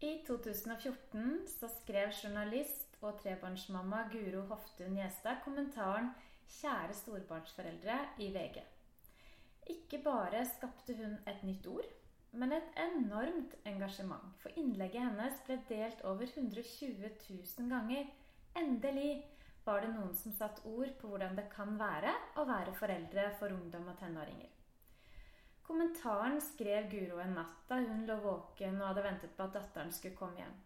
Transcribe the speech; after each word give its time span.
I 0.00 0.22
2014 0.26 1.46
så 1.46 1.68
skrev 1.68 2.12
journalist 2.22 2.94
og 3.04 3.18
trebarnsmamma 3.20 4.06
Guro 4.08 4.46
Hoftun 4.48 4.94
Gjestad 4.96 5.42
kommentaren 5.44 6.06
'Kjære 6.48 6.94
storbarnsforeldre' 6.96 7.98
i 8.24 8.30
VG. 8.32 8.62
Ikke 9.74 10.00
bare 10.06 10.40
skapte 10.48 10.96
hun 10.96 11.18
et 11.28 11.42
nytt 11.44 11.68
ord, 11.68 11.90
men 12.32 12.52
et 12.56 12.80
enormt 12.86 13.58
engasjement. 13.72 14.32
For 14.40 14.56
innlegget 14.62 15.04
hennes 15.04 15.42
ble 15.46 15.58
delt 15.68 16.00
over 16.12 16.24
120 16.24 17.10
000 17.58 17.68
ganger. 17.74 18.08
Endelig 18.56 19.12
var 19.66 19.84
det 19.84 19.92
noen 19.98 20.16
som 20.16 20.32
satte 20.32 20.64
ord 20.64 20.96
på 21.02 21.12
hvordan 21.12 21.36
det 21.36 21.50
kan 21.52 21.76
være 21.78 22.16
å 22.40 22.48
være 22.48 22.72
foreldre 22.80 23.28
for 23.36 23.52
ungdom 23.52 23.92
og 23.92 24.00
tenåringer. 24.00 24.48
Kommentaren 25.70 26.40
skrev 26.40 26.88
Guro 26.90 27.20
en 27.22 27.36
natt 27.38 27.68
da 27.68 27.76
hun 27.78 28.00
lå 28.02 28.16
våken 28.24 28.80
og 28.80 28.88
hadde 28.88 29.04
ventet 29.04 29.36
på 29.36 29.44
at 29.44 29.52
datteren 29.54 29.92
skulle 29.94 30.18
komme 30.18 30.40
hjem. 30.40 30.56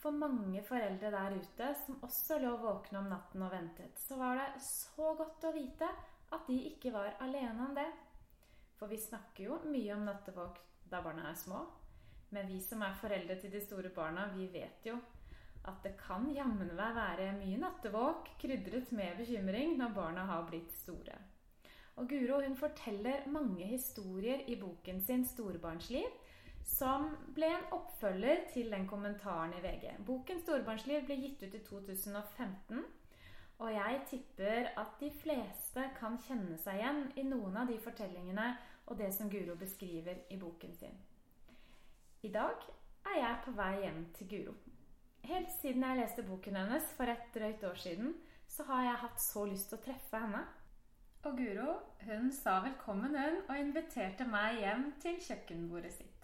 For 0.00 0.16
mange 0.16 0.62
foreldre 0.64 1.10
der 1.12 1.36
ute 1.36 1.68
som 1.82 1.98
også 2.06 2.38
lå 2.40 2.54
våkne 2.62 3.02
om 3.02 3.10
natten 3.12 3.44
og 3.44 3.52
ventet, 3.52 4.00
så 4.00 4.16
var 4.16 4.40
det 4.40 4.64
så 4.64 5.12
godt 5.18 5.44
å 5.44 5.52
vite 5.52 5.92
at 6.32 6.48
de 6.48 6.56
ikke 6.70 6.94
var 6.96 7.20
alene 7.20 7.68
om 7.68 7.76
det. 7.76 7.84
For 8.80 8.88
vi 8.88 8.96
snakker 9.04 9.44
jo 9.44 9.60
mye 9.68 9.92
om 9.98 10.08
nattevåk 10.08 10.56
da 10.88 11.04
barna 11.04 11.28
er 11.28 11.36
små. 11.44 11.66
Men 12.32 12.48
vi 12.48 12.64
som 12.64 12.88
er 12.88 12.96
foreldre 12.96 13.36
til 13.42 13.52
de 13.52 13.60
store 13.60 13.92
barna, 13.92 14.30
vi 14.32 14.48
vet 14.56 14.88
jo 14.88 14.96
at 15.68 15.84
det 15.84 15.98
kan 16.00 16.30
jammen 16.32 16.72
meg 16.80 16.96
være 16.96 17.34
mye 17.42 17.60
nattevåk 17.60 18.38
krydret 18.40 18.88
med 18.88 19.20
bekymring 19.20 19.76
når 19.76 19.98
barna 20.00 20.30
har 20.32 20.48
blitt 20.48 20.72
store. 20.80 21.20
Og 21.98 22.06
Guro 22.08 22.40
hun 22.44 22.56
forteller 22.56 23.26
mange 23.26 23.66
historier 23.66 24.44
i 24.46 24.60
boken 24.60 25.00
sin 25.02 25.24
'Storbarnsliv', 25.24 26.14
som 26.64 27.08
ble 27.34 27.46
en 27.46 27.72
oppfølger 27.72 28.44
til 28.52 28.70
den 28.70 28.86
kommentaren 28.86 29.52
i 29.58 29.62
VG. 29.62 29.96
Boken 30.06 30.38
'Storbarnsliv' 30.38 31.06
ble 31.06 31.16
gitt 31.16 31.42
ut 31.42 31.54
i 31.54 31.64
2015. 31.64 32.84
Og 33.58 33.72
jeg 33.72 34.00
tipper 34.10 34.68
at 34.78 35.00
de 35.00 35.10
fleste 35.10 35.90
kan 35.98 36.18
kjenne 36.28 36.58
seg 36.62 36.78
igjen 36.78 37.00
i 37.16 37.22
noen 37.26 37.56
av 37.56 37.66
de 37.66 37.78
fortellingene 37.82 38.56
og 38.86 38.98
det 38.98 39.14
som 39.14 39.30
Guro 39.30 39.56
beskriver 39.58 40.22
i 40.30 40.38
boken 40.38 40.74
sin. 40.74 40.94
I 42.22 42.28
dag 42.28 42.62
er 43.06 43.18
jeg 43.18 43.40
på 43.44 43.50
vei 43.50 43.80
hjem 43.80 44.04
til 44.14 44.28
Guro. 44.28 44.54
Helt 45.24 45.50
siden 45.60 45.82
jeg 45.82 45.98
leste 45.98 46.22
boken 46.22 46.56
hennes 46.56 46.92
for 46.96 47.10
et 47.10 47.26
drøyt 47.34 47.64
år 47.64 47.74
siden, 47.74 48.14
så 48.48 48.62
har 48.70 48.84
jeg 48.84 49.02
hatt 49.02 49.20
så 49.22 49.44
lyst 49.44 49.68
til 49.68 49.78
å 49.78 49.84
treffe 49.88 50.22
henne. 50.22 50.46
Og 51.24 51.32
Guro 51.36 51.72
hun 52.06 52.32
sa 52.32 52.50
velkommen 52.50 53.16
hun, 53.16 53.38
og 53.48 53.58
inviterte 53.58 54.24
meg 54.30 54.60
hjem 54.62 54.84
til 55.02 55.16
kjøkkenbordet 55.26 55.90
sitt. 55.92 56.14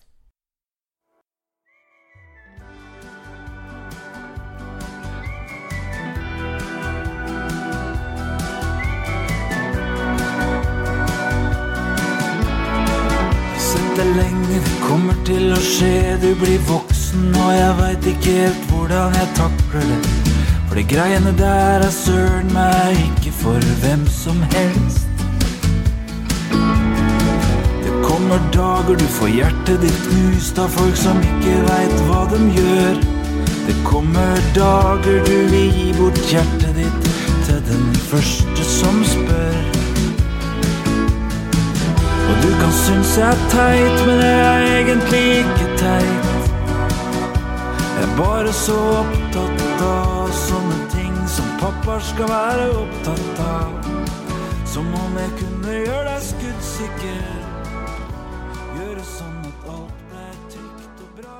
Sett 13.66 13.96
det 13.98 14.10
lenge, 14.14 14.62
kommer 14.86 15.18
til 15.26 15.50
å 15.50 15.62
skje. 15.72 15.94
Du 16.22 16.30
blir 16.38 16.62
voksen, 16.70 17.32
og 17.34 17.56
jeg 17.58 17.80
veit 17.82 18.12
ikke 18.14 18.42
helt 18.44 18.68
hvordan 18.70 19.18
jeg 19.18 19.34
takler 19.42 19.90
det. 19.90 20.13
For 20.74 20.80
de 20.80 20.94
greiene 20.96 21.30
der 21.38 21.84
er 21.86 21.90
søren 21.90 22.48
meg 22.50 22.96
ikke 22.98 23.30
for 23.32 23.66
hvem 23.82 24.00
som 24.10 24.40
helst. 24.42 25.06
Det 27.84 27.92
kommer 28.02 28.42
dager 28.56 28.98
du 28.98 29.04
får 29.18 29.30
hjertet 29.36 29.84
ditt 29.84 30.00
knust 30.08 30.58
av 30.58 30.74
folk 30.74 30.98
som 30.98 31.20
ikke 31.22 31.60
veit 31.68 31.94
hva 32.08 32.24
de 32.32 32.40
gjør. 32.56 32.98
Det 33.68 33.76
kommer 33.86 34.42
dager 34.58 35.22
du 35.28 35.36
vil 35.52 35.70
gi 35.78 35.92
bort 35.94 36.18
hjertet 36.32 36.74
ditt 36.80 37.06
til 37.46 37.62
den 37.70 37.86
første 38.08 38.66
som 38.66 38.98
spør. 39.12 39.60
Og 42.18 42.34
du 42.42 42.50
kan 42.58 42.74
synes 42.80 43.14
jeg 43.22 43.30
er 43.30 43.46
teit, 43.54 44.06
men 44.10 44.26
jeg 44.26 44.42
er 44.42 44.66
egentlig 44.80 45.24
ikke 45.44 45.70
teit. 45.84 46.50
Jeg 47.94 48.08
er 48.10 48.16
bare 48.18 48.52
så 48.52 48.80
opptatt 49.04 49.64
av 49.86 50.24
sånne 50.34 50.63
ting 51.84 52.00
skal 52.00 52.28
være 52.28 52.68
opptatt 52.80 53.40
av. 53.44 53.88
Som 54.66 54.86
om 54.96 55.18
jeg 55.20 55.32
kunne 55.38 55.74
gjøre 55.84 56.04
deg 56.06 56.22
skuddsikker. 56.24 57.18
Gjøre 58.78 59.04
sånn 59.04 59.42
at 59.50 59.66
alt 59.74 59.98
ble 60.12 60.24
trygt 60.54 61.02
og 61.04 61.10
bra. 61.18 61.36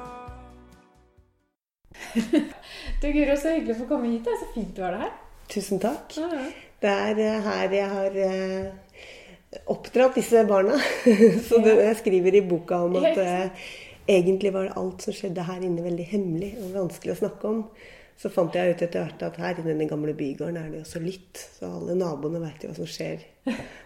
Du 3.00 3.08
Guro, 3.12 3.36
så 3.40 3.54
hyggelig 3.54 3.74
å 3.74 3.78
få 3.80 3.88
komme 3.88 4.12
hit. 4.12 4.24
Det 4.26 4.34
er 4.34 4.42
så 4.42 4.50
fint 4.52 4.76
du 4.76 4.84
har 4.84 4.92
det 4.96 5.00
her. 5.06 5.16
Tusen 5.54 5.80
takk. 5.80 6.12
Det 6.12 6.92
er 6.92 7.24
eh, 7.24 7.48
her 7.48 7.78
jeg 7.78 7.88
har 7.94 8.20
eh, 8.28 9.00
oppdratt 9.72 10.20
disse 10.20 10.44
barna. 10.48 10.76
Så 11.48 11.60
det, 11.64 11.74
jeg 11.80 11.98
skriver 12.02 12.36
i 12.36 12.44
boka 12.48 12.82
om 12.84 12.96
at 13.00 13.20
eh, 13.20 13.66
egentlig 14.08 14.52
var 14.54 14.68
det 14.68 14.76
alt 14.80 15.04
som 15.04 15.16
skjedde 15.16 15.48
her 15.48 15.60
inne, 15.64 15.84
veldig 15.84 16.08
hemmelig 16.12 16.54
og 16.60 16.72
vanskelig 16.76 17.16
å 17.16 17.20
snakke 17.24 17.52
om. 17.52 17.60
Så 18.20 18.30
fant 18.30 18.54
jeg 18.54 18.72
ut 18.72 18.82
etter 18.86 19.02
hvert 19.02 19.22
at 19.26 19.38
her 19.42 19.58
i 19.58 19.64
denne 19.66 19.86
gamle 19.90 20.14
bygården 20.16 20.56
er 20.56 20.68
det 20.70 20.80
jo 20.80 20.86
så 20.88 21.00
litt, 21.02 21.40
Så 21.58 21.66
alle 21.66 21.96
naboene 21.98 22.40
veit 22.40 22.62
jo 22.62 22.70
hva 22.70 22.76
som 22.78 22.88
skjer. 22.88 23.24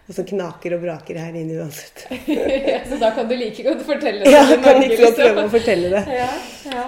Og 0.07 0.15
som 0.15 0.27
knaker 0.29 0.75
og 0.77 0.83
braker 0.85 1.17
her 1.19 1.35
inne 1.35 1.57
uansett. 1.59 2.05
så 2.89 2.99
da 3.01 3.11
kan 3.17 3.27
du 3.29 3.35
like 3.35 3.65
godt 3.65 3.81
fortelle 3.87 4.23
det. 4.23 4.33
Ja, 4.33 4.45
jeg 4.53 4.61
kan 4.63 4.79
like 4.83 4.99
godt 5.01 5.17
prøve 5.19 5.45
å 5.45 5.53
fortelle 5.53 5.91
det. 5.95 6.03
Ja, 6.19 6.29
ja. 6.69 6.85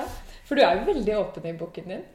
For 0.47 0.59
du 0.59 0.63
er 0.67 0.79
jo 0.79 0.87
veldig 0.91 1.17
åpen 1.17 1.47
i 1.49 1.55
boken 1.57 1.91
din. 1.95 2.05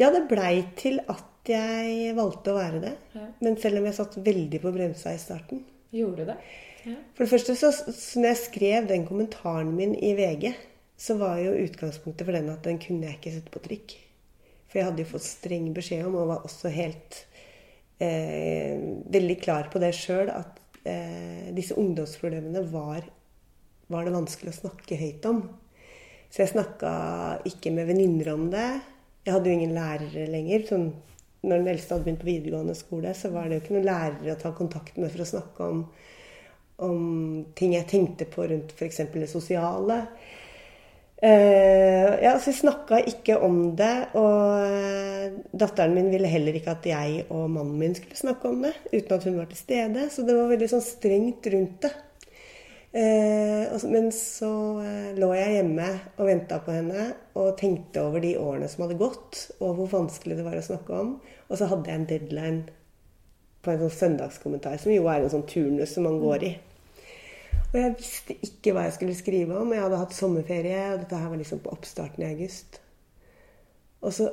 Ja, 0.00 0.10
det 0.12 0.26
blei 0.30 0.60
til 0.78 1.00
at 1.08 1.50
jeg 1.50 2.14
valgte 2.16 2.52
å 2.52 2.58
være 2.58 2.82
det. 2.82 2.94
Ja. 3.16 3.26
Men 3.42 3.58
selv 3.60 3.80
om 3.80 3.86
jeg 3.88 3.98
satt 3.98 4.16
veldig 4.26 4.62
på 4.62 4.72
bremsa 4.74 5.14
i 5.14 5.20
starten. 5.20 5.62
Gjorde 5.94 6.22
du 6.22 6.32
det? 6.32 6.38
Ja. 6.86 6.96
For 7.16 7.24
det 7.24 7.32
første, 7.32 7.56
så, 7.58 7.72
så 7.72 8.22
når 8.22 8.32
jeg 8.32 8.42
skrev 8.44 8.88
den 8.90 9.06
kommentaren 9.08 9.72
min 9.74 9.94
i 9.98 10.12
VG, 10.18 10.50
så 10.96 11.16
var 11.20 11.40
jo 11.42 11.54
utgangspunktet 11.64 12.26
for 12.28 12.36
den 12.36 12.50
at 12.52 12.64
den 12.64 12.80
kunne 12.82 13.08
jeg 13.08 13.18
ikke 13.18 13.34
sette 13.36 13.52
på 13.52 13.62
trykk. 13.64 13.96
For 14.66 14.80
jeg 14.80 14.88
hadde 14.88 15.04
jo 15.04 15.12
fått 15.14 15.26
streng 15.26 15.68
beskjed 15.76 16.06
om, 16.08 16.18
og 16.18 16.30
var 16.32 16.46
også 16.48 16.72
helt 16.74 17.20
eh, 18.02 18.76
veldig 19.12 19.38
klar 19.42 19.70
på 19.72 19.82
det 19.82 19.92
sjøl, 19.96 20.32
at 20.32 20.60
eh, 20.88 21.52
disse 21.56 21.76
ungdomsproblemene 21.78 22.64
var, 22.72 23.06
var 23.92 24.06
det 24.06 24.16
vanskelig 24.16 24.54
å 24.54 24.60
snakke 24.64 24.98
høyt 25.00 25.28
om. 25.30 25.44
Så 26.30 26.42
jeg 26.42 26.52
snakka 26.56 26.92
ikke 27.48 27.72
med 27.74 27.88
venninner 27.92 28.32
om 28.34 28.48
det. 28.52 28.68
Jeg 29.26 29.34
hadde 29.34 29.50
jo 29.50 29.58
ingen 29.58 29.76
lærere 29.76 30.26
lenger. 30.30 30.66
Sånn, 30.68 30.88
når 31.46 31.62
den 31.62 31.70
eldste 31.72 31.94
hadde 31.94 32.06
begynt 32.08 32.22
på 32.22 32.28
videregående 32.28 32.76
skole, 32.78 33.14
så 33.14 33.30
var 33.34 33.46
det 33.46 33.58
jo 33.58 33.64
ikke 33.64 33.76
noen 33.76 33.88
lærere 33.88 34.34
å 34.34 34.40
ta 34.40 34.52
kontakt 34.56 34.98
med 34.98 35.12
for 35.14 35.22
å 35.22 35.28
snakke 35.30 35.70
om, 35.70 35.84
om 36.82 37.06
ting 37.58 37.76
jeg 37.76 37.88
tenkte 37.90 38.26
på 38.30 38.48
rundt 38.50 38.74
f.eks. 38.74 39.04
det 39.14 39.30
sosiale. 39.30 40.02
Eh, 41.22 42.24
ja, 42.24 42.38
så 42.38 42.50
Vi 42.50 42.56
snakka 42.56 42.98
ikke 43.08 43.38
om 43.40 43.76
det, 43.76 44.08
og 44.20 44.66
eh, 44.66 45.36
datteren 45.56 45.94
min 45.96 46.10
ville 46.12 46.28
heller 46.28 46.58
ikke 46.58 46.74
at 46.76 46.88
jeg 46.88 47.22
og 47.30 47.46
mannen 47.50 47.78
min 47.80 47.94
skulle 47.96 48.18
snakke 48.18 48.50
om 48.50 48.66
det, 48.66 48.74
uten 48.92 49.14
at 49.16 49.24
hun 49.24 49.38
var 49.38 49.48
til 49.48 49.62
stede. 49.62 50.10
Så 50.12 50.26
det 50.26 50.36
var 50.36 50.50
veldig 50.52 50.68
sånn 50.74 50.84
strengt 50.84 51.48
rundt 51.54 51.86
det. 51.86 51.94
Uh, 52.96 53.74
og 53.74 53.82
men 53.92 54.06
så 54.14 54.48
uh, 54.80 55.08
lå 55.18 55.26
jeg 55.36 55.56
hjemme 55.58 55.88
og 56.16 56.28
venta 56.30 56.56
på 56.64 56.72
henne 56.72 57.02
og 57.36 57.50
tenkte 57.60 58.00
over 58.06 58.22
de 58.24 58.30
årene 58.40 58.70
som 58.72 58.86
hadde 58.86 58.96
gått, 58.96 59.40
og 59.58 59.74
hvor 59.76 59.90
vanskelig 59.98 60.38
det 60.38 60.46
var 60.46 60.56
å 60.56 60.64
snakke 60.64 61.00
om. 61.02 61.10
Og 61.50 61.60
så 61.60 61.68
hadde 61.68 61.90
jeg 61.90 62.00
en 62.00 62.08
deadline 62.08 62.62
på 63.60 63.74
en 63.74 63.82
sånn 63.82 63.92
søndagskommentar, 63.98 64.78
som 64.80 64.94
jo 64.94 65.10
er 65.12 65.26
en 65.26 65.34
sånn 65.34 65.44
turnus 65.50 65.92
som 65.92 66.08
man 66.08 66.16
går 66.22 66.46
i. 66.48 66.54
Og 67.72 67.78
jeg 67.80 67.94
visste 67.98 68.36
ikke 68.46 68.72
hva 68.72 68.86
jeg 68.86 68.96
skulle 68.96 69.14
skrive 69.18 69.58
om. 69.58 69.72
Jeg 69.74 69.82
hadde 69.84 70.00
hatt 70.00 70.16
sommerferie, 70.16 70.82
og 70.92 71.00
dette 71.02 71.20
her 71.20 71.30
var 71.32 71.40
liksom 71.40 71.62
på 71.64 71.72
oppstarten 71.74 72.24
i 72.24 72.28
august. 72.30 72.80
Og 74.06 74.12
så, 74.12 74.30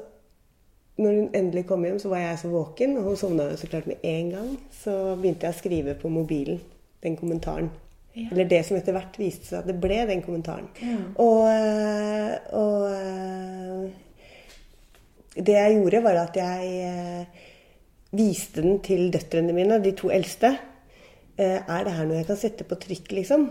når 0.98 1.18
hun 1.20 1.30
endelig 1.36 1.66
kom 1.68 1.86
hjem, 1.86 2.00
så 2.00 2.12
var 2.12 2.22
jeg 2.24 2.40
så 2.44 2.52
våken, 2.54 2.98
og 2.98 3.10
hun 3.10 3.18
sovna 3.20 3.50
jo 3.50 3.58
så 3.58 3.70
klart 3.72 3.88
med 3.90 4.04
en 4.04 4.30
gang. 4.36 4.52
Så 4.84 4.98
begynte 5.16 5.48
jeg 5.48 5.56
å 5.56 5.60
skrive 5.60 5.98
på 6.00 6.12
mobilen 6.14 6.62
den 7.04 7.18
kommentaren. 7.20 7.72
Ja. 8.14 8.28
Eller 8.32 8.46
det 8.46 8.62
som 8.68 8.78
etter 8.78 8.94
hvert 8.94 9.18
viste 9.18 9.50
seg 9.50 9.64
at 9.64 9.70
det 9.72 9.80
ble 9.82 10.04
den 10.06 10.22
kommentaren. 10.22 10.68
Og, 11.22 11.48
øh, 11.50 12.34
og 12.60 12.86
øh, 12.92 13.88
det 15.34 15.56
jeg 15.58 15.80
gjorde, 15.80 16.04
var 16.06 16.20
at 16.22 16.38
jeg 16.38 16.62
øh, 16.92 17.26
viste 18.14 18.62
den 18.62 18.78
til 18.86 19.10
døtrene 19.14 19.56
mine, 19.56 19.82
de 19.84 19.96
to 19.98 20.14
eldste. 20.14 20.54
Eh, 21.38 21.62
Er 21.68 21.84
det 21.84 21.94
her 21.94 22.06
noe 22.06 22.20
jeg 22.20 22.28
kan 22.30 22.38
sette 22.38 22.64
på 22.68 22.78
trykk, 22.78 23.12
liksom? 23.12 23.50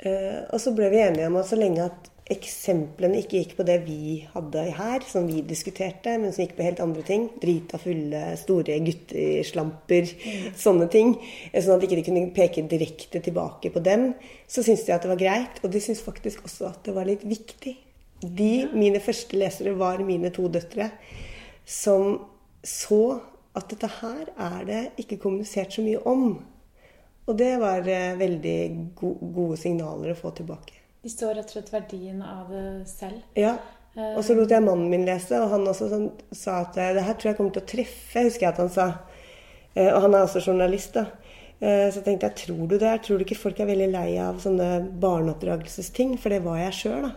Eh, 0.00 0.44
Og 0.52 0.60
så 0.60 0.74
ble 0.76 0.90
vi 0.92 1.00
enige 1.00 1.26
om 1.26 1.36
at 1.36 1.48
så 1.48 1.56
lenge 1.56 1.84
at 1.84 2.10
eksemplene 2.28 3.20
ikke 3.22 3.38
gikk 3.38 3.52
på 3.56 3.64
det 3.66 3.76
vi 3.86 4.26
hadde 4.32 4.64
her, 4.74 5.04
som 5.06 5.28
vi 5.28 5.44
diskuterte, 5.46 6.16
men 6.18 6.32
som 6.34 6.42
gikk 6.42 6.56
på 6.56 6.64
helt 6.66 6.80
andre 6.82 7.04
ting, 7.06 7.28
drita 7.38 7.78
fulle, 7.78 8.22
store 8.40 8.80
gutteslamper, 8.82 10.10
sånne 10.58 10.88
ting, 10.90 11.14
eh, 11.52 11.62
sånn 11.62 11.76
at 11.78 11.86
ikke 11.86 12.00
de 12.00 12.06
kunne 12.08 12.34
peke 12.34 12.66
direkte 12.68 13.22
tilbake 13.22 13.70
på 13.72 13.82
dem, 13.82 14.14
så 14.48 14.64
syntes 14.66 14.84
de 14.86 14.92
at 14.92 15.02
det 15.02 15.12
var 15.12 15.22
greit. 15.22 15.62
Og 15.62 15.70
de 15.70 15.80
syntes 15.80 16.02
faktisk 16.02 16.42
også 16.44 16.66
at 16.66 16.82
det 16.84 16.94
var 16.94 17.04
litt 17.06 17.24
viktig 17.24 17.76
De, 18.22 18.66
mine 18.72 18.98
første 18.98 19.36
lesere, 19.36 19.74
var 19.76 19.98
mine 19.98 20.30
to 20.32 20.48
døtre, 20.48 20.90
som 21.66 22.24
så 22.64 23.20
at 23.54 23.68
dette 23.68 23.90
her 24.00 24.30
er 24.38 24.64
det 24.64 24.82
ikke 24.96 25.18
kommunisert 25.20 25.72
så 25.76 25.82
mye 25.82 26.00
om. 26.08 26.38
Og 27.26 27.34
det 27.38 27.56
var 27.58 27.88
eh, 27.90 28.14
veldig 28.18 28.58
go 28.98 29.14
gode 29.20 29.56
signaler 29.58 30.12
å 30.12 30.16
få 30.18 30.30
tilbake. 30.36 30.72
De 31.02 31.10
står 31.10 31.34
rett 31.38 31.48
og 31.50 31.54
slett 31.56 31.72
verdien 31.74 32.22
av 32.22 32.50
det 32.50 32.88
selv. 32.90 33.18
Ja. 33.38 33.56
Og 33.96 34.24
så 34.26 34.34
lot 34.36 34.50
jeg 34.52 34.60
mannen 34.60 34.90
min 34.92 35.06
lese, 35.08 35.38
og 35.40 35.48
han 35.54 35.68
også 35.70 35.86
sånn, 35.88 36.10
sa 36.34 36.52
at 36.66 36.76
eh, 36.78 36.94
det 36.96 37.04
her 37.06 37.14
tror 37.16 37.28
jeg 37.30 37.38
kommer 37.38 37.54
til 37.56 37.64
å 37.64 37.70
treffe, 37.72 38.24
husker 38.28 38.44
jeg 38.46 38.52
at 38.52 38.62
han 38.62 38.74
sa. 38.74 38.86
Eh, 39.74 39.90
og 39.90 40.00
han 40.04 40.14
er 40.14 40.22
også 40.26 40.40
journalist, 40.44 40.92
da. 40.98 41.04
Så 41.56 41.96
så 41.96 42.00
tenkte 42.04 42.28
jeg, 42.28 42.36
tror 42.36 42.68
du 42.68 42.76
det? 42.76 43.00
Tror 43.00 43.16
du 43.16 43.24
ikke 43.24 43.40
folk 43.40 43.56
er 43.64 43.70
veldig 43.70 43.88
lei 43.88 44.20
av 44.20 44.36
sånne 44.42 44.92
barneoppdragelsesting? 45.00 46.20
For 46.20 46.28
det 46.34 46.44
var 46.44 46.60
jeg 46.60 46.76
sjøl, 46.76 47.02
da. 47.06 47.12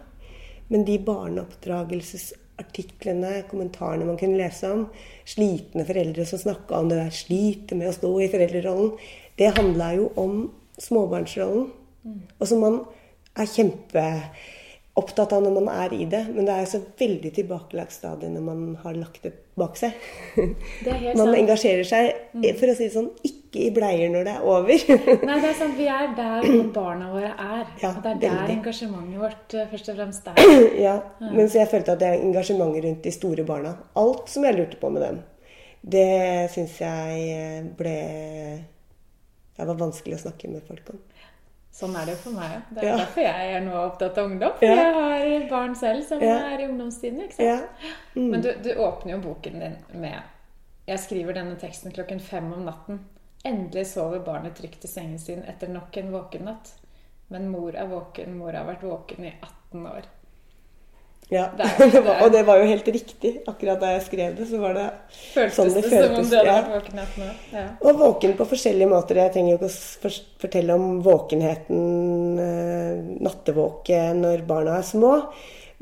Men 0.71 0.87
de 0.87 0.95
barneoppdragelsesartiklene, 1.03 3.43
kommentarene 3.51 4.07
man 4.07 4.15
kunne 4.21 4.39
lese 4.39 4.71
om, 4.71 4.87
slitne 5.27 5.83
foreldre 5.89 6.23
som 6.29 6.39
snakka 6.39 6.71
om 6.79 6.87
det 6.87 7.01
der, 7.01 7.19
sliter 7.19 7.75
med 7.81 7.91
å 7.91 7.97
stå 7.97 8.11
i 8.15 8.31
foreldrerollen, 8.31 8.95
det 9.39 9.53
handla 9.57 9.93
jo 9.95 10.11
om 10.19 10.39
småbarnsrollen. 10.79 11.69
Og 12.39 12.47
som 12.47 12.61
man 12.63 12.79
er 13.39 13.47
kjempeopptatt 13.49 15.33
av 15.35 15.43
når 15.45 15.53
man 15.59 15.69
er 15.73 15.93
i 15.95 16.05
det. 16.09 16.25
Men 16.33 16.47
det 16.47 16.55
er 16.55 16.69
så 16.69 16.81
veldig 16.99 17.31
tilbakelagt 17.35 17.95
stadie 17.95 18.31
når 18.33 18.45
man 18.45 18.63
har 18.83 18.97
lagt 18.97 19.23
det 19.27 19.33
bak 19.59 19.75
seg. 19.79 19.95
Det 20.85 20.93
Man 20.93 21.17
sant. 21.17 21.29
Mm. 21.33 21.37
engasjerer 21.41 21.87
seg, 21.87 22.09
for 22.55 22.71
å 22.71 22.75
si 22.77 22.85
det 22.85 22.93
sånn, 22.93 23.09
ikke 23.27 23.65
i 23.65 23.71
bleier 23.75 24.11
når 24.13 24.27
det 24.27 24.35
er 24.37 24.45
over. 24.47 24.85
Nei, 25.27 25.35
det 25.43 25.49
er 25.49 25.57
sant. 25.57 25.75
Vi 25.75 25.87
er 25.91 26.13
der 26.15 26.45
hvor 26.45 26.69
barna 26.77 27.09
våre 27.11 27.31
er. 27.33 27.65
Ja, 27.81 27.91
og 27.91 27.99
det 28.05 28.13
er 28.13 28.21
der 28.21 28.37
veldig. 28.37 28.55
engasjementet 28.59 29.19
vårt 29.25 29.57
eh, 29.57 29.67
først 29.73 29.91
og 29.91 29.99
fremst 29.99 30.31
er. 30.31 30.55
ja, 30.87 30.95
Mens 31.33 31.57
jeg 31.59 31.71
følte 31.71 31.95
at 31.97 32.03
det 32.03 32.11
er 32.13 32.23
engasjementet 32.23 32.87
rundt 32.87 33.03
de 33.09 33.15
store 33.15 33.47
barna. 33.47 33.75
Alt 33.99 34.31
som 34.31 34.47
jeg 34.47 34.59
lurte 34.61 34.79
på 34.79 34.93
med 34.95 35.07
dem, 35.07 35.19
det 35.95 36.07
syns 36.55 36.79
jeg 36.83 37.27
eh, 37.35 37.63
ble 37.79 37.97
Det 39.59 39.67
var 39.67 39.75
vanskelig 39.75 40.15
å 40.15 40.21
snakke 40.23 40.49
med 40.53 40.63
folk 40.67 40.89
om. 40.93 40.99
Sånn 41.79 41.93
er 41.99 42.07
det 42.07 42.15
jo 42.15 42.21
for 42.23 42.35
meg 42.39 42.55
òg. 42.55 42.69
Det 42.75 42.83
er 42.83 42.87
Ja. 42.87 42.95
derfor 42.97 43.21
jeg 43.21 43.53
er 43.55 43.61
nå 43.65 43.75
opptatt 43.85 44.17
av 44.17 44.25
ungdom. 44.31 44.51
Ja. 44.63 44.75
Jeg 44.75 44.93
har 44.95 45.49
barn 45.49 45.75
selv 45.75 46.03
som 46.07 46.21
Ja. 46.23 46.37
er 46.53 46.59
i 46.63 46.67
ungdomstiden. 46.67 47.21
ikke 47.27 47.35
sant? 47.35 47.69
Mm. 48.15 48.29
Men 48.31 48.41
du, 48.41 48.53
du 48.63 48.69
åpner 48.75 49.11
jo 49.13 49.21
boken 49.21 49.59
din 49.59 49.75
med 50.01 50.21
Jeg 50.87 50.99
skriver 50.99 51.33
denne 51.33 51.55
teksten 51.59 51.91
klokken 51.93 52.19
fem 52.19 52.51
om 52.53 52.63
natten. 52.65 52.99
Endelig 53.45 53.85
sover 53.87 54.19
barnet 54.25 54.55
trygt 54.55 54.83
i 54.83 54.87
sengen 54.87 55.19
sin 55.19 55.43
etter 55.43 55.67
nok 55.69 55.95
en 55.97 56.11
våken 56.11 56.45
natt. 56.45 56.73
Men 57.29 57.49
mor 57.51 57.75
er 57.75 57.85
våken, 57.87 58.33
mor 58.37 58.51
har 58.53 58.65
vært 58.65 58.81
våken 58.81 59.25
i 59.25 59.33
18 59.43 59.85
år. 59.85 60.03
Ja, 61.29 61.43
der, 61.57 61.65
er- 61.77 61.91
det 61.93 61.99
var, 62.05 62.21
og 62.25 62.31
det 62.33 62.39
var 62.47 62.57
jo 62.57 62.69
helt 62.71 62.87
riktig. 62.89 63.31
Akkurat 63.47 63.79
da 63.81 63.91
jeg 63.93 64.05
skrev 64.07 64.37
det, 64.39 64.47
så 64.49 64.57
var 64.61 64.73
det 64.77 64.85
Føltes 65.33 65.57
Sånn 65.59 65.73
det 65.75 65.83
det, 65.83 65.91
som 65.91 65.99
om 65.99 66.15
føltes, 66.15 66.29
du 66.31 66.37
hadde 66.39 66.55
vært 66.55 66.71
våken 66.73 66.97
i 66.97 67.03
18? 67.03 67.27
Ja. 67.53 67.65
Og 67.85 67.99
våken 67.99 68.33
på 68.39 68.47
forskjellige 68.53 68.89
måter. 68.89 69.19
Jeg 69.21 69.33
trenger 69.35 69.53
jo 69.53 69.59
ikke 69.59 69.69
å 70.09 70.13
fortelle 70.41 70.77
om 70.79 70.87
våkenheten, 71.05 71.83
nattevåke 72.39 73.21
nattevåken, 73.27 74.23
når 74.25 74.43
barna 74.49 74.79
er 74.79 74.87
små. 74.89 75.13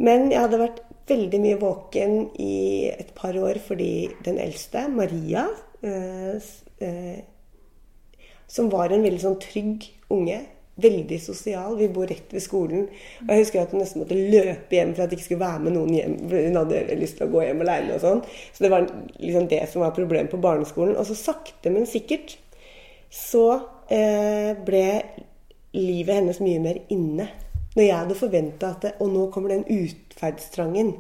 Men 0.04 0.28
jeg 0.34 0.44
hadde 0.44 0.60
vært 0.62 0.84
veldig 1.08 1.40
mye 1.42 1.60
våken 1.62 2.18
i 2.44 2.54
et 2.92 3.14
par 3.16 3.38
år 3.40 3.62
fordi 3.64 4.10
den 4.26 4.38
eldste, 4.44 4.84
Maria, 4.92 5.46
eh, 5.82 6.36
eh, 6.84 7.24
som 8.48 8.70
var 8.72 8.92
en 8.92 9.04
veldig 9.08 9.24
sånn 9.24 9.40
trygg 9.44 9.88
unge. 10.14 10.42
Veldig 10.78 11.18
sosial. 11.22 11.78
Vi 11.80 11.88
bor 11.90 12.10
rett 12.10 12.34
ved 12.34 12.44
skolen. 12.44 12.88
Og 13.24 13.32
jeg 13.34 13.46
husker 13.46 13.64
at 13.64 13.72
hun 13.74 13.82
nesten 13.82 14.04
måtte 14.04 14.18
løpe 14.18 14.78
hjem 14.78 14.94
for 14.94 15.06
at 15.06 15.12
det 15.12 15.18
ikke 15.18 15.28
skulle 15.32 15.46
være 15.46 15.64
med 15.66 15.74
noen 15.78 15.96
hjem. 15.96 16.18
for 16.28 16.50
Hun 16.50 16.60
hadde 16.62 17.00
lyst 17.00 17.18
til 17.18 17.28
å 17.28 17.32
gå 17.34 17.46
hjem 17.48 17.64
alene 17.66 17.96
og 17.96 18.04
sånn. 18.04 18.22
Så 18.54 18.66
det 18.66 18.74
var 18.74 18.86
liksom 19.18 19.48
det 19.50 19.64
som 19.72 19.86
var 19.86 19.96
problemet 19.98 20.34
på 20.34 20.42
barneskolen. 20.44 20.98
Og 20.98 21.10
så 21.10 21.18
sakte, 21.18 21.74
men 21.74 21.90
sikkert 21.90 22.38
så 23.14 23.48
eh, 23.90 24.54
ble 24.68 24.88
livet 25.78 26.20
hennes 26.20 26.42
mye 26.44 26.62
mer 26.64 26.82
inne. 26.94 27.30
Når 27.78 27.84
jeg 27.84 27.98
hadde 27.98 28.18
forventa 28.18 28.72
at 28.74 28.86
det, 28.86 28.94
Og 29.00 29.12
nå 29.14 29.28
kommer 29.34 29.54
den 29.54 29.66
utferdstrangen. 29.70 30.96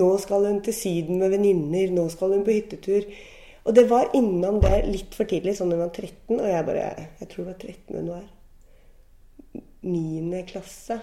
Nå 0.00 0.10
skal 0.20 0.46
hun 0.48 0.60
til 0.64 0.76
Syden 0.76 1.20
med 1.20 1.32
venninner. 1.34 1.92
Nå 1.92 2.08
skal 2.12 2.36
hun 2.36 2.44
på 2.44 2.56
hyttetur. 2.56 3.08
Og 3.64 3.74
det 3.76 3.88
var 3.90 4.10
innom 4.16 4.60
det 4.60 4.82
litt 4.88 5.14
for 5.14 5.28
tidlig, 5.28 5.54
sånn 5.58 5.70
hun 5.74 5.84
var 5.84 5.92
13. 5.92 6.40
Og 6.40 6.46
jeg 6.48 6.68
bare 6.68 6.86
Jeg 7.20 7.28
tror 7.28 7.44
det 7.44 7.50
var 7.52 7.60
13 7.60 8.00
hun 8.00 8.14
var. 8.16 8.24
Niende 9.82 10.44
klasse, 10.48 10.98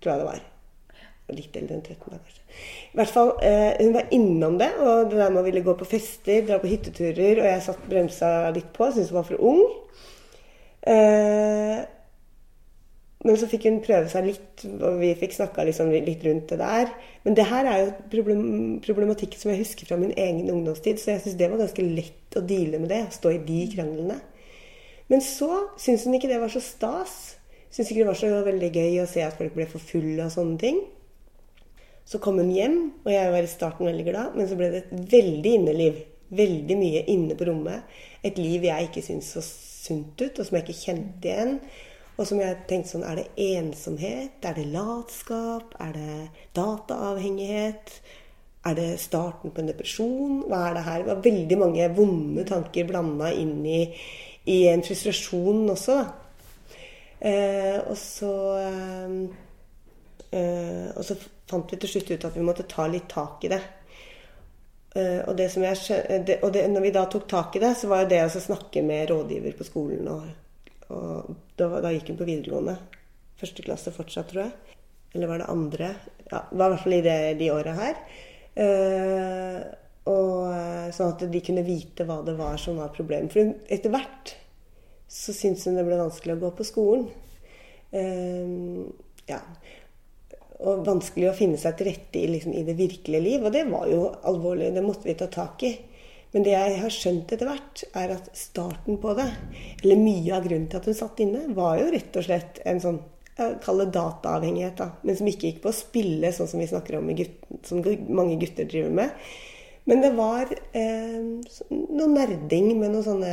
tror 0.00 0.12
jeg 0.12 0.22
det 0.22 0.28
var. 0.28 0.42
Litt 1.32 1.54
eldre 1.56 1.78
enn 1.78 1.84
13, 1.86 2.12
da 2.12 2.18
kanskje. 2.18 2.42
I 2.92 2.98
hvert 2.98 3.12
fall, 3.14 3.30
eh, 3.40 3.78
Hun 3.80 3.94
var 3.94 4.10
innom 4.12 4.58
det, 4.58 4.72
og 4.78 5.10
det 5.10 5.18
der 5.18 5.30
med 5.30 5.40
å 5.40 5.46
ville 5.46 5.64
gå 5.64 5.74
på 5.78 5.88
fester, 5.88 6.42
dra 6.46 6.58
på 6.58 6.68
hytteturer. 6.68 7.40
Og 7.40 7.46
jeg 7.48 7.62
satt 7.62 7.88
bremsa 7.88 8.50
litt 8.52 8.72
på, 8.74 8.90
syntes 8.90 9.10
hun 9.10 9.16
var 9.16 9.28
for 9.30 9.40
ung. 9.40 9.62
Eh, 10.82 11.84
men 13.22 13.38
så 13.38 13.46
fikk 13.46 13.68
hun 13.68 13.78
prøve 13.84 14.10
seg 14.10 14.26
litt, 14.26 14.64
og 14.82 14.98
vi 14.98 15.12
fikk 15.14 15.36
snakka 15.36 15.64
liksom 15.68 15.92
litt 15.94 16.24
rundt 16.26 16.50
det 16.50 16.58
der. 16.58 16.90
Men 17.22 17.36
det 17.38 17.46
her 17.46 17.68
er 17.70 17.78
jo 17.84 17.92
problem, 18.10 18.42
problematikk 18.82 19.36
som 19.38 19.52
jeg 19.52 19.62
husker 19.62 19.86
fra 19.86 19.98
min 20.00 20.14
egen 20.16 20.50
ungdomstid, 20.50 20.98
så 20.98 21.14
jeg 21.14 21.22
syns 21.22 21.38
det 21.38 21.50
var 21.52 21.62
ganske 21.62 21.86
lett 21.86 22.38
å 22.38 22.42
deale 22.42 22.82
med 22.82 22.90
det. 22.90 23.04
Å 23.06 23.14
stå 23.14 23.30
i 23.36 23.44
de 23.46 23.60
kranglene. 23.76 24.18
Men 25.12 25.22
så 25.22 25.68
syntes 25.78 26.08
hun 26.08 26.18
ikke 26.18 26.32
det 26.32 26.40
var 26.42 26.50
så 26.50 26.62
stas. 26.64 27.14
Syntes 27.72 27.90
ikke 27.90 28.02
det 28.02 28.10
var 28.10 28.18
så 28.20 28.30
veldig 28.44 28.68
gøy 28.68 28.98
å 29.00 29.08
se 29.08 29.22
at 29.24 29.38
folk 29.38 29.54
ble 29.56 29.64
for 29.70 29.80
fulle 29.80 30.26
og 30.26 30.34
sånne 30.34 30.58
ting. 30.60 30.82
Så 32.04 32.18
kom 32.20 32.36
hun 32.42 32.50
hjem, 32.52 32.78
og 33.04 33.12
jeg 33.14 33.30
var 33.32 33.46
i 33.46 33.50
starten 33.50 33.88
veldig 33.88 34.04
glad, 34.10 34.34
men 34.36 34.48
så 34.50 34.58
ble 34.58 34.68
det 34.74 34.82
et 34.82 35.12
veldig 35.14 35.54
inneliv. 35.58 36.02
Veldig 36.32 36.76
mye 36.76 37.04
inne 37.12 37.36
på 37.38 37.46
rommet. 37.48 37.88
Et 38.24 38.36
liv 38.40 38.64
jeg 38.66 38.88
ikke 38.88 39.04
syntes 39.04 39.32
så 39.36 39.42
sunt 39.46 40.20
ut, 40.20 40.38
og 40.38 40.44
som 40.44 40.58
jeg 40.58 40.66
ikke 40.66 40.80
kjente 40.82 41.30
igjen. 41.30 41.58
Og 42.20 42.28
som 42.28 42.40
jeg 42.42 42.58
tenkte 42.68 42.92
sånn 42.92 43.06
Er 43.08 43.22
det 43.22 43.28
ensomhet? 43.40 44.34
Er 44.44 44.56
det 44.58 44.66
latskap? 44.72 45.72
Er 45.80 45.94
det 45.96 46.16
dataavhengighet? 46.56 47.94
Er 48.68 48.76
det 48.78 48.90
starten 49.02 49.50
på 49.50 49.62
en 49.62 49.70
depresjon? 49.72 50.42
Hva 50.50 50.66
er 50.68 50.76
det 50.76 50.84
her? 50.86 51.02
Det 51.02 51.10
var 51.14 51.24
veldig 51.24 51.58
mange 51.58 51.88
vonde 51.96 52.44
tanker 52.46 52.86
blanda 52.90 53.32
inn 53.34 53.62
i, 53.66 53.80
i 54.52 54.58
en 54.70 54.84
frustrasjon 54.84 55.64
også, 55.72 55.96
da. 56.02 56.21
Eh, 57.22 57.78
og 57.86 57.94
så 57.98 58.32
eh, 58.58 59.12
eh, 60.34 60.88
Og 60.96 61.04
så 61.06 61.14
fant 61.46 61.70
vi 61.70 61.78
til 61.78 61.92
slutt 61.92 62.10
ut 62.10 62.24
at 62.26 62.34
vi 62.38 62.42
måtte 62.42 62.66
ta 62.66 62.88
litt 62.90 63.06
tak 63.12 63.44
i 63.46 63.52
det. 63.52 63.60
Eh, 64.96 65.20
og 65.28 65.36
det 65.38 65.46
som 65.52 65.62
jeg 65.64 65.78
skjø- 65.78 66.18
det, 66.26 66.40
og 66.42 66.52
det, 66.56 66.64
når 66.72 66.86
vi 66.86 66.94
da 66.96 67.04
tok 67.10 67.28
tak 67.30 67.56
i 67.56 67.62
det, 67.62 67.74
så 67.78 67.88
var 67.92 68.02
jo 68.02 68.10
det 68.12 68.22
å 68.26 68.42
snakke 68.42 68.82
med 68.84 69.12
rådgiver 69.12 69.54
på 69.58 69.66
skolen 69.68 70.08
og, 70.10 70.26
og 70.92 71.30
da, 71.56 71.68
da 71.84 71.92
gikk 71.94 72.10
hun 72.12 72.18
på 72.20 72.28
videregående. 72.28 72.76
Første 73.40 73.64
klasse 73.64 73.94
fortsatt, 73.94 74.28
tror 74.32 74.44
jeg. 74.46 74.76
Eller 75.14 75.30
var 75.30 75.42
det 75.42 75.48
andre? 75.52 75.94
Ja, 76.30 76.42
det 76.50 76.58
var 76.58 76.66
i 76.66 76.74
hvert 76.74 76.84
fall 76.84 76.96
i 76.98 77.04
det, 77.06 77.16
de 77.40 77.50
åra 77.52 77.72
her. 77.78 78.02
Eh, 78.62 79.58
og 80.10 80.36
eh, 80.50 80.90
Sånn 80.92 81.12
at 81.14 81.22
de 81.32 81.40
kunne 81.44 81.64
vite 81.64 82.04
hva 82.08 82.18
det 82.26 82.34
var 82.36 82.58
som 82.60 82.76
var 82.80 82.92
problemet. 82.92 83.32
For 83.32 83.52
etter 83.72 83.92
hvert 83.92 84.34
så 85.12 85.34
syntes 85.36 85.66
hun 85.68 85.76
det 85.76 85.84
ble 85.86 86.00
vanskelig 86.00 86.38
å 86.38 86.42
gå 86.46 86.50
på 86.56 86.66
skolen. 86.66 87.06
Eh, 87.92 88.52
ja. 89.28 89.40
Og 90.62 90.84
vanskelig 90.86 91.28
å 91.28 91.36
finne 91.36 91.60
seg 91.60 91.76
til 91.76 91.90
rette 91.90 92.20
i, 92.20 92.28
liksom, 92.30 92.54
i 92.56 92.64
det 92.64 92.78
virkelige 92.78 93.24
liv. 93.24 93.44
Og 93.44 93.52
det 93.52 93.66
var 93.68 93.88
jo 93.90 94.06
alvorlig. 94.28 94.70
Det 94.72 94.84
måtte 94.86 95.10
vi 95.10 95.18
ta 95.18 95.28
tak 95.32 95.64
i. 95.68 95.74
Men 96.32 96.46
det 96.46 96.54
jeg 96.54 96.76
har 96.80 96.94
skjønt 96.94 97.32
etter 97.34 97.50
hvert, 97.50 97.82
er 97.98 98.14
at 98.14 98.30
starten 98.38 98.96
på 99.02 99.12
det, 99.18 99.28
eller 99.82 100.00
mye 100.00 100.32
av 100.32 100.46
grunnen 100.46 100.70
til 100.72 100.80
at 100.80 100.88
hun 100.88 100.96
satt 100.96 101.20
inne, 101.20 101.42
var 101.52 101.76
jo 101.76 101.90
rett 101.92 102.16
og 102.16 102.24
slett 102.24 102.62
en 102.64 102.80
sånn 102.80 103.02
kaller 103.36 103.88
det 103.88 103.96
dataavhengighet, 103.96 104.76
da. 104.78 104.90
Men 105.02 105.16
som 105.18 105.28
ikke 105.28 105.50
gikk 105.50 105.62
på 105.64 105.70
å 105.72 105.76
spille, 105.76 106.32
sånn 106.32 106.48
som 106.48 106.60
vi 106.60 106.68
snakker 106.70 106.98
om 106.98 107.08
i 107.12 107.16
gutt, 107.20 107.46
som 107.68 107.84
mange 108.08 108.38
gutter 108.40 108.68
driver 108.68 108.92
med. 109.02 109.28
Men 109.88 110.04
det 110.04 110.12
var 110.14 110.52
eh, 110.78 111.20
noe 111.72 112.10
nerding 112.12 112.70
med 112.78 112.92
noen 112.92 113.06
sånne 113.06 113.32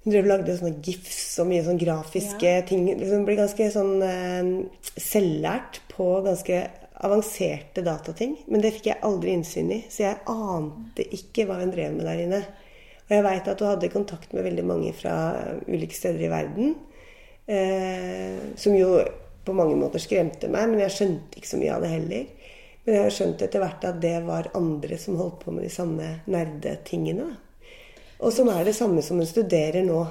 Hun 0.00 0.14
drev 0.14 0.28
lagde 0.30 0.56
sånne 0.56 0.80
gifs 0.84 1.34
og 1.42 1.50
mye 1.50 1.64
sånn 1.66 1.80
grafiske 1.80 2.54
ting. 2.70 2.86
Liksom 2.96 3.26
ble 3.26 3.36
ganske 3.36 3.66
sånn 3.74 4.04
eh, 4.06 4.52
selvlært 4.96 5.82
på 5.92 6.06
ganske 6.24 6.62
avanserte 7.04 7.84
datating. 7.84 8.38
Men 8.48 8.64
det 8.64 8.72
fikk 8.76 8.90
jeg 8.90 9.02
aldri 9.04 9.34
innsyn 9.36 9.72
i, 9.76 9.82
så 9.92 10.06
jeg 10.06 10.22
ante 10.32 11.04
ikke 11.16 11.46
hva 11.48 11.60
hun 11.60 11.72
drev 11.74 11.96
med 11.96 12.08
der 12.08 12.24
inne. 12.24 12.40
Og 13.08 13.16
jeg 13.16 13.26
veit 13.26 13.50
at 13.50 13.60
hun 13.60 13.72
hadde 13.72 13.92
kontakt 13.92 14.32
med 14.36 14.46
veldig 14.46 14.64
mange 14.68 14.94
fra 14.96 15.14
ulike 15.66 15.96
steder 15.96 16.24
i 16.24 16.32
verden. 16.32 16.74
Eh, 17.50 18.40
som 18.60 18.76
jo 18.76 19.00
på 19.44 19.56
mange 19.56 19.76
måter 19.80 20.02
skremte 20.02 20.48
meg, 20.52 20.68
men 20.70 20.84
jeg 20.84 20.96
skjønte 20.96 21.40
ikke 21.40 21.50
så 21.50 21.60
mye 21.60 21.76
av 21.76 21.84
det 21.84 21.92
heller. 21.92 22.26
Men 22.84 22.96
jeg 22.96 23.04
har 23.04 23.14
skjønt 23.16 23.42
etter 23.44 23.62
hvert 23.64 23.86
at 23.88 24.00
det 24.00 24.16
var 24.24 24.52
andre 24.56 24.96
som 25.00 25.18
holdt 25.20 25.40
på 25.44 25.52
med 25.52 25.66
de 25.66 25.72
samme 25.72 26.12
nerdetingene. 26.30 27.32
Og 28.20 28.32
som 28.34 28.50
er 28.52 28.66
det 28.68 28.76
samme 28.76 29.02
som 29.04 29.20
hun 29.20 29.28
studerer 29.28 29.84
nå. 29.86 30.02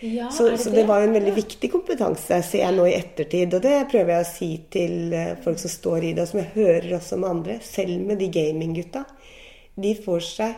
Ja, 0.00 0.28
så, 0.30 0.46
det 0.52 0.60
så 0.62 0.70
det 0.70 0.84
var 0.86 1.02
en 1.02 1.12
veldig 1.16 1.32
viktig 1.34 1.72
kompetanse, 1.72 2.38
ser 2.46 2.62
jeg 2.62 2.76
nå 2.76 2.84
i 2.86 2.94
ettertid. 2.94 3.56
Og 3.56 3.64
det 3.64 3.88
prøver 3.90 4.14
jeg 4.14 4.24
å 4.24 4.30
si 4.30 4.50
til 4.70 5.14
eh, 5.16 5.34
folk 5.42 5.58
som 5.58 5.72
står 5.72 6.06
i 6.06 6.12
det, 6.14 6.22
og 6.22 6.30
som 6.30 6.40
jeg 6.44 6.52
hører 6.54 6.94
også 7.00 7.18
med 7.18 7.30
andre. 7.32 7.58
Selv 7.66 8.06
med 8.06 8.22
de 8.22 8.30
gaminggutta. 8.32 9.02
De 9.78 9.94
får 9.98 10.24
seg 10.28 10.56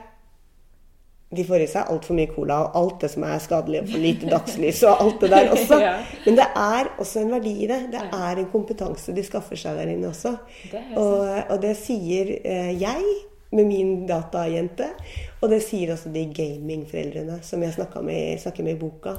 de 1.30 1.44
får 1.46 1.62
i 1.62 1.66
seg 1.70 1.90
altfor 1.92 2.16
mye 2.18 2.30
cola 2.32 2.56
og 2.64 2.76
alt 2.80 3.04
det 3.04 3.10
som 3.12 3.22
er 3.22 3.36
skadelig, 3.38 3.84
og 3.84 3.92
for 3.92 4.02
lite 4.02 4.30
dagslys 4.32 4.80
og 4.82 5.02
alt 5.04 5.20
det 5.22 5.28
der 5.30 5.50
også. 5.54 5.76
Ja. 5.78 5.92
Men 6.24 6.38
det 6.40 6.46
er 6.58 6.88
også 6.98 7.22
en 7.22 7.30
verdi 7.36 7.52
i 7.54 7.68
det. 7.70 7.78
Det 7.92 8.02
er 8.02 8.40
en 8.42 8.48
kompetanse 8.50 9.14
de 9.14 9.22
skaffer 9.22 9.60
seg 9.60 9.78
der 9.78 9.92
inne 9.92 10.10
også. 10.10 10.34
Det 10.72 10.82
Og, 10.98 11.28
og 11.46 11.60
det 11.62 11.76
sier 11.78 12.34
eh, 12.42 12.72
jeg 12.82 13.04
med 13.50 13.66
min 13.66 14.06
datajente, 14.06 14.92
og 15.40 15.50
det 15.50 15.60
sier 15.64 15.94
også 15.94 16.12
de 16.14 16.24
gamingforeldrene 16.34 17.40
som 17.46 17.62
jeg 17.64 17.74
snakka 17.74 18.02
med, 18.06 18.38
snakker 18.42 18.66
med 18.66 18.78
i 18.78 18.80
boka. 18.80 19.16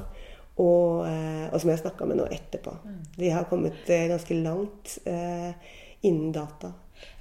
Og, 0.62 1.06
eh, 1.08 1.46
og 1.48 1.60
som 1.62 1.70
jeg 1.72 1.80
snakka 1.80 2.06
med 2.06 2.18
nå 2.20 2.26
etterpå. 2.28 2.74
Mm. 2.84 2.96
De 3.16 3.30
har 3.32 3.46
kommet 3.48 3.88
eh, 3.88 4.04
ganske 4.10 4.36
langt 4.36 4.98
eh, 5.08 5.52
innen 6.04 6.32
data. 6.32 6.74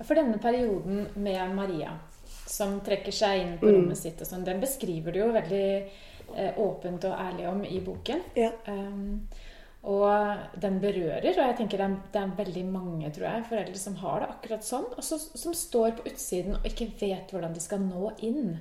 For 0.04 0.20
denne 0.20 0.36
perioden 0.44 1.06
med 1.16 1.56
Maria, 1.56 1.94
som 2.48 2.80
trekker 2.84 3.16
seg 3.16 3.42
inn 3.42 3.54
på 3.62 3.72
rommet 3.72 3.98
sitt, 3.98 4.20
og 4.22 4.28
sånn, 4.28 4.44
den 4.46 4.60
beskriver 4.62 5.16
du 5.16 5.22
jo 5.22 5.30
veldig 5.32 5.68
eh, 6.36 6.60
åpent 6.60 7.08
og 7.08 7.16
ærlig 7.16 7.48
om 7.50 7.64
i 7.66 7.80
boken. 7.86 8.26
Ja. 8.36 8.52
Um, 8.68 9.28
og 9.82 10.60
den 10.62 10.76
berører, 10.78 11.32
og 11.32 11.40
jeg 11.42 11.56
tenker 11.58 11.80
det 11.82 11.86
er, 11.88 11.94
det 12.14 12.20
er 12.22 12.34
veldig 12.38 12.66
mange 12.70 13.10
tror 13.16 13.26
jeg, 13.26 13.46
foreldre 13.50 13.80
som 13.82 13.96
har 14.04 14.20
det 14.22 14.28
akkurat 14.30 14.68
sånn, 14.68 14.86
og 14.94 15.02
så, 15.02 15.18
som 15.18 15.56
står 15.58 15.96
på 15.98 16.06
utsiden 16.12 16.60
og 16.60 16.68
ikke 16.70 16.92
vet 17.00 17.34
hvordan 17.34 17.56
de 17.56 17.64
skal 17.64 17.82
nå 17.82 18.12
inn. 18.28 18.52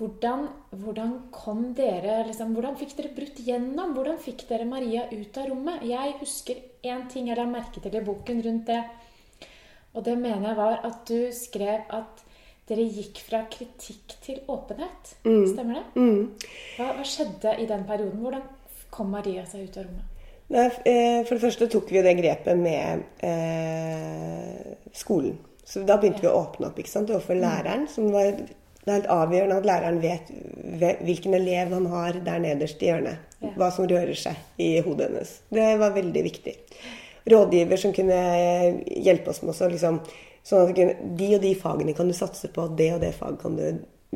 Hvordan, 0.00 0.46
hvordan 0.80 1.12
kom 1.30 1.74
dere 1.76 2.22
liksom, 2.26 2.54
Hvordan 2.56 2.78
fikk 2.80 2.96
dere 2.96 3.12
brutt 3.14 3.38
gjennom? 3.44 3.92
Hvordan 3.94 4.16
fikk 4.18 4.46
dere 4.48 4.64
Maria 4.66 5.04
ut 5.12 5.38
av 5.38 5.50
rommet? 5.52 5.84
Jeg 5.86 6.14
husker 6.22 6.62
én 6.88 7.04
ting 7.12 7.28
jeg 7.28 7.36
la 7.36 7.44
merke 7.46 7.82
til 7.84 7.94
i 7.94 8.02
boken 8.06 8.40
rundt 8.46 8.66
det. 8.72 8.80
Og 9.92 10.02
det 10.06 10.16
mener 10.18 10.48
jeg 10.48 10.56
var 10.56 10.80
at 10.88 11.02
du 11.10 11.28
skrev 11.36 11.84
at 11.92 12.24
dere 12.70 12.86
gikk 12.88 13.20
fra 13.26 13.42
kritikk 13.52 14.16
til 14.24 14.40
åpenhet. 14.48 15.14
Stemmer 15.52 15.82
det? 15.82 15.84
Hva, 16.78 16.94
hva 16.96 17.04
skjedde 17.06 17.54
i 17.60 17.68
den 17.68 17.84
perioden? 17.84 18.22
Hvordan 18.24 18.48
kom 18.90 19.12
Maria 19.12 19.44
seg 19.46 19.68
ut 19.68 19.78
av 19.82 19.84
rommet? 19.90 20.09
Eh, 20.50 21.20
for 21.26 21.36
det 21.36 21.44
første 21.44 21.68
tok 21.70 21.90
vi 21.90 22.00
jo 22.00 22.06
det 22.06 22.16
grepet 22.18 22.58
med 22.58 23.04
eh, 23.26 24.74
skolen. 24.96 25.36
Så 25.64 25.84
da 25.86 26.00
begynte 26.00 26.24
vi 26.24 26.30
å 26.30 26.38
åpne 26.40 26.70
opp 26.70 26.80
ikke 26.82 26.90
sant, 26.90 27.10
overfor 27.12 27.38
læreren. 27.38 27.86
Som 27.90 28.10
var, 28.14 28.32
det 28.34 28.88
er 28.88 28.96
helt 28.96 29.12
avgjørende 29.14 29.58
at 29.60 29.68
læreren 29.68 30.00
vet 30.02 30.32
hvilken 31.06 31.36
elev 31.38 31.76
han 31.76 31.86
har 31.92 32.18
der 32.26 32.42
nederst 32.42 32.82
i 32.82 32.90
hjørnet. 32.90 33.28
Hva 33.54 33.70
som 33.72 33.86
rører 33.88 34.16
seg 34.18 34.60
i 34.60 34.72
hodet 34.84 35.08
hennes. 35.08 35.36
Det 35.54 35.68
var 35.80 35.94
veldig 35.94 36.24
viktig. 36.26 36.56
Rådgiver 37.30 37.78
som 37.78 37.94
kunne 37.94 38.18
hjelpe 38.90 39.30
oss 39.30 39.40
med 39.44 39.52
også, 39.54 39.70
liksom, 39.70 40.00
sånn 40.46 40.66
at 40.66 40.74
kunne, 40.76 41.14
de 41.20 41.30
og 41.36 41.44
de 41.44 41.54
fagene 41.62 41.94
kan 41.96 42.10
du 42.10 42.16
satse 42.16 42.50
på, 42.52 42.66
det 42.76 42.90
og 42.96 43.02
det 43.04 43.12
fag 43.16 43.38
kan 43.42 43.56
du 43.60 43.64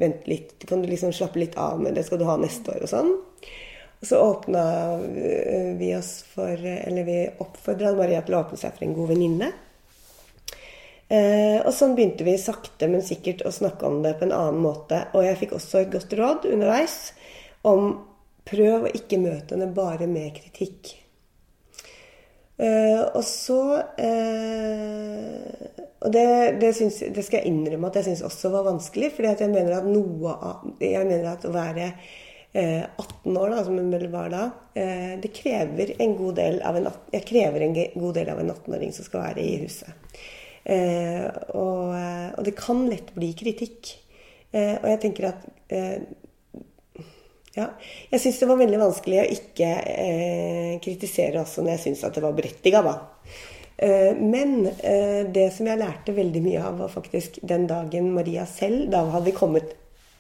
vente 0.01 0.27
litt, 0.27 0.57
kan 0.67 0.83
du 0.83 0.89
liksom 0.91 1.13
slappe 1.15 1.39
litt 1.39 1.55
av 1.61 1.79
med, 1.81 1.95
det 1.95 2.07
skal 2.09 2.19
du 2.19 2.27
ha 2.27 2.35
neste 2.41 2.75
år 2.75 2.87
og 2.87 2.91
sånn. 2.91 3.13
Og 4.05 4.09
så 4.11 4.19
åpna 4.21 4.63
vi 5.79 5.95
oss 5.97 6.19
for 6.29 6.61
Eller 6.61 7.07
vi 7.07 7.15
oppfordra 7.41 7.95
Maria 7.97 8.19
til 8.21 8.37
å 8.37 8.43
åpne 8.43 8.59
seg 8.61 8.75
for 8.77 8.85
en 8.85 8.93
god 8.99 9.15
venninne. 9.15 9.47
Eh, 11.09 11.57
og 11.63 11.71
sånn 11.73 11.95
begynte 11.97 12.27
vi 12.27 12.35
sakte, 12.41 12.85
men 12.93 13.01
sikkert 13.05 13.47
å 13.49 13.53
snakke 13.53 13.89
om 13.89 14.03
det 14.05 14.13
på 14.19 14.27
en 14.27 14.35
annen 14.37 14.61
måte. 14.61 15.07
Og 15.17 15.25
jeg 15.25 15.39
fikk 15.41 15.55
også 15.57 15.81
et 15.81 15.95
godt 15.95 16.13
råd 16.21 16.45
underveis 16.53 16.99
om 17.65 17.95
prøv 18.45 18.85
å 18.85 18.93
ikke 18.93 19.23
møte 19.23 19.57
henne 19.57 19.71
bare 19.73 20.09
med 20.11 20.37
kritikk. 20.37 20.93
Eh, 22.61 23.01
og 23.09 23.25
så 23.25 23.63
eh, 23.99 25.73
Og 26.05 26.13
det, 26.13 26.27
det, 26.61 26.75
syns, 26.77 27.01
det 27.17 27.25
skal 27.25 27.41
jeg 27.41 27.55
innrømme 27.55 27.89
at 27.89 27.97
jeg 28.03 28.11
syns 28.11 28.27
også 28.29 28.53
var 28.53 28.69
vanskelig. 28.69 29.15
at 29.33 29.41
jeg 29.41 29.49
mener 29.49 29.81
at 29.81 29.89
noe 29.89 30.37
av 30.37 30.77
Jeg 30.85 31.09
mener 31.09 31.33
at 31.33 31.49
å 31.49 31.57
være 31.57 31.89
18 32.55 33.37
år, 33.37 33.51
da, 33.51 33.65
som 33.67 33.79
hun 33.79 33.91
vel 33.91 34.07
var 34.13 34.29
da, 34.31 34.45
eh, 34.79 35.15
det 35.19 35.33
krever 35.35 35.95
en 35.99 36.17
god 36.17 36.37
del 36.39 36.61
av 36.63 36.77
en 36.79 36.87
Jeg 37.11 37.27
krever 37.27 37.65
en 37.67 37.75
god 37.75 38.15
del 38.15 38.29
av 38.31 38.39
en 38.41 38.53
18-åring 38.53 38.93
som 38.95 39.07
skal 39.07 39.25
være 39.25 39.43
i 39.43 39.57
huset. 39.65 39.91
Eh, 40.65 41.27
og, 41.53 41.95
eh, 41.99 42.29
og 42.39 42.45
det 42.47 42.55
kan 42.57 42.87
lett 42.89 43.11
bli 43.17 43.33
kritikk. 43.37 43.97
Eh, 44.53 44.77
og 44.79 44.87
jeg 44.93 45.01
tenker 45.03 45.33
at 45.33 45.49
eh, 45.69 46.05
ja. 47.55 47.69
Jeg 48.11 48.23
syns 48.23 48.39
det 48.41 48.49
var 48.51 48.59
veldig 48.59 48.81
vanskelig 48.81 49.21
å 49.23 49.27
ikke 49.35 49.71
eh, 49.91 50.73
kritisere 50.83 51.43
også 51.43 51.63
når 51.63 51.77
jeg 51.77 51.83
syns 51.89 52.05
at 52.07 52.17
det 52.17 52.25
var 52.25 52.35
berettiga, 52.35 52.83
da. 52.83 52.95
Eh, 53.77 54.13
men 54.19 54.69
eh, 54.79 55.23
det 55.35 55.49
som 55.55 55.67
jeg 55.71 55.81
lærte 55.81 56.15
veldig 56.15 56.43
mye 56.43 56.63
av, 56.63 56.79
var 56.83 56.95
faktisk 56.95 57.41
den 57.43 57.67
dagen 57.71 58.13
Maria 58.15 58.45
selv 58.47 58.87
Da 58.95 59.01
hadde 59.11 59.33
kommet 59.35 59.73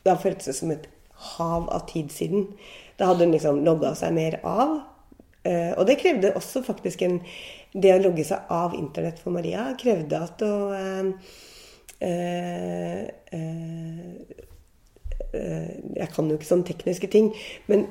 Da 0.03 0.17
føltes 0.19 0.49
det 0.51 0.57
som 0.59 0.73
et 0.75 0.89
hav 1.15 1.69
av 1.71 1.87
tid 1.91 2.13
siden. 2.13 2.49
Da 2.97 3.11
hadde 3.11 3.25
hun 3.25 3.35
liksom 3.35 3.63
logga 3.67 3.95
seg 3.99 4.15
mer 4.17 4.39
av. 4.47 4.81
Eh, 5.45 5.73
og 5.77 5.87
det 5.89 5.99
krevde 6.01 6.35
også 6.39 6.63
faktisk 6.65 7.03
en 7.05 7.21
Det 7.75 7.91
å 7.91 7.99
logge 8.01 8.25
seg 8.25 8.47
av 8.55 8.73
Internett 8.79 9.19
for 9.21 9.35
Maria 9.35 9.67
krevde 9.77 10.21
at 10.25 10.41
hun 10.41 11.09
eh, 12.01 13.03
eh, 13.35 14.05
Jeg 15.99 16.09
kan 16.15 16.31
jo 16.31 16.39
ikke 16.39 16.49
sånne 16.49 16.69
tekniske 16.69 17.11
ting, 17.11 17.33
men 17.67 17.89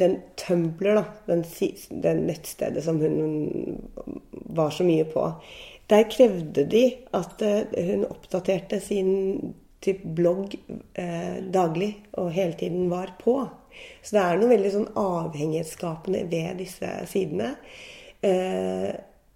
den 0.00 0.14
Tumbler, 0.40 0.96
da, 0.96 1.04
den, 1.28 1.44
den 2.02 2.22
nettstedet 2.24 2.80
som 2.86 3.02
hun 3.02 3.82
var 4.56 4.72
så 4.72 4.86
mye 4.86 5.04
på, 5.04 5.26
der 5.92 6.08
krevde 6.08 6.64
de 6.70 6.84
at 7.12 7.42
hun 7.42 8.06
oppdaterte 8.08 8.80
sin 8.80 9.10
typ 9.80 10.02
blogg 10.04 10.54
eh, 10.94 11.40
daglig 11.52 11.94
og 12.20 12.32
hele 12.36 12.52
tiden 12.60 12.88
var 12.92 13.14
på. 13.22 13.38
Så 14.04 14.16
det 14.16 14.24
er 14.24 14.40
noe 14.40 14.50
veldig 14.50 14.72
sånn 14.74 14.90
avhengighetsskapende 15.00 16.24
ved 16.30 16.58
disse 16.60 16.90
sidene. 17.08 17.54
Eh, 18.20 18.90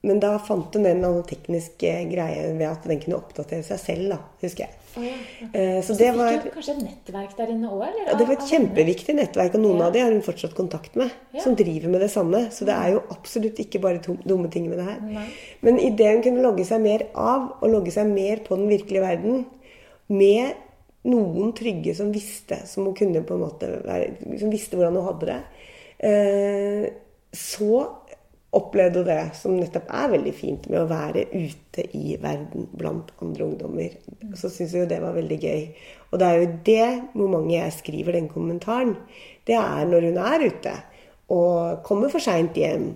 men 0.04 0.18
da 0.20 0.34
fant 0.36 0.74
hun 0.76 0.84
en 0.84 0.98
eller 0.98 1.08
annen 1.08 1.24
teknisk 1.28 1.80
eh, 1.88 2.02
greie 2.10 2.50
ved 2.58 2.66
at 2.68 2.84
den 2.90 2.98
kunne 3.00 3.16
oppdatere 3.22 3.64
seg 3.64 3.78
selv, 3.80 4.10
da, 4.12 4.18
husker 4.42 4.66
jeg. 4.66 4.80
Oh, 4.94 5.02
ja, 5.06 5.14
ja. 5.40 5.46
Eh, 5.48 5.78
så 5.80 5.94
Så 5.94 5.96
det 5.98 6.10
fikk 6.12 6.18
var 6.20 6.44
kanskje 6.58 6.74
et 6.74 6.82
nettverk 6.84 7.32
der 7.38 7.52
inne 7.54 7.70
òg, 7.72 7.86
ja, 7.88 8.18
det 8.20 8.26
var 8.28 8.34
et 8.36 8.44
kjempeviktig 8.50 9.16
nettverk, 9.16 9.56
og 9.56 9.64
noen 9.64 9.80
Ja. 9.80 9.86
av 9.88 9.96
de 9.96 10.02
har 10.04 10.12
hun 10.12 10.20
fortsatt 10.22 10.54
kontakt 10.54 10.94
med. 11.00 11.10
Som 11.40 11.56
driver 11.56 11.88
med 11.88 12.04
det 12.04 12.10
samme. 12.12 12.44
Så 12.52 12.68
det 12.68 12.76
er 12.76 12.92
jo 12.92 13.02
absolutt 13.16 13.58
ikke 13.64 13.80
bare 13.80 14.04
dumme 14.28 14.50
ting 14.52 14.68
med 14.68 14.78
det 14.78 14.84
her. 14.92 15.00
Nei. 15.00 15.24
Men 15.62 15.80
idet 15.80 16.12
hun 16.12 16.22
kunne 16.28 16.44
logge 16.44 16.68
seg 16.68 16.84
mer 16.84 17.06
av, 17.14 17.54
og 17.62 17.70
logge 17.72 17.90
seg 17.96 18.06
mer 18.12 18.44
på 18.44 18.60
den 18.60 18.68
virkelige 18.68 19.00
verden, 19.08 19.46
med 20.12 20.54
noen 21.08 21.52
trygge 21.56 21.94
som 21.96 22.12
visste, 22.14 22.62
som 22.68 22.86
hun 22.88 22.96
være, 22.96 24.38
som 24.40 24.52
visste 24.52 24.78
hvordan 24.78 24.96
hun 24.98 25.08
hadde 25.10 25.28
det, 25.30 25.40
eh, 26.08 26.86
så 27.34 27.84
opplevde 28.54 29.02
hun 29.02 29.08
det 29.10 29.22
som 29.36 29.56
nettopp 29.58 29.90
er 29.90 30.12
veldig 30.14 30.32
fint 30.36 30.68
med 30.70 30.84
å 30.84 30.88
være 30.90 31.26
ute 31.32 31.84
i 31.96 32.16
verden 32.22 32.68
blant 32.72 33.10
andre 33.24 33.48
ungdommer. 33.48 33.96
Så 34.38 34.48
syns 34.52 34.74
jeg 34.74 34.84
jo 34.84 34.90
det 34.90 35.00
var 35.02 35.16
veldig 35.16 35.38
gøy. 35.42 35.64
Og 36.12 36.20
det 36.20 36.28
er 36.28 36.40
jo 36.40 36.52
det 36.68 36.88
momentet 37.18 37.56
jeg 37.56 37.78
skriver 37.80 38.16
den 38.16 38.30
kommentaren. 38.30 38.94
Det 39.44 39.58
er 39.58 39.88
når 39.90 40.08
hun 40.08 40.20
er 40.22 40.46
ute 40.46 40.76
og 41.34 41.82
kommer 41.86 42.12
for 42.12 42.22
seint 42.22 42.56
hjem, 42.56 42.92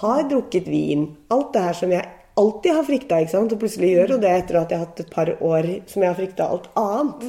har 0.00 0.24
drukket 0.30 0.70
vin. 0.70 1.10
Alt 1.34 1.52
det 1.52 1.64
her 1.66 1.76
som 1.76 1.92
jeg 1.92 2.21
alltid 2.40 2.72
har 2.72 2.86
frykta, 2.86 3.20
ikke 3.20 3.34
sant? 3.34 3.52
og 3.52 3.60
plutselig 3.60 3.92
gjør 3.92 4.14
hun 4.14 4.22
det 4.22 4.32
etter 4.32 4.58
at 4.60 4.72
jeg 4.72 4.80
har 4.80 4.86
hatt 4.86 5.00
et 5.04 5.12
par 5.12 5.30
år 5.36 5.68
som 5.90 6.04
jeg 6.04 6.10
har 6.10 6.18
frykta 6.18 6.48
alt 6.48 6.68
annet. 6.80 7.26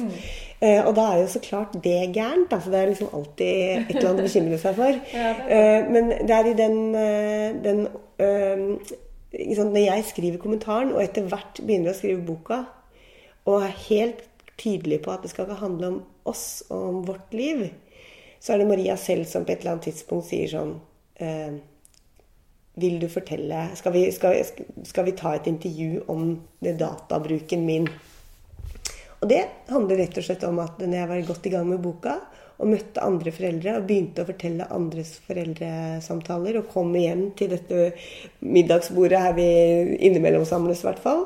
Eh, 0.64 0.80
og 0.80 0.94
da 0.96 1.06
er 1.10 1.22
jo 1.22 1.30
så 1.34 1.42
klart 1.44 1.74
det 1.84 1.96
gærent. 2.14 2.48
Da, 2.50 2.60
for 2.62 2.72
det 2.72 2.80
er 2.80 2.92
liksom 2.92 3.10
alltid 3.12 3.50
et 3.50 3.96
eller 3.96 4.10
annet 4.10 4.22
å 4.22 4.28
bekymre 4.28 4.60
seg 4.62 4.78
for. 4.78 5.00
Ja, 5.14 5.32
det 5.38 5.58
Eh, 5.58 5.90
men 5.92 6.12
det 6.14 6.36
er 6.36 6.50
i 6.50 6.54
den, 6.58 6.78
eh, 6.98 7.48
den 7.64 7.88
øh? 8.18 8.94
Når 9.34 9.80
jeg 9.82 10.04
skriver 10.06 10.38
kommentaren, 10.38 10.92
og 10.94 11.02
etter 11.02 11.26
hvert 11.26 11.58
begynner 11.66 11.90
å 11.90 11.96
skrive 11.98 12.22
boka, 12.22 12.60
og 13.50 13.64
er 13.66 13.80
helt 13.88 14.20
tydelig 14.56 15.00
på 15.02 15.10
at 15.10 15.24
det 15.24 15.32
skal 15.32 15.48
ikke 15.48 15.58
handle 15.58 15.88
om 15.90 15.96
oss 16.30 16.62
og 16.70 16.84
om 16.88 17.00
vårt 17.08 17.34
liv, 17.34 17.64
så 18.40 18.54
er 18.54 18.62
det 18.62 18.68
Maria 18.68 18.94
selv 19.00 19.26
som 19.26 19.44
på 19.44 19.52
et 19.52 19.64
eller 19.64 19.74
annet 19.74 19.88
tidspunkt 19.88 20.28
sier 20.28 20.52
sånn 20.52 20.76
eh, 21.18 21.58
Vil 22.80 22.98
du 22.98 23.06
fortelle 23.10 23.68
skal 23.78 23.94
vi, 23.94 24.08
skal, 24.14 24.40
skal 24.86 25.06
vi 25.06 25.14
ta 25.18 25.36
et 25.36 25.46
intervju 25.46 26.04
om 26.10 26.34
databruken 26.64 27.66
min? 27.66 27.86
Og 29.22 29.28
det 29.30 29.44
handler 29.70 30.02
rett 30.02 30.18
og 30.20 30.26
slett 30.26 30.42
om 30.48 30.58
at 30.60 30.80
når 30.82 30.98
jeg 30.98 31.10
var 31.10 31.28
godt 31.28 31.46
i 31.48 31.52
gang 31.54 31.68
med 31.70 31.84
boka, 31.84 32.18
og 32.54 32.70
møtte 32.70 33.02
andre 33.02 33.32
foreldre 33.34 33.78
og 33.78 33.86
begynte 33.88 34.22
å 34.22 34.28
fortelle 34.28 34.68
andres 34.74 35.14
foreldresamtaler, 35.26 36.60
og 36.60 36.70
kom 36.70 36.92
igjen 36.98 37.28
til 37.38 37.50
dette 37.54 37.88
middagsbordet 38.44 39.22
her 39.24 39.34
vi 39.38 39.48
innimellom 40.06 40.46
samles, 40.46 40.84
i 40.84 40.88
hvert 40.88 41.02
fall, 41.02 41.24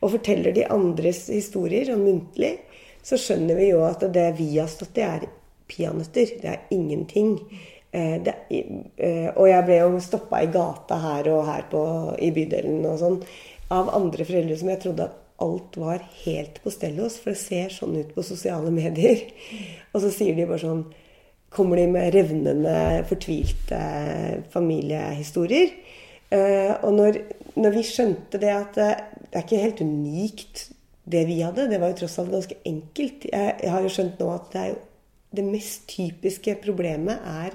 og 0.00 0.14
forteller 0.16 0.54
de 0.56 0.66
andres 0.74 1.28
historier 1.30 1.86
sånn 1.88 2.02
muntlig, 2.04 2.56
så 3.04 3.18
skjønner 3.20 3.60
vi 3.60 3.70
jo 3.70 3.84
at 3.86 4.02
det 4.14 4.26
vi 4.40 4.50
har 4.56 4.70
stått 4.72 4.98
i, 4.98 5.06
er 5.06 5.28
peanøtter. 5.70 6.34
Det 6.40 6.50
er 6.50 6.74
ingenting. 6.74 7.36
Eh, 7.94 8.16
det, 8.26 8.34
eh, 8.50 9.28
Og 9.32 9.48
jeg 9.48 9.66
ble 9.66 9.80
jo 9.80 10.00
stoppa 10.02 10.42
i 10.42 10.50
gata 10.52 10.98
her 11.02 11.30
og 11.32 11.44
her 11.48 11.68
på, 11.70 11.82
i 12.18 12.32
bydelen 12.34 12.82
og 12.90 12.98
sånn 13.00 13.20
av 13.74 13.92
andre 13.96 14.26
foreldre 14.26 14.58
som 14.60 14.72
jeg 14.72 14.82
trodde 14.82 15.06
at 15.08 15.20
alt 15.44 15.78
var 15.80 16.02
helt 16.24 16.60
på 16.62 16.72
stell 16.72 16.98
hos, 17.02 17.16
for 17.20 17.34
det 17.34 17.40
ser 17.40 17.72
sånn 17.74 17.96
ut 17.98 18.12
på 18.14 18.22
sosiale 18.26 18.70
medier. 18.74 19.24
Og 19.92 20.04
så 20.04 20.12
sier 20.14 20.36
de 20.36 20.46
bare 20.46 20.62
sånn 20.62 20.84
Kommer 21.54 21.78
de 21.78 21.84
med 21.86 22.08
revnende, 22.10 23.04
fortvilte 23.06 23.76
familiehistorier. 24.50 25.68
Eh, 26.34 26.72
og 26.82 26.96
når, 26.96 27.18
når 27.54 27.76
vi 27.76 27.84
skjønte 27.86 28.40
det 28.42 28.50
at 28.50 28.74
det, 28.74 28.88
er 29.30 29.44
ikke 29.44 29.60
helt 29.62 29.82
unikt 29.84 30.64
det 31.06 31.22
vi 31.28 31.36
hadde, 31.44 31.68
det 31.70 31.78
var 31.78 31.92
jo 31.92 32.00
tross 32.00 32.18
alt 32.18 32.32
ganske 32.34 32.56
enkelt. 32.66 33.28
Jeg, 33.30 33.54
jeg 33.62 33.70
har 33.70 33.86
jo 33.86 33.92
skjønt 33.92 34.18
nå 34.18 34.32
at 34.34 34.48
det, 34.56 34.64
jo, 34.72 34.80
det 35.38 35.46
mest 35.46 35.86
typiske 35.92 36.56
problemet 36.64 37.22
er 37.22 37.54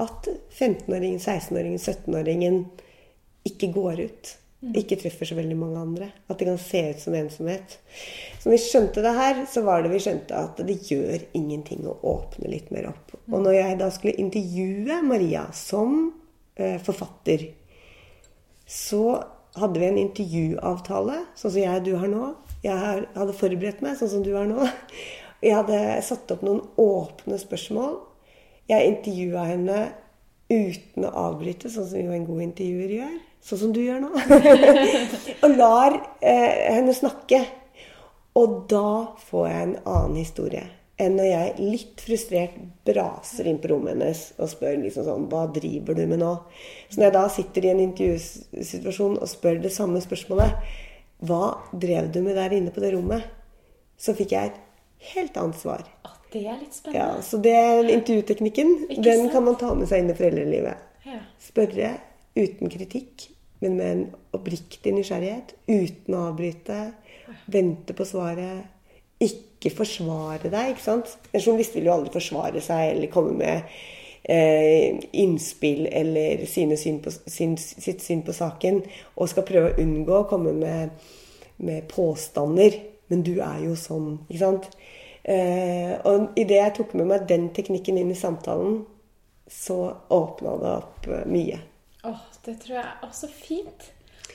at 0.00 0.28
15-åringen, 0.56 1.20
16-åringen, 1.20 1.80
17-åringen 1.80 2.62
ikke 3.48 3.72
går 3.74 4.04
ut. 4.06 4.36
Ikke 4.76 4.98
treffer 5.00 5.24
så 5.24 5.36
veldig 5.38 5.56
mange 5.56 5.80
andre. 5.80 6.10
At 6.28 6.40
det 6.40 6.50
kan 6.50 6.58
se 6.60 6.82
ut 6.90 7.00
som 7.00 7.14
ensomhet. 7.16 7.78
Så 8.40 8.48
når 8.48 8.54
vi 8.54 8.62
skjønte 8.66 9.04
det 9.04 9.14
her, 9.16 9.38
så 9.48 9.62
var 9.64 9.80
det 9.80 9.92
vi 9.94 10.02
skjønte 10.04 10.36
at 10.36 10.60
det 10.68 10.76
gjør 10.90 11.24
ingenting 11.38 11.86
å 11.88 11.96
åpne 12.12 12.50
litt 12.52 12.68
mer 12.74 12.90
opp. 12.92 13.14
Og 13.30 13.38
når 13.40 13.56
jeg 13.56 13.78
da 13.80 13.88
skulle 13.94 14.20
intervjue 14.20 15.00
Maria 15.06 15.46
som 15.56 16.10
eh, 16.60 16.76
forfatter, 16.84 17.46
så 18.68 19.04
hadde 19.56 19.80
vi 19.80 19.88
en 19.88 20.02
intervjuavtale, 20.04 21.24
sånn 21.34 21.54
som 21.56 21.62
jeg 21.62 21.80
og 21.80 21.88
du 21.88 21.94
har 21.98 22.12
nå. 22.12 22.28
Jeg 22.60 22.76
hadde 23.16 23.38
forberedt 23.40 23.80
meg 23.82 23.96
sånn 23.98 24.12
som 24.12 24.26
du 24.26 24.34
har 24.36 24.46
nå. 24.48 24.68
Jeg 25.40 25.56
hadde 25.56 25.80
satt 26.04 26.30
opp 26.34 26.44
noen 26.44 26.60
åpne 26.76 27.40
spørsmål. 27.40 27.96
Jeg 28.70 28.92
intervjua 28.94 29.44
henne 29.48 29.78
uten 30.50 31.06
å 31.06 31.14
avbryte, 31.26 31.70
sånn 31.70 31.88
som 31.90 32.02
jo 32.02 32.14
en 32.14 32.26
god 32.26 32.44
intervjuer 32.48 32.96
gjør. 33.00 33.14
Sånn 33.44 33.62
som 33.62 33.72
du 33.74 33.80
gjør 33.82 34.02
nå. 34.04 34.10
og 35.44 35.56
lar 35.56 35.96
eh, 36.20 36.74
henne 36.76 36.94
snakke. 36.94 37.44
Og 38.38 38.60
da 38.70 39.16
får 39.30 39.48
jeg 39.48 39.64
en 39.64 39.80
annen 39.84 40.20
historie 40.20 40.68
enn 41.00 41.16
når 41.16 41.28
jeg 41.28 41.64
litt 41.64 42.02
frustrert 42.04 42.56
braser 42.86 43.48
inn 43.48 43.60
på 43.60 43.70
rommet 43.72 43.94
hennes 43.94 44.22
og 44.36 44.50
spør 44.52 44.76
liksom 44.82 45.06
sånn 45.06 45.28
Hva 45.32 45.46
driver 45.54 45.96
du 45.96 46.02
med 46.10 46.20
nå? 46.20 46.32
Så 46.90 47.00
når 47.00 47.06
jeg 47.06 47.16
da 47.16 47.22
sitter 47.32 47.66
i 47.66 47.70
en 47.72 47.84
intervjusituasjon 47.86 49.16
og 49.16 49.30
spør 49.30 49.62
det 49.64 49.72
samme 49.74 50.02
spørsmålet 50.04 50.74
Hva 51.24 51.44
drev 51.72 52.10
du 52.12 52.20
med 52.24 52.36
der 52.36 52.56
inne 52.56 52.74
på 52.74 52.84
det 52.84 52.92
rommet? 52.96 53.24
Så 54.00 54.16
fikk 54.16 54.36
jeg 54.36 54.52
et 54.52 54.60
helt 55.14 55.36
annet 55.40 55.60
svar. 55.60 55.84
Det 56.32 56.44
er 56.46 56.58
litt 56.60 56.74
spennende. 56.76 57.00
Ja, 57.00 57.22
Så 57.22 57.40
det 57.42 57.52
er 57.56 57.90
intervjuteknikken. 57.90 58.72
Ikke 58.88 59.02
Den 59.02 59.24
sant? 59.24 59.32
kan 59.32 59.44
man 59.44 59.56
ta 59.60 59.74
med 59.74 59.88
seg 59.90 60.04
inn 60.04 60.10
i 60.12 60.16
foreldrelivet. 60.18 60.88
Ja. 61.06 61.20
Spørre 61.42 61.92
uten 62.38 62.70
kritikk, 62.70 63.28
men 63.60 63.76
med 63.76 63.92
en 63.92 64.04
oppriktig 64.36 64.92
nysgjerrighet. 64.94 65.54
Uten 65.68 66.14
å 66.16 66.26
avbryte. 66.30 66.82
Vente 67.50 67.96
på 67.96 68.06
svaret. 68.08 68.68
Ikke 69.20 69.72
forsvare 69.74 70.48
deg. 70.50 70.70
ikke 70.74 70.86
sant? 70.86 71.16
En 71.32 71.42
journalist 71.42 71.74
vil 71.76 71.90
jo 71.90 71.96
aldri 71.96 72.14
forsvare 72.14 72.62
seg 72.64 72.94
eller 72.94 73.10
komme 73.12 73.34
med 73.36 73.74
eh, 74.24 75.00
innspill 75.12 75.86
eller 75.92 76.46
syn 76.46 77.00
på, 77.04 77.12
sin, 77.26 77.56
sitt 77.58 78.02
syn 78.02 78.22
på 78.22 78.32
saken. 78.32 78.82
Og 79.16 79.28
skal 79.28 79.46
prøve 79.48 79.74
å 79.74 79.82
unngå 79.82 80.22
å 80.22 80.28
komme 80.30 80.54
med, 80.56 80.94
med 81.58 81.88
påstander. 81.92 82.78
Men 83.10 83.24
du 83.26 83.40
er 83.42 83.64
jo 83.66 83.74
sånn. 83.76 84.20
ikke 84.30 84.44
sant? 84.44 84.70
Eh, 85.30 85.92
og 86.08 86.38
idet 86.40 86.58
jeg 86.58 86.74
tok 86.80 86.96
med 86.98 87.06
meg 87.12 87.28
den 87.30 87.50
teknikken 87.54 88.00
inn 88.00 88.10
i 88.10 88.18
samtalen, 88.18 88.80
så 89.50 89.78
åpna 90.10 90.56
det 90.58 90.72
opp 90.72 91.08
eh, 91.10 91.26
mye. 91.30 91.60
Åh, 92.08 92.26
det 92.46 92.56
tror 92.64 92.78
jeg 92.80 92.90
er 92.90 93.14
så 93.14 93.30
fint. 93.30 93.86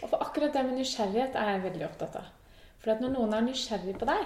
Og 0.02 0.08
for 0.12 0.22
akkurat 0.24 0.54
det 0.54 0.64
med 0.68 0.80
nysgjerrighet 0.80 1.36
er 1.40 1.52
jeg 1.52 1.66
veldig 1.66 1.86
opptatt 1.90 2.18
av. 2.22 2.32
For 2.80 2.94
at 2.94 3.04
når 3.04 3.16
noen 3.16 3.34
er 3.34 3.46
nysgjerrig 3.48 3.96
på 4.00 4.08
deg, 4.08 4.26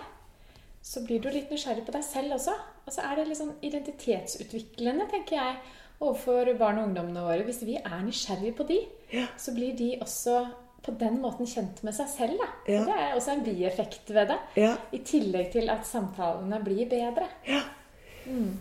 så 0.85 1.03
blir 1.05 1.21
du 1.23 1.29
litt 1.31 1.51
nysgjerrig 1.51 1.85
på 1.87 1.95
deg 1.95 2.05
selv 2.05 2.35
også. 2.37 2.55
Og 2.85 2.93
så 2.93 3.05
er 3.05 3.17
det 3.17 3.27
litt 3.29 3.39
sånn 3.39 3.55
identitetsutviklende, 3.65 5.07
tenker 5.11 5.39
jeg, 5.39 5.59
overfor 5.99 6.51
barn 6.59 6.81
og 6.81 6.89
ungdommene 6.89 7.25
våre. 7.25 7.45
Hvis 7.47 7.63
vi 7.67 7.77
er 7.79 8.01
nysgjerrig 8.03 8.53
på 8.57 8.67
de, 8.69 8.81
så 9.39 9.55
blir 9.55 9.77
de 9.79 9.93
også 10.03 10.41
på 10.85 10.93
den 10.99 11.19
måten 11.21 11.47
kjent 11.49 11.81
med 11.83 11.95
seg 11.95 12.07
selv. 12.11 12.45
Ja. 12.69 12.85
Det 12.87 12.95
er 12.95 13.17
også 13.17 13.35
en 13.35 13.43
bieffekt 13.43 14.13
ved 14.15 14.31
det. 14.31 14.39
Ja. 14.59 14.75
I 14.95 15.01
tillegg 15.05 15.51
til 15.55 15.69
at 15.73 15.87
samtalene 15.87 16.61
blir 16.63 16.89
bedre. 16.91 17.27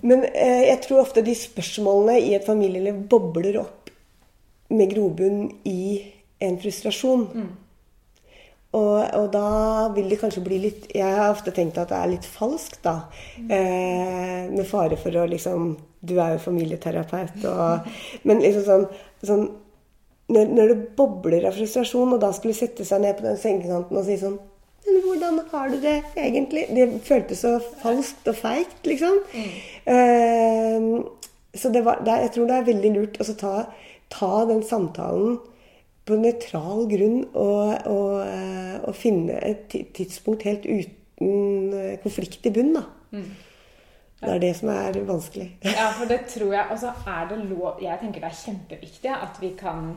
Men 0.00 0.24
eh, 0.33 0.64
jeg 0.70 0.83
tror 0.87 1.02
ofte 1.02 1.22
de 1.24 1.35
spørsmålene 1.37 2.18
i 2.24 2.35
et 2.38 2.46
familieliv 2.46 3.02
bobler 3.11 3.61
opp 3.61 3.90
med 4.72 4.92
grobunn 4.92 5.48
i 5.68 5.81
en 6.44 6.59
frustrasjon. 6.61 7.26
Og, 8.76 8.96
og 9.16 9.31
da 9.33 9.88
vil 9.94 10.11
det 10.12 10.18
kanskje 10.20 10.42
bli 10.44 10.59
litt 10.61 10.90
Jeg 10.92 11.09
har 11.16 11.31
ofte 11.33 11.54
tenkt 11.57 11.78
at 11.81 11.88
det 11.88 11.96
er 11.98 12.11
litt 12.11 12.26
falskt, 12.28 12.83
da. 12.85 12.98
Eh, 13.40 14.44
med 14.52 14.66
fare 14.68 14.98
for 15.00 15.16
å 15.16 15.24
liksom 15.28 15.70
Du 16.04 16.18
er 16.20 16.35
jo 16.35 16.42
familieterapeut, 16.50 17.46
og 17.48 17.88
Men 18.28 18.44
liksom 18.44 18.66
sånn, 18.66 18.85
sånn 19.24 19.48
når, 20.28 20.52
når 20.52 20.72
det 20.72 20.78
bobler 20.98 21.46
av 21.48 21.56
frustrasjon, 21.56 22.14
og 22.14 22.22
da 22.22 22.30
skulle 22.36 22.56
sette 22.56 22.84
seg 22.84 23.02
ned 23.04 23.16
på 23.18 23.24
den 23.24 23.38
sengekanten 23.40 23.96
og 23.96 24.06
si 24.06 24.18
sånn 24.20 24.38
Men 24.88 25.00
hvordan 25.04 25.40
har 25.52 25.72
du 25.72 25.78
det 25.82 25.96
egentlig? 26.16 26.66
Det 26.76 26.88
føltes 27.04 27.44
så 27.44 27.56
falskt 27.82 28.28
og 28.30 28.36
feigt, 28.38 28.80
liksom. 28.88 29.18
Eh, 29.88 30.88
så 31.58 31.72
det 31.72 31.82
var, 31.84 32.02
det 32.04 32.18
jeg 32.26 32.34
tror 32.36 32.48
det 32.48 32.56
er 32.58 32.68
veldig 32.68 32.92
lurt 32.94 33.20
å 33.20 33.26
ta, 33.40 33.54
ta 34.12 34.32
den 34.48 34.62
samtalen 34.64 35.38
på 36.08 36.16
nøytral 36.16 36.86
grunn 36.88 37.18
og, 37.34 37.74
og, 37.88 38.14
eh, 38.24 38.78
og 38.84 38.96
finne 38.96 39.36
et 39.44 39.76
tidspunkt 39.96 40.46
helt 40.48 40.64
uten 40.64 41.74
eh, 41.76 41.98
konflikt 42.04 42.48
i 42.48 42.52
bunn. 42.54 42.74
da. 42.78 42.86
Det 44.18 44.30
er 44.34 44.40
det 44.42 44.54
som 44.58 44.70
er 44.72 44.96
vanskelig. 45.06 45.50
Ja, 45.62 45.90
for 45.94 46.10
det 46.10 46.24
tror 46.32 46.52
jeg. 46.56 46.64
Og 46.74 46.80
så 46.80 46.90
er 47.06 47.28
det 47.30 47.36
lov 47.52 47.82
Jeg 47.82 48.00
tenker 48.00 48.24
det 48.24 48.30
er 48.32 48.40
kjempeviktig 48.40 49.12
at 49.14 49.36
vi 49.38 49.52
kan 49.58 49.92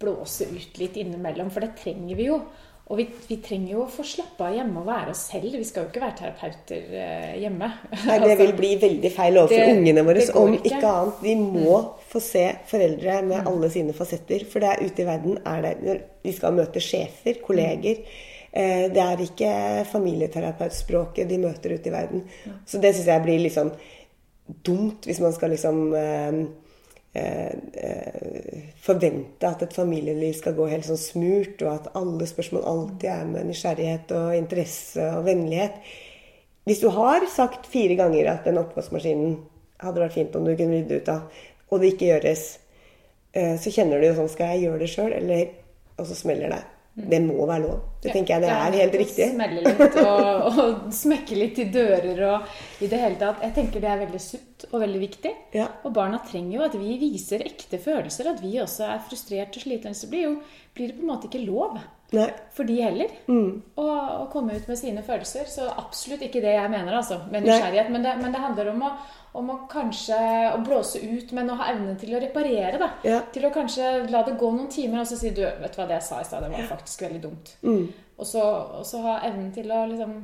blåse 0.00 0.46
ut 0.52 0.78
litt 0.78 0.96
innimellom, 0.96 1.50
for 1.50 1.60
det 1.64 1.72
trenger 1.80 2.16
vi 2.18 2.28
jo. 2.30 2.40
Og 2.88 2.96
vi, 2.96 3.04
vi 3.28 3.36
trenger 3.44 3.74
jo 3.74 3.82
å 3.82 3.90
få 3.92 4.00
slappe 4.06 4.46
av 4.46 4.54
hjemme 4.56 4.80
og 4.80 4.86
være 4.88 5.10
oss 5.12 5.26
selv. 5.28 5.50
Vi 5.60 5.64
skal 5.68 5.84
jo 5.84 5.90
ikke 5.90 6.00
være 6.00 6.16
terapeuter 6.22 6.94
eh, 6.96 7.34
hjemme. 7.42 7.66
Nei, 8.06 8.16
Det 8.22 8.36
vil 8.40 8.52
bli 8.56 8.70
veldig 8.80 9.10
feil 9.12 9.36
overfor 9.42 9.60
Det- 9.60 9.74
ungene 9.76 10.04
våre. 10.06 10.22
Om 10.40 10.54
ikke. 10.56 10.70
ikke 10.70 10.92
annet. 10.94 11.18
Vi 11.26 11.34
må 11.42 11.74
få 12.08 12.22
se 12.24 12.46
foreldre 12.70 13.18
med 13.28 13.50
alle 13.50 13.68
sine 13.74 13.92
fasetter. 13.98 14.46
For 14.48 14.64
det 14.64 14.70
er 14.72 14.86
ute 14.88 15.04
i 15.04 15.08
verden 15.10 15.36
er 15.44 15.66
det 15.66 15.98
Vi 16.24 16.32
skal 16.38 16.56
møte 16.56 16.80
sjefer, 16.80 17.42
kolleger. 17.44 18.00
Eh, 18.56 18.86
Det 18.88 19.04
er 19.04 19.20
ikke 19.26 19.52
familieterapeutspråket 19.92 21.28
de 21.28 21.38
møter 21.44 21.74
ute 21.76 21.90
i 21.90 21.92
verden. 21.92 22.24
Så 22.64 22.80
det 22.80 22.94
syns 22.96 23.10
jeg 23.12 23.24
blir 23.26 23.42
litt 23.44 23.56
sånn 23.58 23.74
dumt 24.64 25.04
hvis 25.04 25.20
man 25.20 25.34
skal 25.36 25.52
liksom 25.52 25.82
eh, 25.92 26.40
forvente 28.84 29.48
at 29.48 29.62
et 29.64 29.74
familieliv 29.74 30.36
skal 30.38 30.56
gå 30.56 30.68
helt 30.70 30.86
sånn 30.86 31.00
smurt, 31.00 31.60
og 31.64 31.70
at 31.72 31.90
alle 31.98 32.28
spørsmål 32.28 32.66
alltid 32.70 33.08
er 33.12 33.26
med 33.28 33.48
nysgjerrighet 33.50 34.14
og 34.16 34.36
interesse 34.36 35.10
og 35.16 35.26
vennlighet. 35.28 35.76
Hvis 36.68 36.82
du 36.84 36.88
har 36.92 37.24
sagt 37.32 37.68
fire 37.72 37.96
ganger 37.98 38.30
at 38.32 38.48
den 38.48 38.60
oppvaskmaskinen 38.60 39.38
hadde 39.80 40.02
vært 40.02 40.16
fint 40.18 40.34
om 40.36 40.44
du 40.44 40.54
kunne 40.54 40.80
rydde 40.80 40.98
ut 41.00 41.12
av, 41.12 41.44
og 41.68 41.80
det 41.80 41.94
ikke 41.94 42.10
gjøres, 42.10 42.48
eh, 43.32 43.54
så 43.60 43.72
kjenner 43.72 44.00
du 44.00 44.08
jo 44.08 44.16
sånn 44.18 44.32
Skal 44.32 44.54
jeg 44.54 44.66
gjøre 44.66 44.82
det 44.84 44.90
sjøl, 44.92 45.12
eller 45.12 45.48
Og 45.98 46.06
så 46.06 46.14
smeller 46.14 46.52
det. 46.54 46.77
Det 46.98 47.18
må 47.22 47.46
være 47.46 47.62
lov. 47.62 47.82
Det 48.02 48.12
tenker 48.14 48.34
jeg 48.34 48.42
det 48.42 48.50
er 48.50 48.76
helt 48.80 48.96
riktig. 49.00 49.26
Smelle 49.34 49.62
litt 49.62 49.98
og, 50.02 50.46
og 50.62 50.88
smekke 50.94 51.38
litt 51.38 51.60
i 51.62 51.68
dører 51.74 52.22
og 52.26 52.82
i 52.82 52.88
det 52.90 52.98
hele 53.02 53.18
tatt. 53.20 53.44
Jeg 53.46 53.54
tenker 53.58 53.84
det 53.84 53.90
er 53.92 54.00
veldig 54.02 54.22
sunt 54.22 54.66
og 54.72 54.82
veldig 54.82 55.02
viktig. 55.02 55.34
Ja. 55.54 55.68
Og 55.86 55.94
barna 55.94 56.18
trenger 56.26 56.56
jo 56.58 56.64
at 56.66 56.74
vi 56.78 56.96
viser 57.00 57.44
ekte 57.46 57.78
følelser, 57.82 58.32
at 58.32 58.42
vi 58.42 58.56
også 58.62 58.88
er 58.90 59.04
frustrert 59.06 59.54
og 59.54 59.66
slitne. 59.66 59.94
Så 59.94 60.10
blir, 60.10 60.26
jo, 60.26 60.34
blir 60.74 60.90
det 60.90 60.98
på 60.98 61.06
en 61.06 61.12
måte 61.12 61.30
ikke 61.30 61.44
lov 61.46 61.78
Nei. 62.16 62.30
for 62.56 62.64
de 62.64 62.80
heller 62.80 63.10
Mm. 63.28 63.62
å, 63.76 63.84
og, 64.22 64.30
komme 64.32 64.56
ut 64.56 64.68
med 64.68 64.78
sine 64.78 65.02
følelser. 65.04 65.44
Så 65.46 65.66
absolutt 65.68 66.22
ikke 66.24 66.40
det 66.40 66.54
jeg 66.54 66.70
mener, 66.70 66.94
altså, 66.96 67.20
med 67.30 67.44
nysgjerrighet. 67.44 67.90
Men 67.90 68.02
det, 68.02 68.14
men 68.22 68.32
det 68.32 68.40
handler 68.40 68.70
om 68.72 68.82
å, 68.82 68.90
om 69.34 69.50
å 69.50 69.58
kanskje 69.68 70.16
å 70.54 70.64
blåse 70.64 71.02
ut, 71.04 71.32
men 71.36 71.50
å 71.50 71.58
ha 71.60 71.70
evnen 71.74 71.96
til 72.00 72.14
å 72.16 72.20
reparere. 72.22 72.78
da. 72.80 72.90
Ja. 73.04 73.20
Til 73.32 73.44
å 73.44 73.52
kanskje 73.52 74.10
la 74.10 74.22
det 74.22 74.38
gå 74.40 74.50
noen 74.52 74.70
timer, 74.72 75.00
og 75.00 75.06
så 75.06 75.18
si 75.20 75.30
du, 75.36 75.42
vet 75.42 75.72
du 75.74 75.80
hva 75.82 75.86
det 75.86 75.98
jeg 76.00 76.08
sa 76.08 76.20
i 76.20 76.24
stad, 76.24 76.42
det 76.42 76.52
var 76.56 76.70
faktisk 76.76 77.02
veldig 77.02 77.20
dumt. 77.22 77.56
Mm. 77.62 77.88
Og, 78.18 78.26
så, 78.26 78.42
og 78.80 78.86
så 78.86 79.02
ha 79.04 79.18
evnen 79.28 79.52
til 79.54 79.68
å 79.70 79.84
liksom 79.86 80.22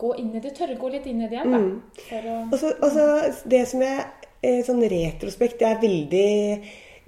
gå 0.00 0.14
inn 0.20 0.34
i 0.36 0.40
det, 0.40 0.54
tørre 0.56 0.76
gå 0.80 0.88
litt 0.92 1.06
inn 1.06 1.24
i 1.24 1.28
det 1.28 1.40
igjen. 1.40 1.52
da. 1.52 1.58
Mm. 1.58 2.52
Å, 2.52 2.76
Og 2.84 2.92
så, 2.92 3.08
det 3.48 3.64
som 3.68 3.82
jeg 3.84 4.04
eh, 4.42 4.62
sånn 4.64 4.84
retrospekt 4.88 5.58
det 5.60 5.68
er 5.68 5.82
veldig 5.82 6.30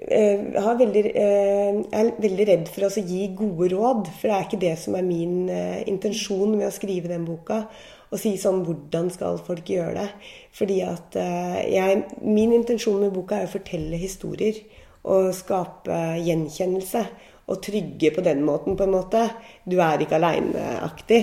eh, 0.08 0.44
jeg 0.54 0.62
har 0.64 0.78
veldig, 0.78 1.02
eh, 1.06 1.80
jeg 1.80 1.98
er 2.00 2.12
veldig 2.22 2.46
redd 2.48 2.68
for 2.68 2.84
å 2.84 2.90
altså 2.90 3.04
gi 3.06 3.26
gode 3.38 3.70
råd, 3.72 4.10
for 4.18 4.28
det 4.28 4.36
er 4.36 4.46
ikke 4.46 4.62
det 4.64 4.76
som 4.80 4.96
er 4.98 5.06
min 5.06 5.48
eh, 5.52 5.82
intensjon 5.90 6.56
med 6.56 6.68
å 6.68 6.74
skrive 6.74 7.10
den 7.12 7.26
boka. 7.28 7.66
og 8.12 8.20
si 8.20 8.36
sånn 8.36 8.64
Hvordan 8.66 9.10
skal 9.10 9.38
folk 9.40 9.68
gjøre 9.68 9.94
det? 10.00 10.08
Fordi 10.52 10.80
at 10.84 11.16
eh, 11.16 11.60
jeg, 11.72 12.02
Min 12.22 12.52
intensjon 12.52 13.00
med 13.00 13.12
boka 13.12 13.40
er 13.40 13.48
å 13.48 13.54
fortelle 13.54 13.96
historier 13.96 14.58
og 15.04 15.32
skape 15.34 16.18
gjenkjennelse. 16.22 17.06
Og 17.50 17.58
trygge 17.62 18.12
på 18.14 18.22
den 18.22 18.44
måten, 18.46 18.76
på 18.78 18.84
en 18.84 18.94
måte. 18.94 19.24
Du 19.66 19.80
er 19.82 20.00
ikke 20.00 20.14
aleine-aktig. 20.20 21.22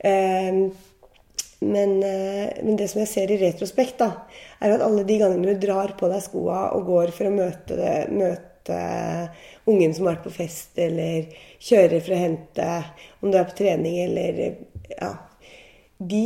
Eh, 0.00 0.70
men, 1.60 2.02
eh, 2.02 2.48
men, 2.62 2.76
det 2.76 2.88
som 2.88 3.02
jeg 3.02 3.10
ser 3.10 3.32
i 3.32 3.36
retrospekt, 3.40 3.98
da, 4.00 4.24
er 4.60 4.74
at 4.74 4.84
alle 4.84 5.04
de 5.08 5.16
gangene 5.20 5.54
du 5.54 5.62
drar 5.66 5.94
på 5.98 6.10
deg 6.12 6.22
skoa 6.24 6.68
og 6.76 6.86
går 6.90 7.14
for 7.16 7.30
å 7.30 7.34
møte, 7.34 7.78
det, 7.78 7.94
møte 8.12 8.78
ungen 9.70 9.94
som 9.96 10.06
har 10.06 10.18
vært 10.18 10.28
på 10.28 10.34
fest, 10.36 10.76
eller 10.80 11.32
kjører 11.62 12.04
for 12.04 12.14
å 12.14 12.20
hente 12.20 12.68
om 13.20 13.32
du 13.32 13.38
er 13.40 13.48
på 13.48 13.58
trening, 13.62 13.98
eller 14.04 14.40
ja, 14.92 15.14
De 16.00 16.24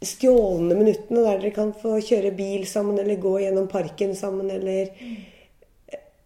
stjålne 0.00 0.76
minuttene 0.78 1.24
der 1.26 1.42
dere 1.42 1.52
kan 1.52 1.74
få 1.76 1.98
kjøre 2.04 2.32
bil 2.36 2.64
sammen, 2.68 2.98
eller 3.00 3.20
gå 3.20 3.34
gjennom 3.42 3.68
parken 3.72 4.14
sammen, 4.16 4.48
eller 4.52 4.92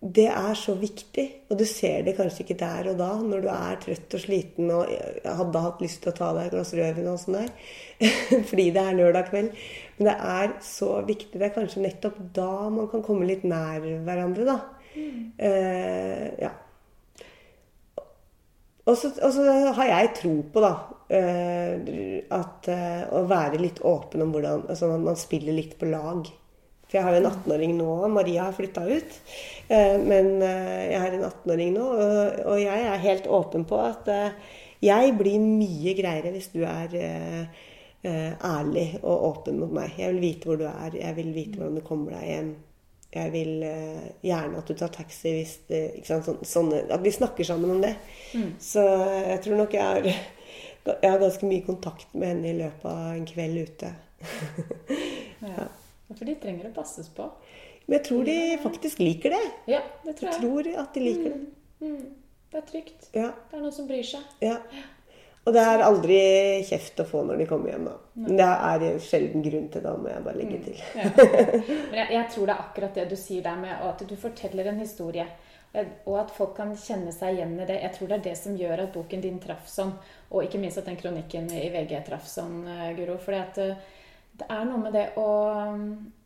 det 0.05 0.27
er 0.29 0.57
så 0.59 0.75
viktig. 0.77 1.25
Og 1.49 1.59
du 1.59 1.65
ser 1.69 2.03
det 2.05 2.17
kanskje 2.19 2.45
ikke 2.45 2.59
der 2.61 2.91
og 2.93 2.99
da, 3.01 3.11
når 3.25 3.45
du 3.45 3.49
er 3.53 3.79
trøtt 3.81 4.17
og 4.17 4.21
sliten 4.21 4.73
og 4.75 4.91
hadde 5.25 5.63
hatt 5.65 5.81
lyst 5.81 6.03
til 6.05 6.13
å 6.13 6.17
ta 6.19 6.29
deg 6.37 6.51
et 6.51 6.57
glass 6.57 6.75
rødvin 6.77 7.09
og 7.09 7.23
sånn 7.23 7.39
der. 7.39 7.55
Fordi 8.51 8.67
det 8.75 8.83
er 8.83 8.99
lørdag 8.99 9.31
kveld. 9.31 9.63
Men 9.97 10.11
det 10.11 10.17
er 10.35 10.53
så 10.67 10.91
viktig. 11.09 11.39
Det 11.39 11.49
er 11.49 11.57
kanskje 11.57 11.87
nettopp 11.87 12.21
da 12.37 12.51
man 12.75 12.91
kan 12.93 13.05
komme 13.07 13.29
litt 13.29 13.47
nær 13.49 13.81
hverandre, 14.05 14.45
da. 14.51 14.59
Mm. 14.95 15.25
Uh, 15.41 16.29
ja. 16.43 16.53
Og 18.85 19.01
så, 19.01 19.09
har 19.79 19.89
jeg 19.89 20.15
tro 20.21 20.35
på, 20.53 20.61
da, 20.61 20.75
uh, 21.17 21.93
at 22.37 22.69
uh, 22.69 23.03
å 23.17 23.25
være 23.31 23.63
litt 23.63 23.81
åpen 23.89 24.27
om 24.27 24.37
hvordan 24.37 24.67
altså 24.69 24.93
at 24.93 25.07
man 25.09 25.17
spiller 25.17 25.57
litt 25.57 25.79
på 25.81 25.89
lag. 25.89 26.29
For 26.95 27.01
jeg 27.01 27.09
har 27.09 27.17
jo 27.17 27.23
en 27.25 27.33
18-åring 27.33 27.73
nå. 27.75 27.93
Maria 28.15 28.45
har 28.47 28.53
flytta 28.55 28.85
ut. 28.87 29.15
Eh, 29.67 29.97
men 29.99 30.37
eh, 30.47 30.93
jeg 30.93 31.01
har 31.03 31.17
en 31.17 31.25
18-åring 31.27 31.73
nå, 31.75 31.87
og 32.45 32.61
jeg 32.63 32.85
er 32.87 33.03
helt 33.03 33.27
åpen 33.27 33.65
på 33.67 33.81
at 33.83 34.11
eh, 34.15 34.37
jeg 34.85 35.17
blir 35.19 35.43
mye 35.43 35.97
greiere 35.99 36.31
hvis 36.31 36.53
du 36.53 36.61
er 36.63 36.95
ærlig 38.05 39.01
og 39.01 39.27
åpen 39.31 39.59
mot 39.59 39.73
meg. 39.75 39.97
Jeg 39.99 40.13
vil 40.13 40.23
vite 40.23 40.47
hvor 40.47 40.61
du 40.61 40.67
er. 40.69 40.95
Jeg 41.01 41.17
vil 41.17 41.35
vite 41.35 41.59
hvordan 41.59 41.81
du 41.81 41.83
kommer 41.87 42.15
deg 42.15 42.27
hjem. 42.29 42.51
Jeg 43.15 43.33
vil 43.33 43.53
gjerne 44.29 44.61
at 44.61 44.69
du 44.71 44.75
tar 44.79 44.93
taxi 44.95 45.33
hvis 45.39 45.55
det, 45.71 45.81
sånn, 46.05 46.43
sånne, 46.45 46.83
At 46.93 47.03
vi 47.03 47.15
snakker 47.15 47.49
sammen 47.49 47.73
om 47.75 47.81
det. 47.83 47.95
Mm. 48.37 48.51
Så 48.61 48.85
jeg 48.85 49.41
tror 49.47 49.65
nok 49.65 49.75
jeg 49.75 49.87
har, 49.89 50.11
jeg 50.93 51.09
har 51.09 51.23
ganske 51.23 51.49
mye 51.49 51.65
kontakt 51.67 52.13
med 52.13 52.37
henne 52.37 52.53
i 52.53 52.59
løpet 52.61 52.91
av 52.93 53.09
en 53.15 53.25
kveld 53.33 53.65
ute. 53.65 53.95
ja. 55.57 55.73
For 56.19 56.31
de 56.31 56.37
trenger 56.41 56.71
å 56.71 56.75
passes 56.77 57.11
på. 57.15 57.29
Men 57.85 57.99
jeg 57.99 58.07
tror 58.09 58.25
de 58.29 58.39
faktisk 58.63 59.03
liker 59.05 59.35
det. 59.37 59.45
Ja, 59.75 59.83
det 60.07 60.17
tror 60.19 60.31
jeg. 60.31 60.35
jeg 60.35 60.43
tror 60.43 60.71
at 60.85 60.97
de 60.97 61.05
liker 61.05 61.31
det. 61.31 61.41
Mm. 61.81 61.95
Mm. 61.95 62.11
Det 62.51 62.61
er 62.61 62.67
trygt. 62.71 63.09
Ja. 63.13 63.31
Det 63.51 63.59
er 63.59 63.65
noen 63.65 63.77
som 63.77 63.89
bryr 63.89 64.07
seg. 64.07 64.37
Ja. 64.45 64.59
Og 65.45 65.53
det 65.53 65.61
er 65.61 65.83
aldri 65.85 66.19
kjeft 66.65 67.01
å 67.03 67.07
få 67.09 67.21
når 67.29 67.43
de 67.43 67.47
kommer 67.49 67.75
hjem. 67.75 67.89
da. 67.91 67.97
Men 68.17 68.39
det 68.41 68.47
er 68.49 69.01
sjelden 69.05 69.45
grunn 69.45 69.67
til 69.73 69.85
det, 69.85 69.97
må 70.01 70.09
jeg 70.09 70.25
bare 70.25 70.41
legge 70.41 70.61
mm. 70.61 70.63
til. 70.65 70.79
Ja. 70.97 71.11
Men 71.91 71.99
jeg, 71.99 72.07
jeg, 72.15 72.29
tror 72.33 72.47
det 72.47 72.55
er 72.55 72.63
akkurat 72.63 73.01
det 73.01 73.09
du 73.11 73.17
sier 73.21 73.45
der 73.45 73.59
med 73.61 73.83
at 73.91 74.07
du 74.09 74.15
forteller 74.21 74.71
en 74.71 74.81
historie. 74.81 75.27
Og 76.07 76.15
at 76.21 76.31
folk 76.31 76.55
kan 76.57 76.71
kjenne 76.79 77.13
seg 77.13 77.35
igjen 77.35 77.59
i 77.59 77.67
det. 77.67 77.81
Jeg 77.83 77.97
tror 77.97 78.11
det 78.11 78.17
er 78.17 78.25
det 78.29 78.37
som 78.39 78.57
gjør 78.57 78.85
at 78.87 78.95
boken 78.95 79.25
din 79.25 79.41
traff 79.43 79.67
sånn. 79.69 79.91
Og 80.31 80.47
ikke 80.47 80.63
minst 80.63 80.81
at 80.81 80.89
den 80.89 80.99
kronikken 81.01 81.51
i 81.53 81.67
VG 81.75 81.99
traff 82.07 82.29
sånn, 82.31 82.63
eh, 82.71 82.93
Guro. 82.97 83.19
Fordi 83.21 83.41
at 83.43 83.61
eh, 83.61 84.01
det 84.39 84.47
er 84.51 84.65
noe 84.67 84.81
med 84.83 84.97
det 84.97 85.05
å, 85.21 85.29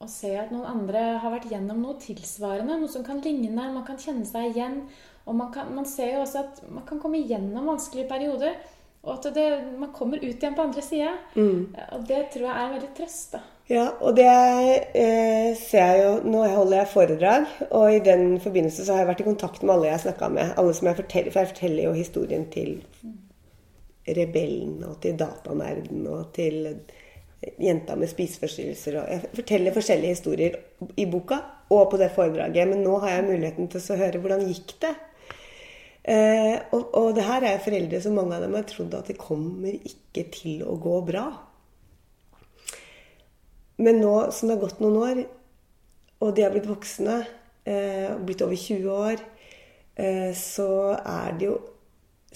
å, 0.00 0.06
se 0.08 0.30
at 0.40 0.52
noen 0.54 0.68
andre 0.70 1.02
har 1.20 1.32
vært 1.34 1.50
gjennom 1.52 1.82
noe 1.84 1.98
tilsvarende. 2.00 2.78
Noe 2.80 2.88
som 2.92 3.04
kan 3.04 3.20
ligne. 3.24 3.52
Man 3.52 3.84
kan 3.86 4.00
kjenne 4.00 4.24
seg 4.28 4.54
igjen. 4.54 4.80
Og 5.28 5.36
man, 5.36 5.50
kan, 5.52 5.68
man 5.76 5.88
ser 5.88 6.14
jo 6.14 6.22
også 6.24 6.46
at 6.46 6.62
man 6.72 6.86
kan 6.88 7.00
komme 7.02 7.20
gjennom 7.20 7.68
vanskelige 7.68 8.08
perioder. 8.08 8.56
Og 9.04 9.12
at 9.14 9.28
det, 9.36 9.46
man 9.78 9.92
kommer 9.94 10.22
ut 10.22 10.30
igjen 10.32 10.56
på 10.56 10.64
andre 10.64 10.84
sida. 10.84 11.12
Mm. 11.36 11.76
Og 11.98 12.08
det 12.08 12.24
tror 12.32 12.48
jeg 12.48 12.54
er 12.54 12.64
en 12.64 12.74
veldig 12.78 12.90
trøst. 12.96 13.36
da. 13.36 13.44
Ja, 13.68 13.84
og 14.00 14.16
det 14.16 14.28
eh, 14.96 15.52
ser 15.60 15.90
jeg 15.90 16.04
jo 16.06 16.12
Nå 16.32 16.46
holder 16.48 16.78
jeg 16.78 16.88
foredrag, 16.88 17.50
og 17.68 17.92
i 17.92 18.00
den 18.00 18.38
forbindelse 18.40 18.86
så 18.86 18.94
har 18.94 19.02
jeg 19.02 19.10
vært 19.10 19.20
i 19.20 19.26
kontakt 19.26 19.60
med 19.60 19.74
alle 19.74 19.90
jeg 19.90 20.06
snakka 20.06 20.30
med. 20.32 20.54
alle 20.56 20.72
som 20.74 20.88
jeg 20.88 21.00
forteller, 21.02 21.34
For 21.34 21.44
jeg 21.44 21.50
forteller 21.52 21.84
jo 21.84 21.92
historien 21.92 22.46
til 22.54 22.78
rebellen 24.08 24.80
og 24.88 24.96
til 25.04 25.18
datanerden 25.20 26.06
og 26.08 26.32
til 26.32 26.78
jenta 27.58 27.96
med 27.96 28.10
spiseforstyrrelser. 28.10 28.98
Og 29.00 29.12
jeg 29.12 29.34
forteller 29.40 29.76
forskjellige 29.76 30.16
historier 30.16 30.58
i 30.98 31.06
boka 31.10 31.40
og 31.70 31.90
på 31.92 32.00
det 32.00 32.10
foredraget. 32.14 32.68
Men 32.70 32.82
nå 32.84 32.98
har 33.02 33.16
jeg 33.16 33.28
muligheten 33.28 33.70
til 33.70 33.82
å 33.82 34.00
høre 34.00 34.22
hvordan 34.22 34.46
gikk 34.48 34.74
det. 34.82 34.94
Eh, 36.08 36.56
og, 36.72 36.94
og, 36.96 37.10
det 37.16 37.26
her 37.26 37.44
er 37.44 37.60
foreldre 37.60 38.00
som 38.00 38.14
mange 38.16 38.36
av 38.36 38.44
dem 38.46 38.56
har 38.56 38.64
trodd 38.68 38.94
at 38.96 39.10
det 39.10 39.18
kommer 39.20 39.74
ikke 39.76 40.24
til 40.32 40.62
å 40.64 40.78
gå 40.80 41.00
bra. 41.04 41.26
Men 43.78 44.00
nå 44.02 44.14
som 44.34 44.48
det 44.48 44.56
har 44.56 44.62
gått 44.64 44.80
noen 44.82 45.02
år, 45.02 45.20
og 46.24 46.32
de 46.34 46.42
har 46.42 46.54
blitt 46.54 46.66
voksne, 46.66 47.18
eh, 47.68 48.14
blitt 48.24 48.40
over 48.42 48.58
20 48.58 48.88
år, 48.90 49.20
eh, 50.00 50.32
så 50.34 50.70
er 50.96 51.36
det 51.38 51.46
jo 51.46 51.58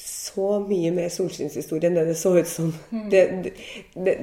så 0.02 0.58
mye 0.64 0.90
mer 0.94 1.10
solskinnshistorie 1.12 1.88
enn 1.88 1.96
det 1.98 2.06
det 2.10 2.18
så 2.18 2.34
ut 2.38 2.48
som. 2.48 2.70
Mm. 2.90 3.08
Det, 3.12 3.22
det, 3.94 4.14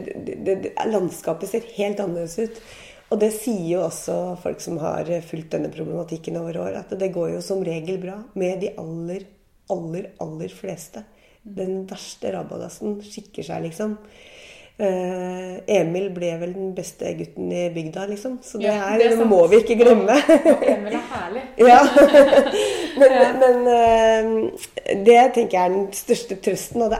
det, 0.45 0.55
landskapet 0.89 1.51
ser 1.51 1.67
helt 1.77 2.01
annerledes 2.03 2.37
ut. 2.39 2.61
Og 3.09 3.21
det 3.21 3.31
sier 3.33 3.65
jo 3.71 3.83
også 3.87 4.15
folk 4.43 4.61
som 4.61 4.77
har 4.81 5.09
fulgt 5.25 5.55
denne 5.55 5.71
problematikken 5.73 6.37
over 6.37 6.59
år, 6.61 6.75
at 6.83 6.91
det 6.99 7.11
går 7.15 7.33
jo 7.35 7.45
som 7.45 7.63
regel 7.65 7.97
bra 8.01 8.19
med 8.37 8.61
de 8.61 8.73
aller, 8.77 9.25
aller, 9.73 10.11
aller 10.21 10.53
fleste. 10.53 11.01
Mm. 11.41 11.53
Den 11.57 11.79
verste 11.89 12.33
rabagassen 12.35 12.99
skikker 13.05 13.47
seg, 13.47 13.65
liksom. 13.65 13.97
Uh, 14.79 15.59
Emil 15.67 16.05
ble 16.15 16.29
vel 16.39 16.53
den 16.55 16.69
beste 16.71 17.09
gutten 17.19 17.49
i 17.51 17.65
bygda, 17.75 18.05
liksom. 18.07 18.37
Så 18.39 18.61
det, 18.61 18.69
ja, 18.71 18.93
det, 18.95 19.25
må 19.27 19.41
vi 19.51 19.59
ikke 19.59 19.75
glemme. 19.81 20.15
Og 20.53 20.63
Emil 20.63 20.95
er 20.95 21.09
herlig. 21.11 21.43
ja. 21.71 21.81
Men, 22.99 23.11
ja. 23.15 23.27
men 23.39 23.57
uh, 23.67 24.51
det 25.05 25.21
tenker 25.35 25.55
jeg 25.55 25.61
er 25.61 25.69
den 25.71 25.93
største 25.95 26.35
trøsten. 26.43 26.81
Og, 26.83 26.91
er 26.95 26.99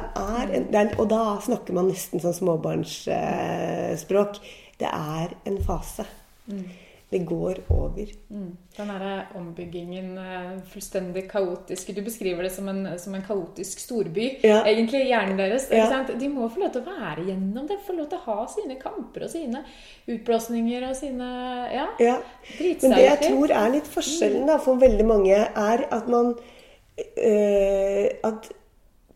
er, 0.60 0.88
og 1.00 1.10
da 1.12 1.24
snakker 1.44 1.74
man 1.76 1.90
nesten 1.92 2.20
sånn 2.24 2.38
småbarnsspråk. 2.38 4.34
Det 4.80 4.90
er 4.92 5.28
en 5.50 5.58
fase. 5.68 6.04
Mm. 6.48 6.64
Det 7.10 7.20
går 7.26 7.58
over. 7.74 8.10
Mm. 8.30 8.58
Den 8.78 8.90
derre 8.92 9.14
ombyggingen 9.36 10.18
eh, 10.22 10.60
fullstendig 10.70 11.24
kaotiske 11.32 11.96
Du 11.98 12.04
beskriver 12.06 12.46
det 12.46 12.52
som 12.54 12.70
en, 12.70 12.84
som 13.02 13.16
en 13.18 13.24
kaotisk 13.26 13.82
storby, 13.82 14.28
ja. 14.46 14.60
egentlig, 14.70 15.08
hjernen 15.10 15.40
deres. 15.40 15.66
Ja. 15.74 16.04
De 16.06 16.30
må 16.30 16.46
få 16.54 16.62
lov 16.62 16.76
til 16.76 16.86
å 16.86 16.94
være 17.00 17.26
gjennom 17.32 17.66
det. 17.70 17.80
Få 17.88 17.98
lov 17.98 18.12
til 18.12 18.22
å 18.22 18.28
ha 18.28 18.46
sine 18.54 18.78
kamper 18.78 19.26
og 19.26 19.34
sine 19.34 19.64
utblåsninger 20.06 20.86
og 20.92 20.96
sine 21.02 21.32
Ja. 21.74 21.90
ja. 22.00 22.20
Men 22.60 22.94
det 22.94 23.04
jeg 23.08 23.20
tror 23.26 23.58
er 23.58 23.74
litt 23.74 23.90
forskjellen 23.90 24.46
da, 24.50 24.60
for 24.62 24.78
veldig 24.82 25.10
mange, 25.10 25.42
er 25.50 25.86
at 25.90 26.08
man 26.10 26.36
øh, 26.38 28.08
At 28.30 28.52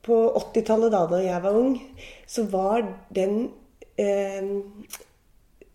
på 0.04 0.18
80-tallet, 0.36 0.92
da 0.92 1.06
da 1.08 1.22
jeg 1.24 1.44
var 1.46 1.56
ung, 1.56 1.78
så 2.28 2.44
var 2.52 2.82
den 3.16 3.52
øh, 3.96 4.50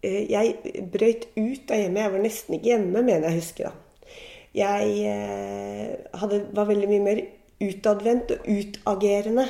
jeg 0.03 0.85
brøyt 0.93 1.27
ut 1.37 1.71
av 1.73 1.81
hjemmet. 1.81 2.03
Jeg 2.03 2.13
var 2.15 2.23
nesten 2.23 2.57
ikke 2.57 2.71
hjemme, 2.73 3.03
mener 3.03 3.29
jeg 3.29 3.41
husker. 3.41 3.69
da. 3.69 4.05
Jeg 4.59 4.93
eh, 5.11 5.95
hadde, 6.21 6.43
var 6.57 6.69
veldig 6.71 6.89
mye 6.91 7.05
mer 7.05 7.23
utadvendt 7.63 8.35
og 8.37 8.47
utagerende. 8.47 9.47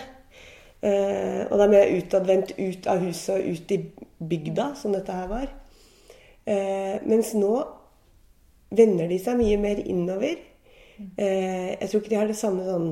Eh, 0.81 1.43
og 1.49 1.57
da 1.61 1.67
mener 1.67 1.85
jeg 1.85 2.05
utadvendt 2.05 2.55
ut 2.59 2.89
av 2.91 3.03
huset 3.05 3.35
og 3.37 3.49
ut 3.53 3.75
i 3.77 3.81
bygda, 4.19 4.73
som 4.79 4.95
dette 4.97 5.15
her 5.15 5.29
var. 5.31 5.49
mens 7.05 7.35
nå 7.37 7.53
vender 8.73 9.11
de 9.11 9.19
seg 9.21 9.37
mye 9.37 9.59
mer 9.61 9.83
innover. 9.85 10.39
jeg 11.19 11.89
tror 11.91 12.01
ikke 12.01 12.11
de 12.11 12.17
har 12.17 12.31
det 12.31 12.39
samme 12.39 12.65
sånn 12.65 12.89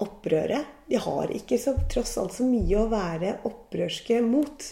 opprøret. 0.00 0.64
De 0.88 0.96
har 0.96 1.30
ikke 1.34 1.58
så, 1.60 1.74
tross 1.92 2.16
alt 2.18 2.32
så 2.32 2.46
mye 2.48 2.80
å 2.80 2.88
være 2.88 3.36
opprørske 3.48 4.22
mot. 4.24 4.64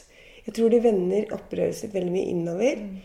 Jeg 0.47 0.57
tror 0.57 0.73
de 0.73 0.83
vender 0.83 1.33
opprøret 1.35 1.95
veldig 1.95 2.13
mye 2.13 2.31
innover. 2.33 2.83
Mm. 2.83 2.97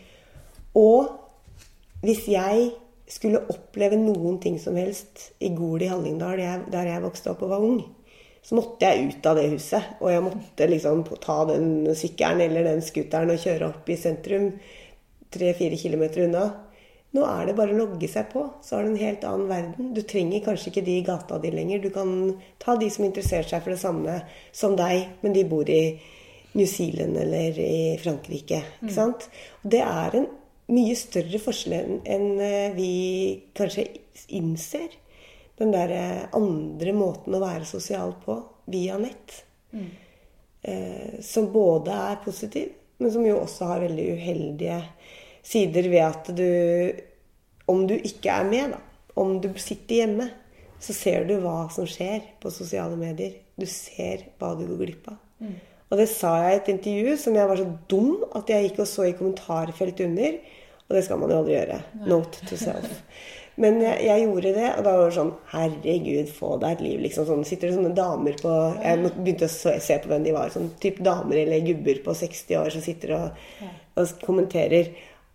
Og 0.78 2.04
hvis 2.04 2.26
jeg 2.30 2.70
skulle 3.08 3.44
oppleve 3.50 3.98
noen 3.98 4.36
ting 4.42 4.58
som 4.60 4.76
helst 4.78 5.30
i 5.42 5.50
Gol 5.56 5.82
i 5.82 5.90
Hallingdal, 5.90 6.42
der 6.70 6.90
jeg 6.92 7.04
vokste 7.04 7.32
opp 7.32 7.42
og 7.46 7.54
var 7.54 7.64
ung, 7.64 7.80
så 8.44 8.56
måtte 8.56 8.86
jeg 8.86 9.10
ut 9.10 9.26
av 9.28 9.38
det 9.38 9.48
huset. 9.52 9.94
Og 10.00 10.12
jeg 10.12 10.24
måtte 10.24 10.68
liksom 10.70 11.02
ta 11.24 11.40
den 11.50 11.88
sykkelen 11.98 12.44
eller 12.46 12.68
den 12.68 12.84
scooteren 12.84 13.34
og 13.34 13.42
kjøre 13.42 13.70
opp 13.72 13.90
i 13.90 13.98
sentrum 13.98 14.52
tre-fire 15.34 15.76
kilometer 15.80 16.26
unna. 16.26 16.46
Nå 17.16 17.24
er 17.24 17.48
det 17.48 17.56
bare 17.56 17.72
å 17.72 17.78
logge 17.78 18.08
seg 18.10 18.28
på, 18.34 18.42
så 18.60 18.76
har 18.76 18.84
du 18.84 18.90
en 18.90 19.00
helt 19.00 19.22
annen 19.24 19.48
verden. 19.48 19.92
Du 19.96 20.02
trenger 20.04 20.44
kanskje 20.44 20.68
ikke 20.70 20.84
de 20.84 20.98
i 21.00 21.04
gata 21.06 21.38
di 21.40 21.52
lenger. 21.54 21.80
Du 21.80 21.88
kan 21.92 22.10
ta 22.60 22.76
de 22.76 22.90
som 22.92 23.06
interesserer 23.08 23.48
seg 23.48 23.64
for 23.64 23.72
det 23.72 23.80
samme 23.80 24.18
som 24.52 24.76
deg, 24.76 25.14
men 25.24 25.36
de 25.36 25.46
bor 25.48 25.68
i 25.72 25.96
New 26.58 26.66
Zealand 26.66 27.16
eller 27.16 27.58
i 27.62 27.96
Frankrike. 28.02 28.62
Ikke 28.82 28.94
sant? 28.94 29.28
Og 29.62 29.72
det 29.74 29.82
er 29.84 30.16
en 30.18 30.28
mye 30.74 30.96
større 30.98 31.40
forskjell 31.40 32.00
enn 32.04 32.40
eh, 32.44 32.74
vi 32.76 32.92
kanskje 33.56 33.86
innser. 34.36 34.96
Den 35.58 35.72
der 35.74 35.94
eh, 35.94 36.24
andre 36.36 36.94
måten 36.96 37.36
å 37.36 37.42
være 37.42 37.68
sosial 37.68 38.14
på 38.24 38.36
via 38.70 38.98
nett. 39.00 39.42
Eh, 40.62 41.20
som 41.24 41.48
både 41.52 41.94
er 41.94 42.20
positiv, 42.24 42.74
men 42.98 43.14
som 43.14 43.26
jo 43.26 43.38
også 43.40 43.70
har 43.70 43.84
veldig 43.86 44.08
uheldige 44.18 44.80
sider 45.46 45.86
ved 45.88 46.04
at 46.08 46.32
du 46.34 47.04
Om 47.68 47.82
du 47.84 47.92
ikke 47.94 48.32
er 48.32 48.46
med, 48.48 48.70
da. 48.72 48.78
Om 49.20 49.34
du 49.44 49.50
sitter 49.60 49.98
hjemme, 49.98 50.30
så 50.80 50.94
ser 50.96 51.26
du 51.28 51.34
hva 51.42 51.66
som 51.68 51.84
skjer 51.84 52.22
på 52.40 52.48
sosiale 52.48 52.96
medier. 52.96 53.34
Du 53.60 53.66
ser 53.68 54.22
hva 54.40 54.54
du 54.56 54.62
går 54.70 54.80
glipp 54.86 55.10
av. 55.12 55.18
Og 55.88 56.00
det 56.00 56.08
sa 56.12 56.34
jeg 56.44 56.52
i 56.54 56.60
et 56.60 56.70
intervju 56.74 57.16
som 57.20 57.36
jeg 57.38 57.48
var 57.48 57.60
så 57.60 57.66
dum 57.88 58.24
at 58.36 58.50
jeg 58.52 58.68
gikk 58.68 58.82
og 58.84 58.88
så 58.90 59.08
i 59.08 59.16
kommentarfeltet 59.16 60.04
under. 60.04 60.38
Og 60.88 60.96
det 60.96 61.04
skal 61.04 61.20
man 61.20 61.32
jo 61.32 61.40
aldri 61.42 61.56
gjøre. 61.56 61.82
Note 62.08 62.48
to 62.48 62.56
self. 62.60 63.02
Men 63.58 63.80
jeg, 63.82 64.04
jeg 64.06 64.22
gjorde 64.22 64.52
det, 64.54 64.66
og 64.78 64.84
da 64.86 64.92
var 64.94 65.08
det 65.08 65.16
sånn 65.16 65.32
Herregud, 65.50 66.28
få 66.30 66.52
deg 66.62 66.76
et 66.76 66.84
liv. 66.84 67.00
liksom 67.02 67.26
sånn, 67.26 67.42
Sitter 67.48 67.68
det 67.70 67.78
sånne 67.78 67.96
damer 67.96 68.36
på 68.38 68.52
Jeg 68.84 69.12
begynte 69.16 69.48
å 69.48 69.52
se 69.52 69.74
se 69.82 69.98
på 69.98 70.12
hvem 70.12 70.28
de 70.28 70.34
var. 70.36 70.52
Sånn 70.54 70.70
type 70.80 71.02
damer 71.04 71.42
eller 71.42 71.66
gubber 71.66 72.00
på 72.04 72.14
60 72.20 72.60
år 72.60 72.70
som 72.74 72.84
sitter 72.84 73.16
og, 73.18 73.42
og 73.98 74.14
kommenterer. 74.22 74.92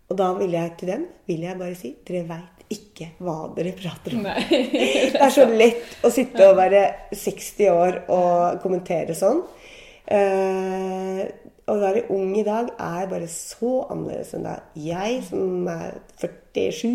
Og 0.08 0.18
da 0.20 0.30
ville 0.38 0.56
jeg 0.56 0.76
til 0.80 0.94
dem 0.94 1.06
vil 1.28 1.44
jeg 1.44 1.60
bare 1.60 1.78
si 1.78 1.94
dere 2.08 2.26
veit 2.30 2.54
ikke 2.74 3.10
hva 3.22 3.36
dere 3.56 3.74
prater 3.76 4.16
om. 4.16 4.24
Det 5.12 5.20
er 5.20 5.32
så 5.32 5.44
lett 5.50 6.04
å 6.04 6.10
sitte 6.12 6.48
og 6.48 6.56
være 6.58 6.84
60 7.12 7.70
år 7.74 8.00
og 8.14 8.62
kommentere 8.64 9.16
sånn. 9.18 9.44
Eh, 10.06 11.22
å 11.64 11.74
være 11.80 12.04
ung 12.12 12.34
i 12.36 12.44
dag 12.44 12.68
er 12.76 13.06
bare 13.08 13.28
så 13.32 13.86
annerledes 13.88 14.34
enn 14.36 14.44
da 14.44 14.58
jeg, 14.76 15.22
som 15.30 15.68
er 15.72 15.94
47, 16.20 16.90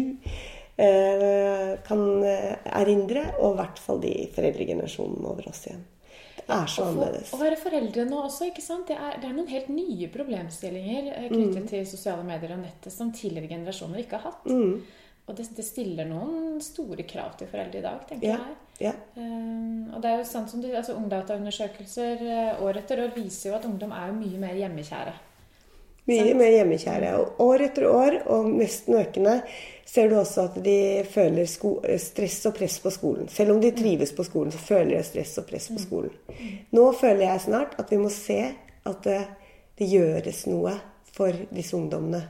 eh, 0.77 1.71
kan 1.87 2.03
eh, 2.23 2.57
erindre. 2.81 3.23
Og 3.39 3.55
i 3.55 3.61
hvert 3.61 3.79
fall 3.81 4.03
de 4.03 4.13
foreldregenerasjonene 4.35 5.31
over 5.31 5.49
oss 5.49 5.63
igjen. 5.65 5.81
Det 6.39 6.55
er 6.55 6.69
så 6.71 6.85
annerledes. 6.87 7.33
Å 7.33 7.41
være 7.41 7.57
foreldre 7.61 8.05
nå 8.09 8.21
også, 8.25 8.47
ikke 8.49 8.63
sant? 8.65 8.87
Det 8.89 8.95
er, 8.97 9.17
det 9.21 9.27
er 9.29 9.35
noen 9.35 9.51
helt 9.51 9.67
nye 9.73 10.07
problemstillinger 10.13 11.11
eh, 11.15 11.27
knyttet 11.29 11.59
Mm. 11.65 11.67
til 11.73 11.85
sosiale 11.89 12.23
medier 12.25 12.55
og 12.55 12.63
nettet 12.63 12.93
som 12.93 13.11
tidligere 13.13 13.51
generasjoner 13.57 14.01
ikke 14.05 14.17
har 14.21 14.31
hatt. 14.31 14.45
Mm. 14.49 14.79
Og 15.29 15.35
det, 15.37 15.45
det 15.55 15.63
stiller 15.67 16.07
noen 16.09 16.57
store 16.65 17.05
krav 17.05 17.35
til 17.37 17.47
foreldre 17.51 17.77
i 17.79 17.85
dag, 17.85 18.01
tenker 18.09 18.27
Ja. 18.31 18.37
jeg. 18.41 18.57
Ja. 18.79 18.91
Um, 19.19 19.89
og 19.93 20.01
det 20.01 20.09
er 20.09 20.21
jo 20.21 20.25
sant 20.25 20.49
som 20.49 20.61
du, 20.63 20.69
altså 20.71 20.95
Ungdataundersøkelser 20.97 22.21
uh, 22.23 22.61
år 22.65 22.79
etter 22.79 23.01
år 23.03 23.11
viser 23.13 23.49
jo 23.51 23.57
at 23.57 23.65
ungdom 23.67 23.91
er 23.91 24.07
jo 24.09 24.15
mye 24.21 24.39
mer 24.41 24.55
hjemmekjære. 24.55 25.13
Mye 26.09 26.21
Sant. 26.23 26.39
mer 26.39 26.53
hjemmekjære. 26.55 27.09
Og 27.19 27.41
år 27.45 27.65
etter 27.67 27.85
år, 27.91 28.15
og 28.33 28.47
nesten 28.55 28.95
økende, 28.97 29.35
ser 29.85 30.09
du 30.09 30.15
også 30.17 30.47
at 30.47 30.57
de 30.65 30.77
føler 31.11 31.45
sko 31.51 31.75
stress 32.01 32.39
og 32.49 32.55
press 32.57 32.79
på 32.81 32.89
skolen. 32.95 33.27
Selv 33.29 33.51
om 33.53 33.61
de 33.61 33.69
trives 33.77 34.15
på 34.17 34.25
skolen, 34.25 34.51
så 34.55 34.57
føler 34.63 34.95
de 34.97 35.03
stress 35.05 35.37
og 35.43 35.45
press 35.51 35.67
på 35.75 35.83
skolen. 35.83 36.15
Nå 36.73 36.87
føler 36.97 37.27
jeg 37.27 37.45
snart 37.45 37.75
at 37.83 37.91
vi 37.93 37.99
må 38.01 38.09
se 38.13 38.39
at 38.89 39.03
det, 39.05 39.19
det 39.77 39.91
gjøres 39.91 40.45
noe 40.49 40.73
for 41.13 41.35
disse 41.53 41.75
ungdommene. 41.77 42.23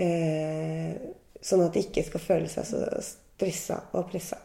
Eh, 0.00 0.94
sånn 1.40 1.64
at 1.64 1.74
de 1.74 1.84
ikke 1.86 2.04
skal 2.06 2.22
føle 2.22 2.48
seg 2.52 2.68
så 2.68 2.84
stressa 3.00 3.80
og 3.96 4.08
pressa. 4.12 4.38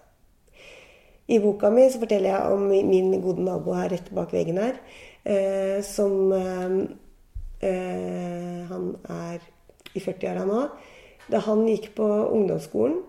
I 1.28 1.40
boka 1.42 1.72
mi 1.74 1.88
så 1.90 2.00
forteller 2.02 2.30
jeg 2.30 2.54
om 2.54 2.68
min 2.70 3.16
gode 3.24 3.44
nabo 3.46 3.74
her 3.74 3.90
rett 3.96 4.12
bak 4.14 4.34
veggen 4.36 4.60
her, 4.62 4.78
eh, 5.26 5.80
som 5.82 6.32
eh, 6.38 6.76
eh, 7.66 8.62
Han 8.70 8.92
er 9.10 9.42
i 9.96 10.04
40-åra 10.04 10.46
nå. 10.46 10.62
Da 11.32 11.42
han 11.48 11.66
gikk 11.66 11.96
på 11.98 12.06
ungdomsskolen, 12.06 13.00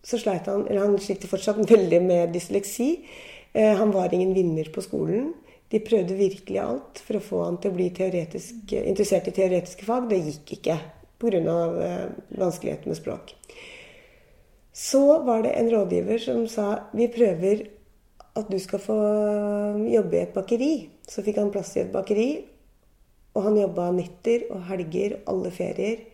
så 0.00 0.16
sleit 0.16 0.48
han 0.48 0.64
Eller 0.68 0.86
han 0.86 0.96
sliter 0.98 1.28
fortsatt 1.28 1.60
veldig 1.74 2.00
med 2.02 2.32
dysleksi. 2.32 3.04
Eh, 3.52 3.76
han 3.76 3.92
var 3.92 4.14
ingen 4.14 4.32
vinner 4.34 4.72
på 4.72 4.80
skolen. 4.80 5.34
De 5.70 5.82
prøvde 5.84 6.16
virkelig 6.18 6.58
alt 6.58 7.02
for 7.04 7.18
å 7.18 7.22
få 7.22 7.44
han 7.44 7.60
til 7.60 7.70
å 7.70 7.76
bli 7.76 7.90
interessert 7.90 9.28
i 9.28 9.36
teoretiske 9.36 9.84
fag. 9.86 10.08
Det 10.10 10.18
gikk 10.24 10.56
ikke 10.56 10.78
pga. 11.20 11.40
Eh, 11.84 12.06
vanskeligheter 12.40 12.90
med 12.90 12.98
språk. 12.98 13.34
Så 14.72 15.02
var 15.26 15.42
det 15.44 15.52
en 15.58 15.70
rådgiver 15.70 16.18
som 16.22 16.46
sa 16.48 16.86
vi 16.96 17.10
prøver 17.12 17.66
at 18.38 18.48
du 18.50 18.58
skal 18.62 18.80
få 18.80 18.96
jobbe 19.90 20.16
i 20.16 20.22
et 20.22 20.34
bakeri. 20.34 20.72
Så 21.08 21.24
fikk 21.26 21.40
han 21.42 21.50
plass 21.52 21.74
i 21.76 21.82
et 21.84 21.92
bakeri, 21.92 22.46
og 23.34 23.44
han 23.48 23.58
jobba 23.58 23.90
netter 23.94 24.46
og 24.50 24.62
helger, 24.70 25.18
alle 25.28 25.50
ferier. 25.54 26.04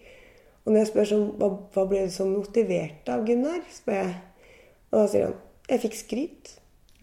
Og 0.65 0.73
når 0.73 0.81
jeg 0.81 0.91
spør 0.91 1.11
sånn, 1.11 1.27
hva, 1.39 1.51
hva 1.75 1.85
ble 1.89 2.07
du 2.09 2.15
så 2.15 2.27
motivert 2.27 3.09
av, 3.13 3.27
Gunnar? 3.29 3.61
spør 3.71 4.01
jeg. 4.01 4.17
Og 4.91 4.99
da 4.99 5.09
sier 5.13 5.29
han 5.29 5.37
jeg 5.67 5.83
fikk 5.83 5.99
skryt. 5.99 6.53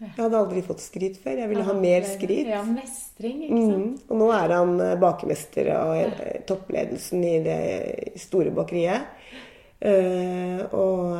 Jeg 0.04 0.20
hadde 0.20 0.40
aldri 0.40 0.62
fått 0.66 0.82
skryt 0.84 1.18
før. 1.22 1.38
Jeg 1.42 1.50
ville 1.50 1.66
ha 1.66 1.74
mer 1.78 2.06
skryt. 2.08 2.50
Ja, 2.50 2.62
mestring, 2.66 3.42
ikke 3.46 3.60
sant? 3.62 4.02
Mm. 4.02 4.08
Og 4.08 4.20
nå 4.20 4.28
er 4.36 4.54
han 4.54 4.74
eh, 4.84 4.94
bakemester 5.00 5.70
og 5.78 5.94
eh, 6.02 6.38
toppledelsen 6.48 7.24
i 7.26 7.34
det 7.44 7.60
store 8.22 8.52
bakeriet. 8.54 9.10
Eh, 9.84 10.60
og, 10.70 11.16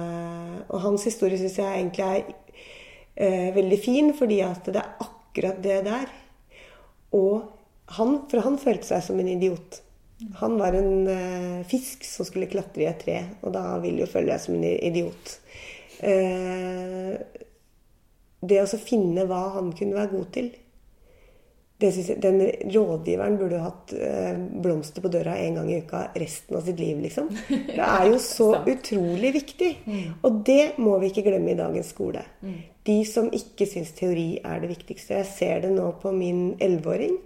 og 0.69 0.85
hans 0.87 1.07
historie 1.09 1.41
syns 1.41 1.59
jeg 1.61 1.81
egentlig 1.81 2.37
er 3.15 3.51
veldig 3.55 3.81
fin, 3.83 4.13
fordi 4.19 4.41
at 4.45 4.71
det 4.71 4.81
er 4.81 5.07
akkurat 5.07 5.59
det 5.63 5.81
der. 5.87 6.13
Og 7.15 7.45
han, 7.99 8.21
for 8.31 8.43
han 8.45 8.59
følte 8.59 8.89
seg 8.89 9.05
som 9.07 9.21
en 9.21 9.31
idiot. 9.31 9.81
Han 10.41 10.59
var 10.59 10.77
en 10.79 11.09
uh, 11.09 11.65
fisk 11.69 12.05
som 12.07 12.27
skulle 12.27 12.49
klatre 12.51 12.85
i 12.85 12.89
et 12.89 13.01
tre, 13.03 13.17
og 13.43 13.55
da 13.55 13.65
vil 13.83 13.99
jo 14.03 14.09
føle 14.11 14.33
deg 14.33 14.43
som 14.43 14.57
en 14.57 14.65
idiot. 14.65 15.35
Eh, 16.05 17.15
det 18.49 18.61
å 18.63 18.81
finne 18.81 19.27
hva 19.29 19.47
han 19.57 19.73
kunne 19.77 19.97
være 19.97 20.13
god 20.13 20.31
til 20.37 20.53
det 21.83 21.91
jeg, 21.91 22.17
Den 22.23 22.39
rådgiveren 22.71 23.39
burde 23.39 23.63
hatt 23.63 23.93
eh, 23.99 24.37
blomster 24.63 25.03
på 25.03 25.11
døra 25.13 25.37
en 25.43 25.59
gang 25.59 25.71
i 25.73 25.81
uka 25.83 26.05
resten 26.15 26.59
av 26.59 26.63
sitt 26.67 26.79
liv, 26.79 27.01
liksom. 27.03 27.33
Det 27.49 27.81
er 27.83 28.11
jo 28.13 28.21
så 28.27 28.51
utrolig 28.63 29.33
viktig. 29.35 29.71
Og 30.23 30.43
det 30.47 30.77
må 30.79 30.97
vi 31.03 31.11
ikke 31.11 31.27
glemme 31.27 31.53
i 31.53 31.59
dagens 31.59 31.91
skole. 31.95 32.23
De 32.85 32.99
som 33.09 33.31
ikke 33.33 33.67
syns 33.69 33.91
teori 33.97 34.37
er 34.45 34.63
det 34.63 34.71
viktigste. 34.71 35.19
Jeg 35.19 35.31
ser 35.33 35.65
det 35.65 35.73
nå 35.75 35.89
på 36.03 36.13
min 36.15 36.55
elleveåring. 36.63 37.19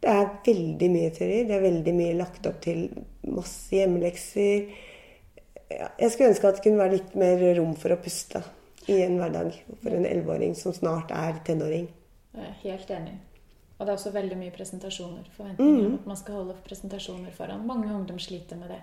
Det 0.00 0.12
er 0.12 0.30
veldig 0.46 0.92
mye 0.92 1.10
teori. 1.16 1.42
Det 1.48 1.56
er 1.56 1.66
veldig 1.66 1.96
mye 1.96 2.14
lagt 2.20 2.46
opp 2.48 2.62
til 2.64 2.86
masse 3.26 3.74
hjemmelekser. 3.74 4.70
Jeg 5.70 6.12
skulle 6.12 6.30
ønske 6.30 6.48
at 6.48 6.58
det 6.58 6.64
kunne 6.64 6.80
være 6.80 6.96
litt 6.98 7.12
mer 7.18 7.42
rom 7.58 7.74
for 7.78 7.94
å 7.94 8.00
puste 8.00 8.42
i 8.88 9.00
en 9.02 9.18
hverdag 9.20 9.56
for 9.82 9.90
en 9.94 10.06
elleveåring 10.06 10.54
som 10.56 10.72
snart 10.72 11.10
er 11.10 11.40
tenåring. 11.44 11.88
Helt 12.62 12.90
enig. 12.90 13.18
Og 13.78 13.86
det 13.86 13.92
er 13.92 13.96
også 13.96 14.12
veldig 14.12 14.36
mye 14.36 14.52
presentasjoner. 14.52 15.28
Forventninger 15.36 15.80
Mm. 15.80 15.86
om 15.86 15.94
at 15.94 16.06
man 16.06 16.16
skal 16.16 16.34
holde 16.34 16.54
presentasjoner 16.68 17.30
foran. 17.32 17.66
Mange 17.66 17.94
ungdom 17.94 18.18
sliter 18.18 18.56
med 18.56 18.68
det. 18.68 18.80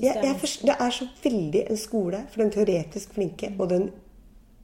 Ja, 0.00 0.12
det 0.12 0.24
er 0.24 0.34
jeg 0.34 0.40
det 0.62 0.76
er 0.80 0.90
så 0.90 1.08
veldig 1.24 1.70
en 1.70 1.76
skole 1.76 2.26
for 2.30 2.42
den 2.42 2.50
teoretisk 2.50 3.12
flinke 3.12 3.54
og 3.58 3.68
den 3.68 3.90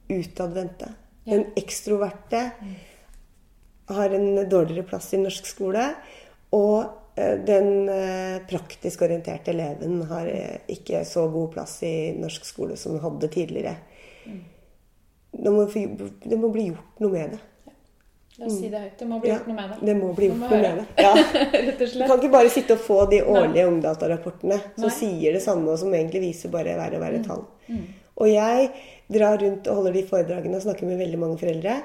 utadvendte. 0.09 0.93
Den 1.25 1.45
ekstroverte 1.59 2.51
har 3.87 4.09
en 4.09 4.49
dårligere 4.49 4.87
plass 4.87 5.13
i 5.13 5.17
norsk 5.17 5.45
skole. 5.45 5.83
Og 6.51 6.85
eh, 7.15 7.35
den 7.43 7.89
eh, 7.89 8.39
praktisk 8.47 9.01
orienterte 9.01 9.51
eleven 9.51 10.01
har 10.07 10.27
eh, 10.31 10.59
ikke 10.67 11.03
så 11.05 11.27
god 11.31 11.51
plass 11.53 11.81
i 11.83 12.13
norsk 12.15 12.45
skole 12.45 12.77
som 12.77 12.95
den 12.95 13.03
hadde 13.03 13.27
tidligere. 13.27 13.75
Det 15.37 15.53
må, 15.53 15.67
det 16.23 16.39
må 16.39 16.49
bli 16.53 16.69
gjort 16.71 17.03
noe 17.03 17.13
med 17.13 17.35
det. 17.35 17.43
La 18.37 18.45
oss 18.45 18.57
si 18.59 18.67
det 18.69 18.79
høyt. 18.79 18.97
Det 18.99 19.05
må 19.09 19.17
bli 19.21 19.31
gjort 19.31 19.47
noe 19.49 19.57
med 19.57 19.69
det. 19.71 19.77
det 19.89 19.93
må 19.97 20.09
bli 20.17 20.27
gjort 20.29 20.43
gjort 20.43 20.51
noe 20.51 20.57
høre. 20.61 20.73
med 20.73 20.83
det. 20.83 21.05
Ja. 21.05 21.13
Rett 21.67 21.79
og 21.81 21.93
Du 21.93 22.03
kan 22.03 22.19
ikke 22.19 22.33
bare 22.35 22.51
sitte 22.53 22.75
og 22.77 22.83
få 22.85 22.97
de 23.09 23.21
årlige 23.25 23.69
ungdatarapportene 23.69 24.59
som 24.75 24.85
Nei. 24.85 24.97
sier 24.97 25.37
det 25.37 25.41
samme, 25.45 25.71
og 25.73 25.79
som 25.81 25.93
egentlig 25.93 26.21
viser 26.27 26.53
bare 26.53 26.75
verre 26.77 26.99
og 26.99 27.05
verre 27.05 27.23
tall. 27.25 27.47
Mm. 27.65 27.87
Og 28.17 28.29
jeg 28.29 28.69
drar 29.13 29.41
rundt 29.41 29.69
og 29.69 29.79
holder 29.79 29.97
de 29.97 30.03
foredragene 30.09 30.59
og 30.59 30.65
snakker 30.67 30.89
med 30.89 31.01
veldig 31.01 31.21
mange 31.21 31.39
foreldre. 31.41 31.79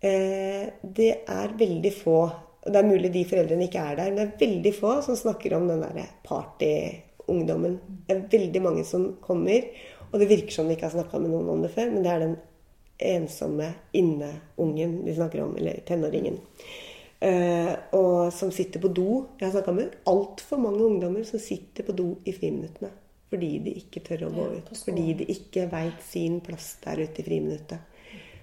Eh, 0.00 0.70
det 0.82 1.10
er 1.28 1.58
veldig 1.58 1.90
få 1.92 2.20
Det 2.60 2.76
er 2.76 2.86
mulig 2.86 3.08
de 3.12 3.22
foreldrene 3.24 3.66
ikke 3.66 3.80
er 3.80 3.94
der, 3.96 4.08
men 4.12 4.18
det 4.18 4.24
er 4.26 4.40
veldig 4.42 4.72
få 4.76 4.98
som 5.04 5.16
snakker 5.16 5.54
om 5.56 5.64
den 5.70 5.80
derre 5.80 6.02
partyungdommen. 6.26 7.78
Det 8.06 8.12
er 8.12 8.26
veldig 8.34 8.62
mange 8.62 8.84
som 8.84 9.06
kommer, 9.24 9.64
og 10.10 10.20
det 10.20 10.28
virker 10.30 10.54
som 10.54 10.68
de 10.68 10.76
ikke 10.76 10.88
har 10.88 10.96
snakka 10.96 11.20
med 11.22 11.32
noen 11.32 11.50
om 11.52 11.64
det 11.64 11.72
før, 11.74 11.90
men 11.92 12.04
det 12.04 12.12
er 12.12 12.24
den 12.24 12.38
ensomme 13.00 13.72
inneungen 13.96 15.04
de 15.06 15.14
snakker 15.14 15.42
om, 15.44 15.56
eller 15.56 15.82
tenåringen. 15.86 16.40
Uh, 17.20 17.74
og 17.92 18.32
som 18.32 18.48
sitter 18.52 18.80
på 18.80 18.88
do. 18.96 19.26
Jeg 19.38 19.46
har 19.46 19.52
snakka 19.58 19.74
med 19.76 19.96
altfor 20.08 20.60
mange 20.60 20.80
ungdommer 20.86 21.24
som 21.28 21.42
sitter 21.42 21.84
på 21.84 21.92
do 21.96 22.14
i 22.24 22.32
friminuttene. 22.32 22.92
Fordi 23.30 23.50
de 23.62 23.74
ikke 23.78 24.02
tør 24.06 24.26
å 24.26 24.32
gå 24.34 24.46
ut. 24.56 24.70
Fordi 24.86 25.12
de 25.18 25.26
ikke 25.30 25.68
veit 25.70 26.00
sin 26.02 26.40
plass 26.42 26.72
der 26.82 27.04
ute 27.04 27.22
i 27.22 27.26
friminuttet. 27.26 27.84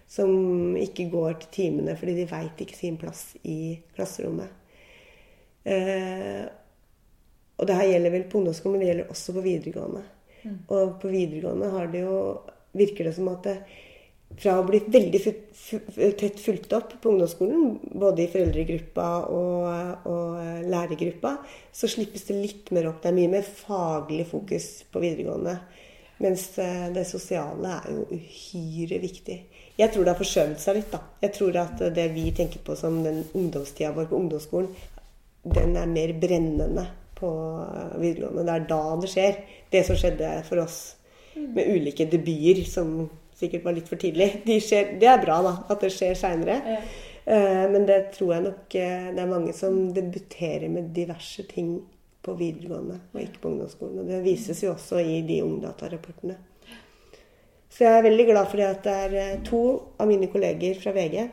Som 0.08 0.78
ikke 0.80 1.10
går 1.12 1.42
til 1.42 1.50
timene 1.58 1.98
fordi 2.00 2.14
de 2.22 2.30
veit 2.30 2.62
ikke 2.64 2.78
sin 2.78 3.00
plass 3.02 3.34
i 3.44 3.76
klasserommet. 3.98 4.54
Uh, 5.68 6.46
og 7.58 7.66
det 7.68 7.76
her 7.76 7.90
gjelder 7.90 8.14
vel 8.14 8.30
på 8.30 8.40
ungdomsskolen, 8.40 8.78
men 8.78 8.86
det 8.86 8.92
gjelder 8.92 9.12
også 9.12 9.34
på 9.34 9.44
videregående. 9.44 10.06
Og 10.68 10.98
på 11.02 11.12
videregående 11.12 11.74
har 11.74 11.92
det 11.94 12.06
jo, 12.06 12.18
virker 12.78 13.08
det 13.08 13.16
som 13.18 13.30
at 13.32 13.46
det, 13.48 13.58
fra 14.38 14.58
å 14.60 14.66
bli 14.68 14.82
veldig 14.92 15.20
tett 16.20 16.42
fulgt 16.44 16.74
opp 16.76 16.98
på 17.02 17.14
ungdomsskolen, 17.14 17.78
både 17.96 18.26
i 18.26 18.30
foreldregruppa 18.32 19.06
og, 19.34 20.08
og 20.12 20.68
lærergruppa, 20.68 21.38
så 21.72 21.90
slippes 21.90 22.28
det 22.28 22.36
litt 22.42 22.72
mer 22.76 22.90
opp. 22.92 23.00
Det 23.02 23.12
er 23.12 23.18
mye 23.18 23.32
mer 23.38 23.48
faglig 23.48 24.28
fokus 24.30 24.68
på 24.92 25.02
videregående. 25.04 25.56
Mens 26.26 26.50
eh, 26.60 26.88
det 26.94 27.06
sosiale 27.06 27.78
er 27.78 27.90
jo 27.94 28.06
uhyre 28.18 29.00
viktig. 29.00 29.40
Jeg 29.78 29.94
tror 29.94 30.06
det 30.06 30.14
har 30.14 30.20
forskjøvet 30.20 30.62
seg 30.62 30.80
litt. 30.80 30.92
da. 30.92 31.02
Jeg 31.22 31.34
tror 31.38 31.60
at 31.62 31.84
det 31.96 32.08
vi 32.16 32.30
tenker 32.36 32.64
på 32.66 32.76
som 32.78 33.00
den 33.06 33.24
ungdomstida 33.38 33.94
vår 33.96 34.10
på 34.10 34.22
ungdomsskolen, 34.22 34.72
den 35.48 35.78
er 35.80 35.88
mer 35.88 36.12
brennende 36.20 36.88
på 37.18 37.32
eh, 37.66 37.98
videregående. 38.02 38.46
Det 38.48 38.56
er 38.56 38.70
da 38.70 38.82
det 39.02 39.12
skjer. 39.12 39.42
Det 39.74 39.84
som 39.88 40.00
skjedde 40.00 40.32
for 40.48 40.64
oss 40.64 40.80
med 41.38 41.70
ulike 41.70 42.08
debuter 42.10 42.64
som 42.70 42.96
sikkert 43.38 43.68
var 43.68 43.76
litt 43.78 43.90
for 43.90 44.02
tidlig. 44.02 44.32
De 44.48 44.58
skjer, 44.64 44.96
det 45.02 45.12
er 45.12 45.22
bra 45.22 45.42
da, 45.46 45.54
at 45.70 45.84
det 45.84 45.92
skjer 45.94 46.18
seinere. 46.18 46.80
Men 47.28 47.84
det 47.84 48.14
tror 48.16 48.38
jeg 48.38 48.44
nok 48.46 48.76
eh, 48.80 49.10
det 49.12 49.20
er 49.20 49.30
mange 49.30 49.54
som 49.56 49.90
debuterer 49.94 50.70
med 50.72 50.94
diverse 50.96 51.44
ting 51.50 51.82
på 52.24 52.36
videregående 52.40 53.02
og 53.14 53.22
ikke 53.22 53.42
på 53.44 53.50
ungdomsskolen. 53.52 54.00
Og 54.04 54.08
det 54.08 54.24
vises 54.24 54.64
jo 54.64 54.72
også 54.74 55.02
i 55.04 55.22
de 55.28 55.42
Ungdata-rapportene. 55.44 56.38
Så 57.68 57.84
jeg 57.84 57.98
er 57.98 58.08
veldig 58.08 58.26
glad 58.30 58.50
for 58.50 58.60
det 58.60 58.68
at 58.68 58.84
det 58.88 58.96
er 59.06 59.16
eh, 59.22 59.42
to 59.48 59.62
av 60.00 60.10
mine 60.10 60.28
kolleger 60.32 60.80
fra 60.82 60.92
VG 60.96 61.16
eh, 61.22 61.30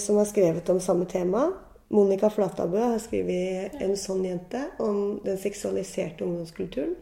som 0.00 0.20
har 0.20 0.28
skrevet 0.28 0.70
om 0.72 0.80
samme 0.82 1.06
tema. 1.10 1.42
Monica 1.90 2.28
Flatabø 2.30 2.78
har 2.78 2.98
skrevet 3.02 3.74
'En 3.80 3.96
sånn 3.96 4.22
jente' 4.24 4.70
om 4.78 5.20
den 5.24 5.38
seksualiserte 5.38 6.24
ungdomskulturen. 6.24 6.94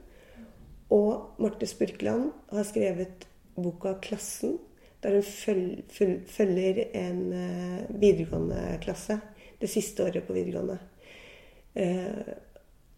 Og 0.91 1.35
Marte 1.39 1.67
Spurkland 1.67 2.33
har 2.51 2.65
skrevet 2.65 3.27
boka 3.57 3.95
'Klassen', 4.01 4.59
der 5.03 5.11
hun 5.13 5.23
føl- 5.23 5.83
føl- 5.89 6.25
følger 6.27 6.85
en 6.95 7.33
eh, 7.33 8.01
videregående 8.01 8.79
klasse. 8.81 9.21
Det 9.61 9.69
siste 9.71 10.05
året 10.05 10.27
på 10.27 10.33
videregående. 10.33 10.79
Eh, 11.77 12.35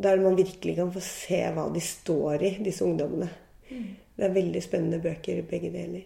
der 0.03 0.17
man 0.17 0.37
virkelig 0.37 0.77
kan 0.77 0.93
få 0.93 1.01
se 1.01 1.43
hva 1.53 1.69
de 1.75 1.81
står 1.81 2.43
i, 2.43 2.59
disse 2.65 2.85
ungdommene. 2.85 3.29
Det 4.17 4.25
er 4.25 4.33
veldig 4.35 4.63
spennende 4.63 5.01
bøker, 5.03 5.43
begge 5.43 5.71
deler. 5.73 6.03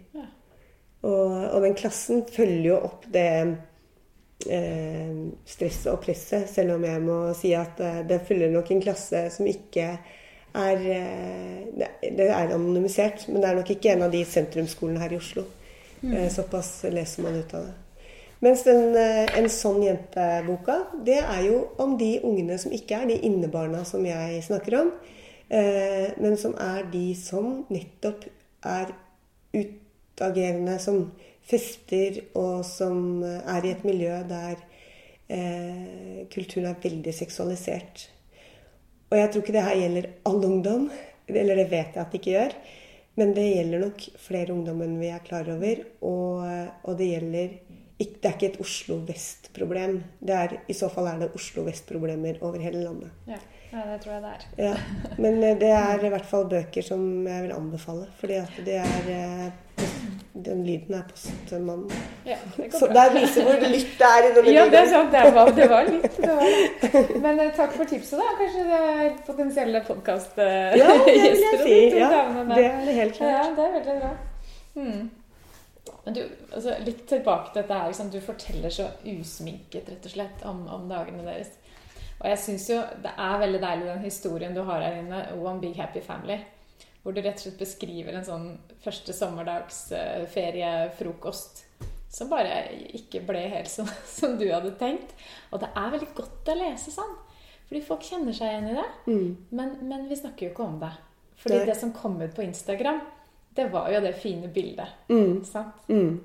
Og, 1.02 1.50
og 1.54 1.62
den 1.62 1.74
klassen 1.74 2.24
følger 2.24 2.64
jo 2.68 2.76
opp 2.76 3.04
det 3.12 3.56
stresset 4.42 5.92
og 5.92 6.00
presset, 6.04 6.48
selv 6.50 6.74
om 6.74 6.84
jeg 6.84 7.00
må 7.02 7.18
si 7.38 7.54
at 7.56 7.80
eh, 7.80 8.02
det 8.08 8.24
følger 8.28 8.50
nok 8.52 8.70
en 8.70 8.82
klasse 8.82 9.26
som 9.32 9.46
ikke 9.48 9.86
er 10.54 10.82
eh, 10.96 11.86
det, 12.02 12.26
er 12.28 12.52
anonymisert, 12.52 13.28
men 13.28 13.42
det 13.42 13.50
er 13.50 13.60
nok 13.60 13.70
ikke 13.70 13.94
en 13.94 14.04
av 14.06 14.12
de 14.12 14.24
sentrumsskolene 14.28 15.00
her 15.02 15.14
i 15.14 15.20
Oslo. 15.20 15.46
Eh, 16.04 16.28
såpass 16.32 16.84
leser 16.92 17.24
man 17.24 17.40
ut 17.40 17.54
av 17.54 17.64
det. 17.64 17.74
Mens 18.44 18.62
den, 18.66 18.96
eh, 18.96 19.38
en 19.38 19.48
sånn 19.48 19.80
jenteboka, 19.86 20.82
det 21.06 21.20
er 21.22 21.42
jo 21.46 21.60
om 21.80 21.96
de 21.96 22.18
ungene 22.26 22.58
som 22.60 22.74
ikke 22.76 22.98
er 23.00 23.06
de 23.08 23.20
innebarna 23.24 23.84
som 23.88 24.04
jeg 24.04 24.42
snakker 24.44 24.80
om, 24.82 24.90
eh, 25.48 26.12
men 26.20 26.36
som 26.36 26.54
er 26.60 26.84
de 26.92 27.14
som 27.14 27.64
nettopp 27.70 28.26
er 28.64 28.92
utagerende, 29.54 30.78
som 30.78 31.12
fester, 31.48 32.22
og 32.38 32.64
som 32.68 33.22
eh, 33.24 33.40
er 33.56 33.66
i 33.66 33.74
et 33.74 33.84
miljø 33.86 34.20
der 34.28 34.56
eh, 35.28 36.24
kulturen 36.32 36.70
er 36.70 36.80
veldig 36.82 37.14
seksualisert. 37.14 38.08
Og 39.10 39.18
jeg 39.20 39.30
tror 39.30 39.44
ikke 39.44 39.56
det 39.56 39.66
her 39.68 39.82
gjelder 39.82 40.10
all 40.26 40.40
ungdom, 40.48 40.88
eller 41.28 41.60
det 41.60 41.68
vet 41.70 41.94
jeg 41.94 42.02
at 42.02 42.10
det 42.12 42.20
ikke 42.20 42.34
gjør. 42.34 42.56
Men 43.14 43.30
det 43.36 43.44
gjelder 43.46 43.84
nok 43.84 44.04
flere 44.18 44.54
ungdom 44.56 44.80
enn 44.82 44.96
vi 44.98 45.12
er 45.14 45.22
klar 45.22 45.46
over. 45.52 45.84
Og, 46.02 46.40
og 46.82 46.96
det 46.98 47.12
gjelder 47.12 47.52
ikke, 47.98 48.18
Det 48.20 48.28
er 48.28 48.34
ikke 48.34 48.48
et 48.48 48.60
Oslo 48.60 48.96
vest-problem. 49.06 49.98
I 50.68 50.74
så 50.74 50.88
fall 50.90 51.06
er 51.12 51.20
det 51.22 51.34
Oslo 51.38 51.62
vest-problemer 51.66 52.40
over 52.42 52.58
hele 52.58 52.82
landet. 52.82 53.10
Ja. 53.28 53.38
ja, 53.70 53.84
det 53.92 54.00
tror 54.02 54.16
jeg 54.16 54.22
det 54.24 54.32
er. 54.32 54.46
Ja, 54.58 54.74
Men 55.18 55.42
eh, 55.42 55.58
det 55.60 55.70
er 55.70 56.02
i 56.02 56.10
hvert 56.10 56.26
fall 56.26 56.48
bøker 56.50 56.82
som 56.82 57.04
jeg 57.28 57.46
vil 57.46 57.54
anbefale. 57.54 58.08
Fordi 58.18 58.40
at 58.40 58.58
det 58.66 58.80
er 58.82 59.12
eh, 59.14 59.73
Den 60.34 60.64
lyden 60.66 60.94
er 60.94 61.02
postmann. 61.10 61.90
Ja, 62.26 62.36
det 62.56 62.70
går 62.72 62.78
Så 62.78 62.86
der 62.86 63.12
viser 63.14 63.44
hvor 63.46 63.52
lytt 63.54 63.92
det 63.98 64.06
er 64.08 64.24
i 64.26 64.30
denne 64.34 64.54
Ja, 64.54 64.64
det 64.64 64.78
er 64.80 64.88
sant. 64.90 65.12
Det 65.14 65.34
var, 65.34 65.50
det 65.54 65.68
var 65.70 65.82
litt. 65.86 66.16
Det 66.16 66.30
var. 66.38 66.48
Men 67.26 67.40
uh, 67.40 67.50
takk 67.54 67.76
for 67.76 67.84
tipset, 67.86 68.18
da. 68.18 68.32
Kanskje 68.40 68.64
det 68.66 68.80
er 68.80 69.12
potensielle 69.26 69.82
Ja, 70.80 70.88
det 71.06 71.14
vil 71.14 71.44
jeg 71.46 71.60
si. 71.62 71.76
Ja, 72.00 72.08
det 72.50 72.64
er 72.64 72.80
det 72.88 72.96
helt 72.98 73.14
klart. 73.14 73.30
Ja, 73.30 73.44
det 73.56 73.68
er 73.68 73.76
veldig 73.76 74.00
bra. 74.00 74.10
Hmm. 74.74 75.10
Men 76.04 76.14
du, 76.14 76.22
altså, 76.52 76.74
litt 76.84 77.06
tilbake 77.08 77.52
til 77.52 77.62
dette 77.62 77.78
her. 77.78 77.92
Liksom, 77.92 78.10
du 78.10 78.20
forteller 78.20 78.74
så 78.74 78.88
usminket 79.06 79.92
rett 79.92 80.10
og 80.10 80.16
slett 80.16 80.42
om, 80.50 80.66
om 80.66 80.88
dagene 80.90 81.22
deres. 81.28 81.54
Og 82.18 82.26
jeg 82.32 82.40
syns 82.42 82.66
jo 82.72 82.80
det 83.04 83.14
er 83.20 83.38
veldig 83.38 83.62
deilig 83.62 83.86
den 83.86 84.04
historien 84.04 84.54
du 84.56 84.64
har 84.66 84.82
her 84.82 84.98
inne, 84.98 85.22
One 85.38 85.60
Big 85.62 85.78
Happy 85.78 86.02
Family. 86.02 86.40
Hvor 87.04 87.12
du 87.12 87.20
rett 87.20 87.36
og 87.36 87.44
slett 87.44 87.60
beskriver 87.60 88.16
en 88.16 88.24
sånn 88.24 88.46
første 88.84 89.12
sommerdags 89.12 89.86
eh, 89.92 90.24
som 92.14 92.30
bare 92.30 92.62
ikke 92.96 93.24
ble 93.26 93.42
helt 93.52 93.70
sånn 93.70 93.90
som 94.18 94.38
du 94.40 94.46
hadde 94.48 94.74
tenkt. 94.80 95.12
Og 95.52 95.60
det 95.62 95.70
er 95.76 95.94
veldig 95.94 96.12
godt 96.16 96.52
å 96.52 96.58
lese 96.58 96.94
sånn. 96.94 97.16
Fordi 97.68 97.80
folk 97.84 98.04
kjenner 98.06 98.36
seg 98.36 98.52
igjen 98.52 98.70
i 98.70 98.76
det. 98.76 98.86
Mm. 99.08 99.28
Men, 99.56 99.74
men 99.88 100.06
vi 100.08 100.20
snakker 100.20 100.46
jo 100.46 100.52
ikke 100.54 100.68
om 100.68 100.78
det. 100.82 100.92
Fordi 101.42 101.58
det, 101.58 101.66
det 101.72 101.80
som 101.80 101.92
kom 101.96 102.16
ut 102.22 102.34
på 102.36 102.44
Instagram, 102.44 103.00
det 103.56 103.68
var 103.72 103.90
jo 103.92 104.00
det 104.04 104.14
fine 104.20 104.50
bildet. 104.52 104.96
Mm. 105.10 105.42
Sant? 105.48 105.84
Mm. 105.88 106.20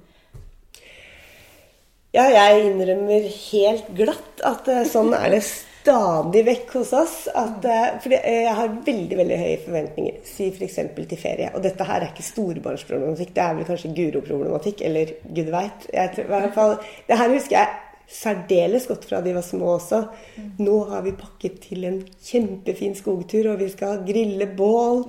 Ja, 2.15 2.25
jeg 2.25 2.69
innrømmer 2.71 3.25
helt 3.29 3.89
glatt 3.97 4.41
at 4.47 4.69
eh, 4.71 4.85
sånn 4.89 5.11
er 5.13 5.35
det 5.35 5.43
stadig 5.89 6.45
vekk 6.45 6.73
hos 6.78 6.93
oss. 6.93 7.17
At, 7.34 7.65
For 8.04 8.13
eh, 8.13 8.43
jeg 8.45 8.56
har 8.60 8.78
veldig 8.86 9.19
veldig 9.23 9.41
høye 9.41 9.60
forventninger. 9.65 10.21
Si 10.28 10.49
f.eks. 10.54 10.80
til 10.99 11.19
ferie. 11.19 11.52
Og 11.56 11.65
dette 11.65 11.88
her 11.88 12.04
er 12.04 12.12
ikke 12.12 12.28
storbarnsproblematikk, 12.30 13.34
Det 13.34 13.43
er 13.43 13.58
vel 13.58 13.69
kanskje 13.69 13.93
Guro-problematikk. 13.97 14.84
Eller 14.86 15.15
gud 15.25 15.54
veit. 15.54 15.88
Det 15.89 17.17
her 17.17 17.34
husker 17.34 17.58
jeg 17.58 17.78
særdeles 18.10 18.88
godt 18.89 19.06
fra 19.06 19.21
de 19.21 19.36
var 19.36 19.45
små 19.45 19.75
også. 19.75 20.02
Nå 20.62 20.78
har 20.89 21.04
vi 21.06 21.13
pakket 21.17 21.60
til 21.67 21.86
en 21.86 21.99
kjempefin 22.25 22.95
skogtur, 22.97 23.52
og 23.52 23.62
vi 23.62 23.69
skal 23.69 24.04
grille 24.06 24.49
bål. 24.58 25.04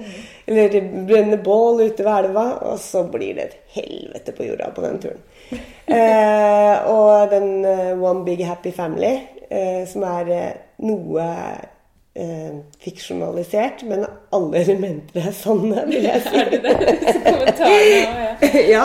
Eller 0.46 0.76
brenne 1.08 1.40
bål 1.44 1.86
ute 1.86 2.04
ved 2.04 2.12
elva. 2.24 2.46
Og 2.70 2.80
så 2.80 3.04
blir 3.12 3.36
det 3.36 3.46
et 3.48 3.76
helvete 3.76 4.36
på 4.36 4.48
jorda 4.48 4.72
på 4.76 4.86
den 4.86 5.04
turen. 5.04 5.26
Eh, 5.90 6.84
og 6.86 7.32
den 7.32 7.64
eh, 7.66 7.98
One 7.98 8.22
Big 8.22 8.44
Happy 8.46 8.70
Family, 8.70 9.16
eh, 9.50 9.80
som 9.90 10.04
er 10.06 10.28
eh, 10.30 10.52
noe 10.86 11.26
eh, 12.14 12.58
fiksjonalisert, 12.80 13.84
men 13.88 14.04
alle 14.34 14.62
elementer 14.64 15.28
er 15.28 15.36
sanne, 15.36 15.84
vil 15.90 16.08
jeg 16.08 16.22
si. 16.26 16.36
Er 16.40 16.52
det 16.52 16.62
det? 16.64 16.76
Kommentarene 17.26 18.60
ja. 18.74 18.84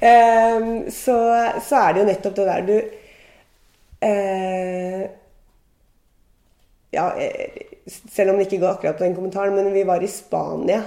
Ehm, 0.00 0.90
så, 0.90 1.16
så 1.64 1.82
er 1.82 1.92
det 1.92 2.02
jo 2.02 2.08
nettopp 2.08 2.38
det 2.38 2.46
der 2.48 2.68
du 2.68 2.76
eh, 4.08 5.02
Ja, 6.90 7.10
eh, 7.20 7.66
selv 7.86 8.32
om 8.32 8.38
det 8.38 8.48
ikke 8.48 8.62
går 8.64 8.72
akkurat 8.74 8.98
på 8.98 9.04
den 9.04 9.14
kommentaren, 9.14 9.54
men 9.54 9.72
vi 9.74 9.84
var 9.86 10.02
i 10.02 10.08
Spania. 10.10 10.80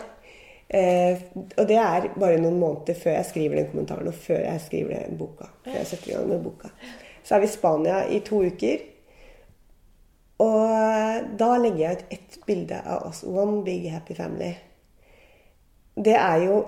Eh, 0.68 1.22
og 1.58 1.68
det 1.70 1.78
er 1.78 2.10
bare 2.18 2.42
noen 2.42 2.58
måneder 2.60 2.98
før 2.98 3.16
jeg 3.20 3.30
skriver 3.30 3.60
den 3.60 3.70
kommentaren, 3.72 4.10
og 4.10 4.18
før 4.18 4.42
jeg 4.42 4.64
skriver 4.66 5.06
den 5.06 5.20
boka. 5.20 5.48
Før 5.64 5.78
jeg 5.78 5.88
setter 5.88 6.12
i 6.12 6.16
gang 6.18 6.28
med 6.32 6.44
boka. 6.44 6.74
Så 7.24 7.36
er 7.36 7.44
vi 7.44 7.48
i 7.48 7.54
Spania 7.54 8.02
i 8.10 8.20
to 8.26 8.42
uker. 8.44 8.82
Og 10.40 11.38
da 11.40 11.50
legger 11.62 11.78
jeg 11.84 11.98
ut 11.98 12.06
ett 12.12 12.38
bilde 12.48 12.80
av 12.86 13.06
oss. 13.08 13.24
One 13.24 13.64
big 13.64 13.90
happy 13.92 14.16
family. 14.18 14.54
Det 15.96 16.16
er 16.18 16.44
jo 16.48 16.64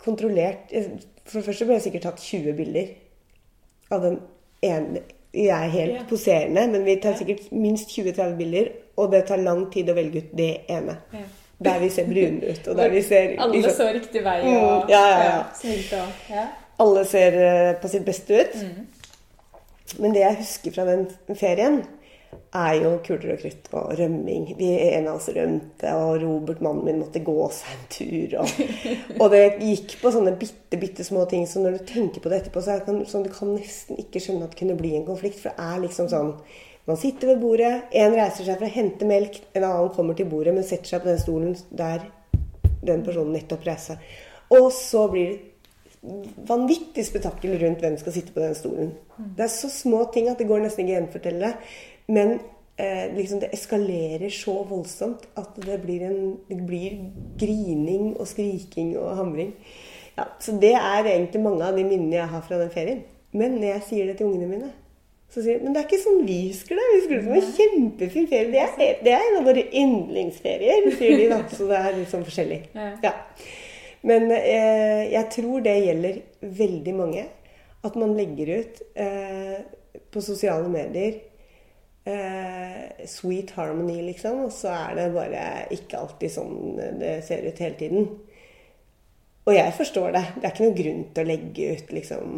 kontrollert 0.00 0.70
For 1.28 1.38
det 1.38 1.44
første 1.46 1.66
ble 1.68 1.74
det 1.76 1.82
sikkert 1.84 2.02
tatt 2.08 2.22
20 2.24 2.54
bilder 2.56 2.86
av 3.92 4.00
den 4.06 4.14
ene 4.64 5.02
Jeg 5.34 5.52
er 5.66 5.68
helt 5.70 5.92
Ja. 5.92 6.04
poserende, 6.08 6.64
men 6.72 6.84
vi 6.84 6.96
tar 6.96 7.10
Ja. 7.12 7.16
sikkert 7.18 7.52
minst 7.52 7.88
20-30 7.90 8.36
bilder. 8.36 8.68
Og 8.96 9.12
det 9.12 9.26
tar 9.26 9.36
lang 9.36 9.70
tid 9.72 9.88
å 9.88 9.94
velge 9.94 10.18
ut 10.18 10.32
det 10.36 10.56
ene. 10.68 10.96
Ja. 11.12 11.18
Der 11.64 11.78
vi 11.78 11.88
ser 11.90 12.04
brune 12.06 12.40
ut, 12.50 12.68
og 12.68 12.76
der 12.76 12.88
vi 12.88 13.02
ser 13.02 13.36
Alle 13.38 13.52
liksom, 13.52 13.72
så 13.76 13.92
riktig 13.92 14.24
vei 14.24 14.40
Mm, 14.42 14.56
og 14.56 14.88
ja, 14.90 15.00
ja, 15.08 15.24
ja. 15.24 16.02
og 16.02 16.30
ja. 16.30 16.46
alle 16.78 17.04
ser 17.04 17.32
eh, 17.34 17.74
på 17.80 17.88
sitt 17.88 18.04
beste 18.04 18.40
ut. 18.40 18.54
Mm. 18.54 18.86
Men 19.98 20.12
det 20.14 20.20
jeg 20.20 20.36
husker 20.36 20.72
fra 20.72 20.84
den 20.84 21.06
ferien, 21.36 21.84
er 22.50 22.76
jo 22.80 22.90
kuler 23.06 23.34
og 23.36 23.42
krutt 23.42 23.68
og 23.78 23.92
rømming. 23.98 24.48
Vi, 24.58 24.70
en 24.90 25.08
av 25.10 25.20
oss 25.20 25.28
rømte, 25.34 25.92
og 25.94 26.22
Robert, 26.22 26.62
mannen 26.64 26.86
min, 26.86 27.02
måtte 27.02 27.22
gå 27.26 27.36
seg 27.54 27.74
en 27.74 27.84
tur. 27.94 28.36
Og, 28.42 28.62
og 29.20 29.26
det 29.34 29.42
gikk 29.62 29.96
på 30.00 30.12
sånne 30.14 30.34
bitte, 30.38 30.80
bitte 30.80 31.06
små 31.06 31.26
ting, 31.30 31.46
så 31.46 31.62
når 31.62 31.78
du 31.78 31.84
tenker 31.92 32.22
på 32.22 32.32
det 32.32 32.40
etterpå, 32.40 32.62
så 32.64 32.80
det 32.80 32.96
sånn 33.10 33.26
du 33.26 33.30
kan 33.34 33.54
nesten 33.54 34.00
ikke 34.02 34.22
skjønne 34.22 34.48
at 34.48 34.56
det 34.56 34.62
kunne 34.62 34.78
bli 34.78 34.96
en 34.98 35.06
konflikt. 35.06 35.38
For 35.42 35.54
det 35.54 35.70
er 35.70 35.86
liksom 35.86 36.10
sånn 36.12 36.34
Man 36.88 36.96
sitter 36.98 37.28
ved 37.28 37.42
bordet, 37.42 37.74
en 37.94 38.14
reiser 38.16 38.46
seg 38.46 38.56
for 38.56 38.66
å 38.66 38.72
hente 38.72 39.06
melk, 39.06 39.36
en 39.54 39.66
annen 39.68 39.92
kommer 39.94 40.16
til 40.18 40.26
bordet, 40.26 40.54
men 40.56 40.64
setter 40.66 40.88
seg 40.96 41.04
på 41.04 41.10
den 41.10 41.20
stolen 41.20 41.52
der 41.76 42.08
den 42.82 43.04
personen 43.06 43.36
nettopp 43.36 43.66
reiser. 43.68 44.00
Og 44.56 44.72
så 44.74 45.04
blir 45.12 45.34
det 45.36 45.50
vanvittig 46.48 47.04
spetakkel 47.04 47.58
rundt 47.60 47.82
hvem 47.84 47.96
skal 48.00 48.14
sitte 48.14 48.32
på 48.32 48.40
den 48.40 48.54
stolen. 48.56 48.92
Det 49.36 49.44
er 49.44 49.52
så 49.52 49.68
små 49.72 50.06
ting 50.14 50.30
at 50.30 50.40
det 50.40 50.48
går 50.48 50.62
nesten 50.64 50.86
ikke 50.86 50.94
å 50.94 50.98
gjenfortelle. 50.98 51.50
Men 52.10 52.38
eh, 52.80 53.06
liksom 53.14 53.40
det 53.42 53.52
eskalerer 53.54 54.32
så 54.34 54.56
voldsomt 54.66 55.28
at 55.38 55.56
det 55.62 55.78
blir, 55.84 56.04
en, 56.08 56.34
det 56.48 56.58
blir 56.66 56.98
grining 57.38 58.12
og 58.16 58.28
skriking 58.30 58.96
og 58.98 59.16
hamring. 59.20 59.54
Ja, 60.18 60.26
så 60.42 60.56
det 60.60 60.74
er 60.74 61.06
egentlig 61.06 61.42
mange 61.44 61.64
av 61.64 61.78
de 61.78 61.86
minnene 61.86 62.18
jeg 62.18 62.30
har 62.32 62.44
fra 62.46 62.58
den 62.60 62.72
ferien. 62.74 63.04
Men 63.32 63.60
når 63.60 63.76
jeg 63.76 63.86
sier 63.86 64.10
det 64.10 64.18
til 64.18 64.26
ungene 64.26 64.50
mine, 64.50 64.72
så 65.30 65.44
sier 65.44 65.60
de 65.60 65.64
men 65.64 65.74
det 65.74 65.84
er 65.84 65.86
ikke 65.86 66.02
sånn 66.02 66.24
vi 66.26 66.38
husker 66.48 66.74
det. 66.74 66.86
Vi 66.90 66.98
husker 66.98 67.16
det 67.16 67.24
som 67.24 67.36
en 67.38 67.56
kjempefin 67.60 68.28
ferie. 68.32 68.50
Det 68.50 68.62
er, 68.66 68.94
det 69.06 69.14
er 69.14 69.26
en 69.28 69.38
av 69.38 69.46
våre 69.46 69.66
yndlingsferier, 69.82 70.88
sier 70.98 71.18
de 71.20 71.28
da. 71.30 71.42
Så 71.56 71.68
det 71.70 71.78
er 71.78 71.98
liksom 72.00 72.24
forskjellig. 72.26 72.62
Ja. 72.74 72.92
Ja. 73.06 73.12
Men 74.10 74.32
eh, 74.34 75.04
jeg 75.12 75.28
tror 75.36 75.62
det 75.62 75.76
gjelder 75.84 76.22
veldig 76.58 76.94
mange. 76.98 77.26
At 77.86 77.94
man 77.96 78.16
legger 78.18 78.50
ut 78.58 78.82
eh, 78.98 79.60
på 80.10 80.22
sosiale 80.24 80.66
medier 80.68 81.20
eh, 82.04 83.06
sweet 83.06 83.50
harmony, 83.56 84.00
liksom. 84.02 84.44
Og 84.46 84.52
så 84.54 84.72
er 84.74 84.98
det 84.98 85.06
bare 85.14 85.44
ikke 85.74 86.00
alltid 86.00 86.34
sånn 86.34 86.58
det 87.00 87.14
ser 87.26 87.46
ut 87.46 87.62
hele 87.62 87.78
tiden. 87.80 88.10
Og 89.48 89.56
jeg 89.56 89.72
forstår 89.76 90.12
det. 90.14 90.24
Det 90.36 90.44
er 90.44 90.52
ikke 90.52 90.66
noen 90.66 90.78
grunn 90.82 91.02
til 91.14 91.24
å 91.24 91.30
legge 91.30 91.72
ut 91.74 91.96
liksom 91.96 92.36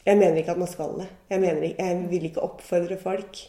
Jeg 0.00 0.16
mener 0.16 0.40
ikke 0.40 0.54
at 0.56 0.60
man 0.60 0.70
skal 0.70 0.94
det. 0.96 1.08
Jeg, 1.28 1.40
mener, 1.42 1.64
jeg 1.76 2.04
vil 2.10 2.28
ikke 2.30 2.44
oppfordre 2.44 2.96
folk 3.00 3.40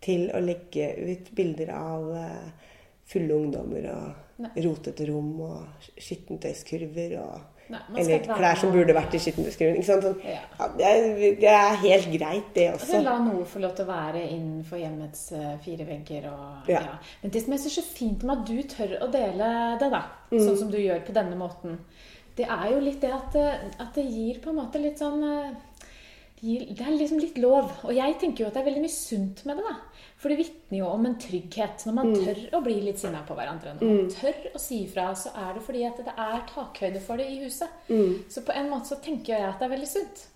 til 0.00 0.28
å 0.32 0.40
legge 0.40 0.86
ut 0.96 1.30
bilder 1.36 1.72
av 1.74 2.12
eh, 2.16 2.68
fulle 3.10 3.36
ungdommer 3.36 3.88
og 3.90 4.44
Nei. 4.44 4.52
rotete 4.64 5.08
rom 5.10 5.32
og 5.44 5.88
skittentøyskurver 6.00 7.16
og 7.20 7.59
Nei, 7.70 7.78
Eller 8.02 8.18
klær 8.26 8.56
som 8.58 8.72
burde 8.74 8.94
vært 8.96 9.14
i 9.14 9.18
skittentøyskurven. 9.22 9.82
Sånn, 9.86 10.16
Ja. 10.26 10.40
ja, 10.58 10.66
det, 10.76 11.38
det 11.40 11.48
er 11.48 11.76
helt 11.84 12.08
greit, 12.18 12.48
det 12.54 12.64
Altså, 12.72 12.96
også. 12.96 13.02
la 13.04 13.18
noe 13.22 13.44
få 13.46 13.60
lov 13.62 13.74
til 13.76 13.84
å 13.84 13.88
være 13.92 14.22
innenfor 14.28 14.76
hjemmets 14.82 15.32
eh, 15.32 15.56
fire 15.64 15.86
vegger. 15.86 16.26
Og, 16.32 16.68
ja. 16.68 16.80
Men 17.22 17.30
det 17.30 17.42
som 17.44 17.52
jeg 17.52 17.60
syns 17.60 17.78
er 17.78 17.82
så 17.82 17.86
fint 17.98 18.22
med 18.24 18.38
at 18.38 18.46
du 18.46 18.62
tør 18.74 18.96
å 19.06 19.10
dele 19.12 19.50
det, 19.78 19.90
da, 19.90 20.02
Mm. 20.32 20.38
sånn 20.46 20.58
som 20.58 20.70
du 20.70 20.78
gjør 20.78 21.00
på 21.06 21.12
denne 21.12 21.36
måten, 21.38 21.78
det 22.36 22.46
er 22.48 22.68
jo 22.72 22.80
litt 22.80 23.00
det 23.00 23.12
at, 23.12 23.34
eh, 23.36 23.58
at 23.80 23.94
det 23.94 24.04
gir 24.10 24.40
på 24.40 24.50
en 24.50 24.56
måte 24.56 24.80
litt 24.82 24.98
sånn 24.98 25.22
eh, 25.22 25.50
det 26.40 26.48
gir- 26.48 26.74
det 26.76 26.86
er 26.86 26.98
liksom 26.98 27.20
litt 27.20 27.38
lov. 27.38 27.70
Og 27.84 27.92
jeg 27.94 28.18
tenker 28.18 28.38
jo 28.44 28.46
at 28.46 28.54
det 28.54 28.62
er 28.62 28.70
veldig 28.70 28.82
mye 28.82 28.88
sunt 28.96 29.44
med 29.46 29.56
det. 29.58 29.64
da. 29.68 29.76
For 30.20 30.28
det 30.28 30.36
vitner 30.36 30.78
jo 30.82 30.86
om 30.92 31.06
en 31.08 31.14
trygghet. 31.16 31.86
Når 31.88 31.94
man 31.96 32.10
tør 32.14 32.40
å 32.58 32.62
bli 32.64 32.74
litt 32.84 32.98
sinna 33.00 33.22
på 33.24 33.32
hverandre, 33.38 33.72
når 33.80 33.94
man 33.94 34.10
tør 34.12 34.50
å 34.54 34.60
si 34.60 34.82
ifra, 34.84 35.06
så 35.16 35.30
er 35.32 35.54
det 35.56 35.62
fordi 35.64 35.84
at 35.88 35.96
det 36.04 36.12
er 36.12 36.42
takhøyde 36.50 37.00
for 37.00 37.16
det 37.16 37.26
i 37.32 37.38
huset. 37.44 37.68
Så 38.28 38.42
på 38.44 38.52
en 38.52 38.68
måte 38.68 38.90
så 38.92 38.98
tenker 39.00 39.32
jeg 39.38 39.46
at 39.48 39.58
det 39.62 39.64
er 39.70 39.72
veldig 39.76 39.88
sunt. 39.88 40.26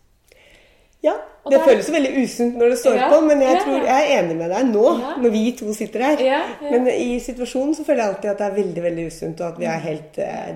Ja, 1.05 1.13
Det 1.45 1.51
det 1.53 1.59
er- 1.61 1.67
føles 1.69 1.91
veldig 1.93 2.13
usunt 2.25 2.55
når 2.57 2.71
det 2.71 2.79
står 2.81 2.95
Ja, 2.97 3.09
på, 3.13 3.21
men 3.27 3.41
jeg 3.45 3.53
ja. 3.59 3.61
tror 3.65 3.85
jeg 3.85 4.05
er 4.05 4.23
enig 4.23 4.37
med 4.39 4.51
deg 4.51 4.65
nå, 4.73 4.85
når 5.21 5.31
vi 5.31 5.53
to 5.53 5.75
sitter 5.75 6.01
her. 6.01 6.17
Men 6.63 6.89
i 6.89 7.19
situasjonen 7.21 7.75
så 7.77 7.85
føler 7.85 8.01
jeg 8.07 8.15
alltid 8.15 8.31
at 8.31 8.39
det 8.39 8.47
er 8.47 8.63
veldig 8.63 8.83
veldig 8.83 9.07
usunt, 9.13 9.41
og 9.43 9.47
at 9.53 9.59
vi 9.61 9.65
er 9.67 9.79
helt 9.85 10.19
eh, 10.19 10.55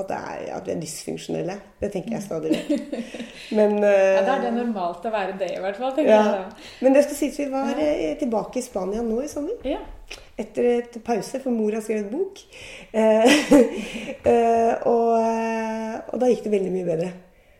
at, 0.00 0.10
det 0.10 0.18
er, 0.18 0.42
at 0.56 0.66
vi 0.66 0.74
er 0.74 0.82
dysfunksjonelle. 0.82 1.56
Det 1.80 1.92
tenker 1.94 2.16
jeg 2.16 2.24
stadig 2.24 2.52
vekk. 2.56 3.06
Men, 3.58 3.78
uh, 3.78 3.88
Ja, 3.90 4.26
Da 4.26 4.34
er 4.36 4.44
det 4.46 4.52
normalt 4.56 5.06
å 5.06 5.14
være 5.14 5.38
det, 5.40 5.52
i 5.56 5.62
hvert 5.62 5.80
fall. 5.80 5.94
tenker 5.96 6.12
ja. 6.12 6.20
jeg 6.26 6.42
da. 6.42 6.68
Men 6.84 6.98
det 6.98 7.06
skal 7.06 7.20
sies 7.22 7.40
vi 7.40 7.48
var 7.52 7.80
eh, 7.80 8.12
tilbake 8.20 8.60
i 8.60 8.66
Spania 8.66 9.06
nå 9.06 9.22
i 9.24 9.30
sommer. 9.32 9.58
Ja. 9.68 9.80
etter 10.40 10.66
et 10.72 10.94
pause, 11.06 11.38
for 11.42 11.52
mor 11.52 11.74
har 11.76 11.84
skrevet 11.84 12.10
bok. 12.10 12.40
Uh, 12.94 13.26
eh, 14.30 14.86
og, 14.88 15.10
eh, 15.20 15.98
og 16.10 16.22
da 16.22 16.30
gikk 16.30 16.46
det 16.46 16.54
veldig 16.56 16.72
mye 16.78 16.88
bedre. 16.88 17.10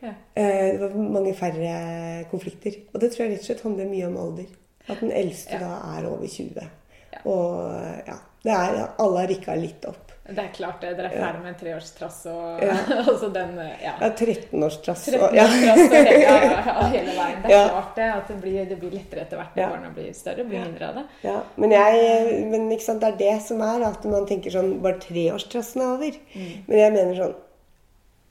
Ja. 0.00 0.14
Eh, 0.34 0.72
det 0.72 0.78
var 0.80 0.96
mange 0.96 1.34
færre 1.34 2.24
konflikter. 2.30 2.72
Og 2.92 3.00
det 3.00 3.12
tror 3.12 3.26
jeg 3.26 3.34
rett 3.34 3.44
og 3.44 3.50
slett 3.50 3.64
handler 3.66 3.90
mye 3.90 4.08
om 4.08 4.20
alder. 4.20 4.52
At 4.88 5.02
den 5.02 5.12
eldste 5.12 5.60
da 5.60 5.74
er 5.96 6.08
over 6.08 6.26
20. 6.26 6.70
Ja. 7.12 7.20
Og 7.28 7.74
eh, 7.74 7.98
ja, 8.08 8.16
det 8.44 8.54
er, 8.56 8.80
alle 8.98 9.24
har 9.24 9.30
rikka 9.30 9.56
litt 9.60 9.84
opp. 9.88 10.09
Det 10.30 10.38
er 10.44 10.48
klart 10.54 10.80
det. 10.80 10.90
Dere 10.98 11.08
er 11.10 11.16
ferdig 11.24 11.40
med 11.42 11.48
en 11.52 11.58
treårstrass 11.60 12.18
og 12.30 12.60
Ja. 12.62 12.76
altså 13.10 13.28
den 13.34 13.56
Ja. 13.58 13.94
Ja, 14.00 14.08
13-årstrass. 14.10 15.04
13 15.10 15.20
og- 15.26 15.34
ja. 15.34 15.44
og 15.44 15.50
hele, 15.50 16.92
hele 16.94 17.14
veien. 17.16 17.42
Det 17.42 17.50
er 17.50 17.56
Ja. 17.56 17.68
klart 17.68 17.96
det. 17.96 18.08
At 18.14 18.28
det 18.28 18.36
blir, 18.42 18.64
det 18.68 18.78
blir 18.80 18.90
lettere 18.94 19.20
etter 19.26 19.36
hvert 19.40 19.56
når 19.56 19.62
Ja. 19.62 19.68
barna 19.74 19.90
blir 19.94 20.12
større. 20.14 20.44
Blir 20.44 20.64
mindre 20.64 20.88
av 20.88 20.94
det. 20.94 21.04
Ja, 21.24 21.36
men, 21.56 21.70
jeg, 21.70 22.44
men 22.50 22.70
ikke 22.70 22.82
sant, 22.86 23.00
det 23.00 23.08
er 23.14 23.16
det 23.18 23.42
som 23.42 23.60
er 23.60 23.86
at 23.90 24.04
man 24.04 24.26
tenker 24.26 24.50
sånn 24.54 24.80
Bare 24.82 24.98
treårstrassen 25.02 25.82
er 25.82 25.94
over. 25.96 26.18
Mm. 26.34 26.50
Men 26.68 26.78
jeg 26.78 26.92
mener 26.92 27.14
sånn 27.24 27.34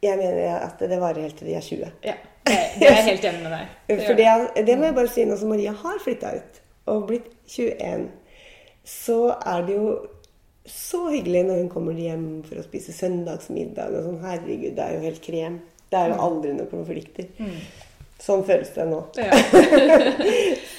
Jeg 0.02 0.18
mener 0.18 0.62
at 0.64 0.80
det 0.80 1.00
varer 1.02 1.22
helt 1.26 1.38
til 1.38 1.48
de 1.48 1.56
er 1.56 1.62
20. 1.62 1.92
Ja. 2.04 2.14
Det 2.46 2.88
er 2.88 2.96
jeg 2.96 3.04
helt 3.10 3.26
enig 3.26 3.42
med 3.44 3.52
deg. 3.52 4.06
For 4.08 4.14
det, 4.22 4.28
det. 4.56 4.66
det 4.66 4.78
må 4.80 4.86
jeg 4.88 4.96
bare 4.96 5.10
si, 5.12 5.26
nå 5.28 5.36
som 5.38 5.50
Maria 5.52 5.74
har 5.76 6.00
flytta 6.00 6.32
ut 6.38 6.62
og 6.90 7.04
blitt 7.10 7.26
21, 7.52 8.08
så 8.88 9.18
er 9.46 9.66
det 9.68 9.76
jo 9.76 9.92
så 10.72 11.04
hyggelig 11.10 11.44
når 11.48 11.62
hun 11.64 11.70
kommer 11.74 11.98
hjem 12.00 12.26
for 12.48 12.62
å 12.62 12.64
spise 12.66 12.94
søndagsmiddag 12.96 13.94
og 14.00 14.08
sånn. 14.08 14.24
Herregud, 14.24 14.74
det 14.78 14.86
er 14.86 14.96
jo 14.98 15.04
helt 15.06 15.22
krem. 15.26 15.60
Det 15.90 15.98
er 16.00 16.12
jo 16.14 16.20
aldri 16.22 16.54
noen 16.54 16.70
konflikter. 16.72 17.30
Sånn 18.20 18.44
føles 18.46 18.70
det 18.76 18.86
nå. 18.90 19.00
Ja. 19.18 19.30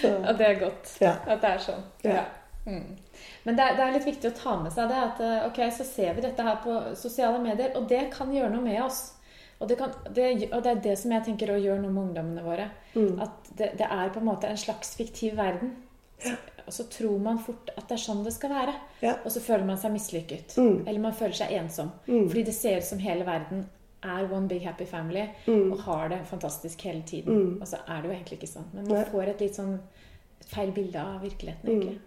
ja, 0.04 0.32
det 0.36 0.46
er 0.46 0.58
godt 0.60 0.90
Ja. 1.00 1.14
at 1.26 1.40
det 1.40 1.54
er 1.54 1.62
sånn. 1.64 1.86
Ja. 2.04 2.24
Mm. 2.66 2.96
Men 3.44 3.56
det 3.56 3.64
er, 3.64 3.76
det 3.78 3.84
er 3.86 3.94
litt 3.96 4.06
viktig 4.10 4.30
å 4.30 4.36
ta 4.36 4.56
med 4.60 4.72
seg 4.74 4.90
det 4.92 4.98
at 5.00 5.22
eh, 5.24 5.46
ok, 5.48 5.60
så 5.72 5.86
ser 5.88 6.12
vi 6.16 6.24
dette 6.26 6.44
her 6.44 6.58
på 6.64 6.74
sosiale 7.00 7.40
medier, 7.40 7.72
og 7.80 7.88
det 7.88 8.02
kan 8.12 8.32
gjøre 8.34 8.52
noe 8.52 8.64
med 8.64 8.82
oss. 8.84 9.14
Og 9.60 9.68
det, 9.68 9.76
kan, 9.80 9.92
det, 10.16 10.26
og 10.52 10.62
det 10.64 10.70
er 10.74 10.82
det 10.84 10.96
som 11.00 11.12
jeg 11.12 11.24
tenker 11.26 11.50
å 11.52 11.58
gjøre 11.60 11.80
noe 11.82 11.92
med 11.92 12.06
ungdommene 12.10 12.44
våre. 12.44 12.68
At 13.20 13.50
det, 13.56 13.74
det 13.80 13.88
er 13.88 14.12
på 14.12 14.20
en 14.22 14.28
måte 14.28 14.48
en 14.48 14.60
slags 14.60 14.94
fiktiv 14.96 15.34
verden. 15.40 15.74
Og 16.66 16.72
så 16.72 16.84
tror 16.92 17.18
man 17.18 17.38
fort 17.42 17.70
at 17.76 17.88
det 17.88 17.96
er 17.96 18.02
sånn 18.04 18.22
det 18.24 18.32
skal 18.36 18.50
være. 18.52 18.74
Ja. 19.02 19.16
Og 19.24 19.32
så 19.34 19.40
føler 19.42 19.64
man 19.66 19.78
seg 19.80 19.90
mislykket. 19.94 20.54
Mm. 20.60 20.82
Eller 20.86 21.00
man 21.02 21.16
føler 21.18 21.34
seg 21.34 21.54
ensom. 21.58 21.90
Fordi 22.06 22.42
det 22.46 22.54
ser 22.54 22.78
ut 22.78 22.86
som 22.86 22.98
hele 23.02 23.24
verden 23.26 23.64
er 24.02 24.28
one 24.32 24.48
big 24.48 24.62
happy 24.64 24.86
family 24.88 25.26
Mm. 25.46 25.72
og 25.72 25.80
har 25.84 26.08
det 26.08 26.20
fantastisk 26.26 26.80
hele 26.86 27.02
tiden. 27.02 27.58
Og 27.60 27.66
så 27.68 27.76
er 27.88 28.00
det 28.02 28.08
jo 28.10 28.14
egentlig 28.14 28.38
ikke 28.38 28.52
sånn. 28.52 28.68
Men 28.72 28.88
man 28.88 29.04
får 29.10 29.28
et 29.28 29.40
litt 29.40 29.54
sånn 29.58 29.74
feil 30.46 30.70
bilde 30.72 30.96
av 31.00 31.20
virkeligheten, 31.22 31.68
egentlig. 31.68 31.98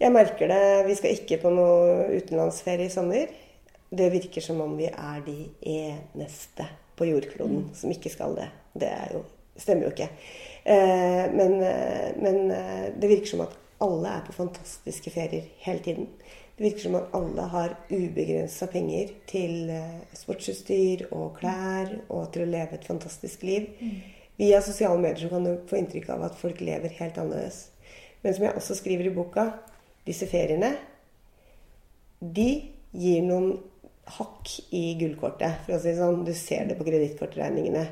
Jeg 0.00 0.12
merker 0.12 0.48
det. 0.48 0.86
Vi 0.86 0.94
skal 0.94 1.10
ikke 1.16 1.40
på 1.42 1.50
noe 1.52 2.06
utenlandsferie 2.16 2.86
i 2.86 2.92
sommer. 2.92 3.26
Det 3.90 4.12
virker 4.12 4.40
som 4.40 4.60
om 4.60 4.76
vi 4.78 4.86
er 4.86 5.20
de 5.26 5.48
eneste 5.66 6.66
på 6.96 7.08
jordkloden 7.08 7.74
som 7.74 7.90
ikke 7.90 8.10
skal 8.12 8.34
det. 8.38 8.48
Det 8.78 8.92
jo, 9.12 9.24
stemmer 9.56 9.88
jo 9.88 9.90
ikke. 9.90 10.08
Eh, 10.64 11.32
men, 11.32 11.62
eh, 11.62 12.10
men 12.16 12.50
eh, 12.50 12.92
det 12.96 13.08
virker 13.08 13.26
som 13.26 13.44
at 13.46 13.56
alle 13.80 14.12
er 14.12 14.26
på 14.26 14.36
fantastiske 14.36 15.12
ferier 15.14 15.46
hele 15.64 15.82
tiden. 15.84 16.08
Det 16.56 16.64
virker 16.66 16.84
som 16.84 16.98
at 16.98 17.14
alle 17.16 17.46
har 17.54 17.76
ubegrensa 17.88 18.68
penger 18.68 19.14
til 19.30 19.70
sportsutstyr 20.12 21.06
og 21.08 21.38
klær 21.38 21.94
og 22.12 22.26
til 22.34 22.44
å 22.44 22.50
leve 22.50 22.76
et 22.76 22.84
fantastisk 22.84 23.46
liv. 23.48 23.70
Via 24.36 24.60
sosiale 24.60 25.00
medier 25.00 25.24
så 25.24 25.30
kan 25.32 25.48
du 25.48 25.54
få 25.70 25.78
inntrykk 25.80 26.10
av 26.12 26.26
at 26.28 26.36
folk 26.36 26.60
lever 26.60 26.92
helt 26.98 27.16
annerledes. 27.16 27.70
Men 28.20 28.36
som 28.36 28.44
jeg 28.44 28.60
også 28.60 28.76
skriver 28.76 29.08
i 29.08 29.14
boka, 29.16 29.46
disse 30.04 30.28
feriene, 30.28 30.74
de 32.20 32.50
gir 32.92 33.24
noen 33.24 33.54
hakk 34.16 34.52
i 34.76 34.82
gullkortet, 35.00 35.64
for 35.66 35.76
å 35.76 35.80
si 35.80 35.90
det 35.92 36.00
sånn. 36.00 36.24
Du 36.26 36.32
ser 36.36 36.68
det 36.68 36.76
på 36.78 36.86
kredittkortregningene. 36.88 37.86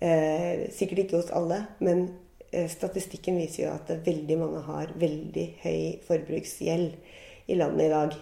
Eh, 0.00 0.66
sikkert 0.74 1.04
ikke 1.04 1.20
hos 1.20 1.32
alle, 1.36 1.62
men 1.84 2.06
eh, 2.50 2.68
statistikken 2.72 3.40
viser 3.40 3.66
jo 3.66 3.74
at 3.74 3.92
veldig 4.06 4.40
mange 4.40 4.64
har 4.68 4.94
veldig 5.00 5.46
høy 5.64 5.82
forbruksgjeld 6.08 6.96
i 7.50 7.58
landet 7.58 7.86
i 7.86 7.94
dag. 7.94 8.18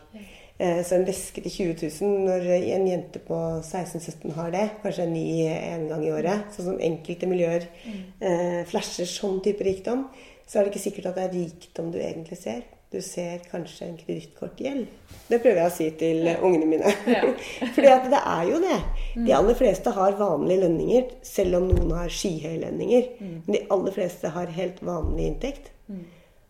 Eh, 0.59 0.81
så 0.83 0.97
en 0.97 1.07
veske 1.07 1.43
til 1.45 1.53
20 1.55 1.91
000, 2.03 2.25
når 2.27 2.49
en 2.57 2.89
jente 2.89 3.21
på 3.23 3.37
16-17 3.63 4.33
har 4.35 4.51
det, 4.51 4.65
kanskje 4.83 5.05
en 5.07 5.15
ny 5.15 5.27
en 5.47 5.85
gang 5.93 6.03
i 6.03 6.11
året, 6.11 6.49
sånn 6.55 6.73
som 6.73 6.81
enkelte 6.83 7.29
miljøer 7.31 7.69
eh, 7.87 8.65
flasher 8.67 9.07
sånn 9.07 9.39
type 9.45 9.63
rikdom, 9.63 10.09
så 10.49 10.59
er 10.59 10.67
det 10.67 10.73
ikke 10.73 10.83
sikkert 10.89 11.13
at 11.13 11.21
det 11.21 11.29
er 11.29 11.37
rikdom 11.37 11.93
du 11.95 12.01
egentlig 12.03 12.41
ser. 12.41 12.67
Du 12.89 13.03
ser 13.05 13.43
kanskje 13.51 13.85
en 13.85 13.97
kredittkortgjeld. 14.01 14.87
Det 15.29 15.39
prøver 15.45 15.59
jeg 15.61 15.69
å 15.69 15.75
si 15.75 15.89
til 16.01 16.23
ja. 16.25 16.39
ungene 16.41 16.69
mine. 16.71 16.93
Ja. 17.05 17.21
Fordi 17.75 17.91
at 17.93 18.07
det 18.09 18.21
er 18.23 18.45
jo 18.49 18.61
det. 18.65 18.79
De 19.27 19.35
aller 19.37 19.59
fleste 19.59 19.93
har 19.93 20.17
vanlige 20.17 20.63
lønninger, 20.65 21.11
selv 21.23 21.59
om 21.61 21.69
noen 21.69 21.93
har 21.99 22.09
skyhøye 22.09 22.63
lønninger. 22.65 23.11
Men 23.21 23.53
de 23.53 23.61
aller 23.77 23.93
fleste 23.93 24.33
har 24.33 24.55
helt 24.57 24.81
vanlig 24.89 25.29
inntekt. 25.35 25.73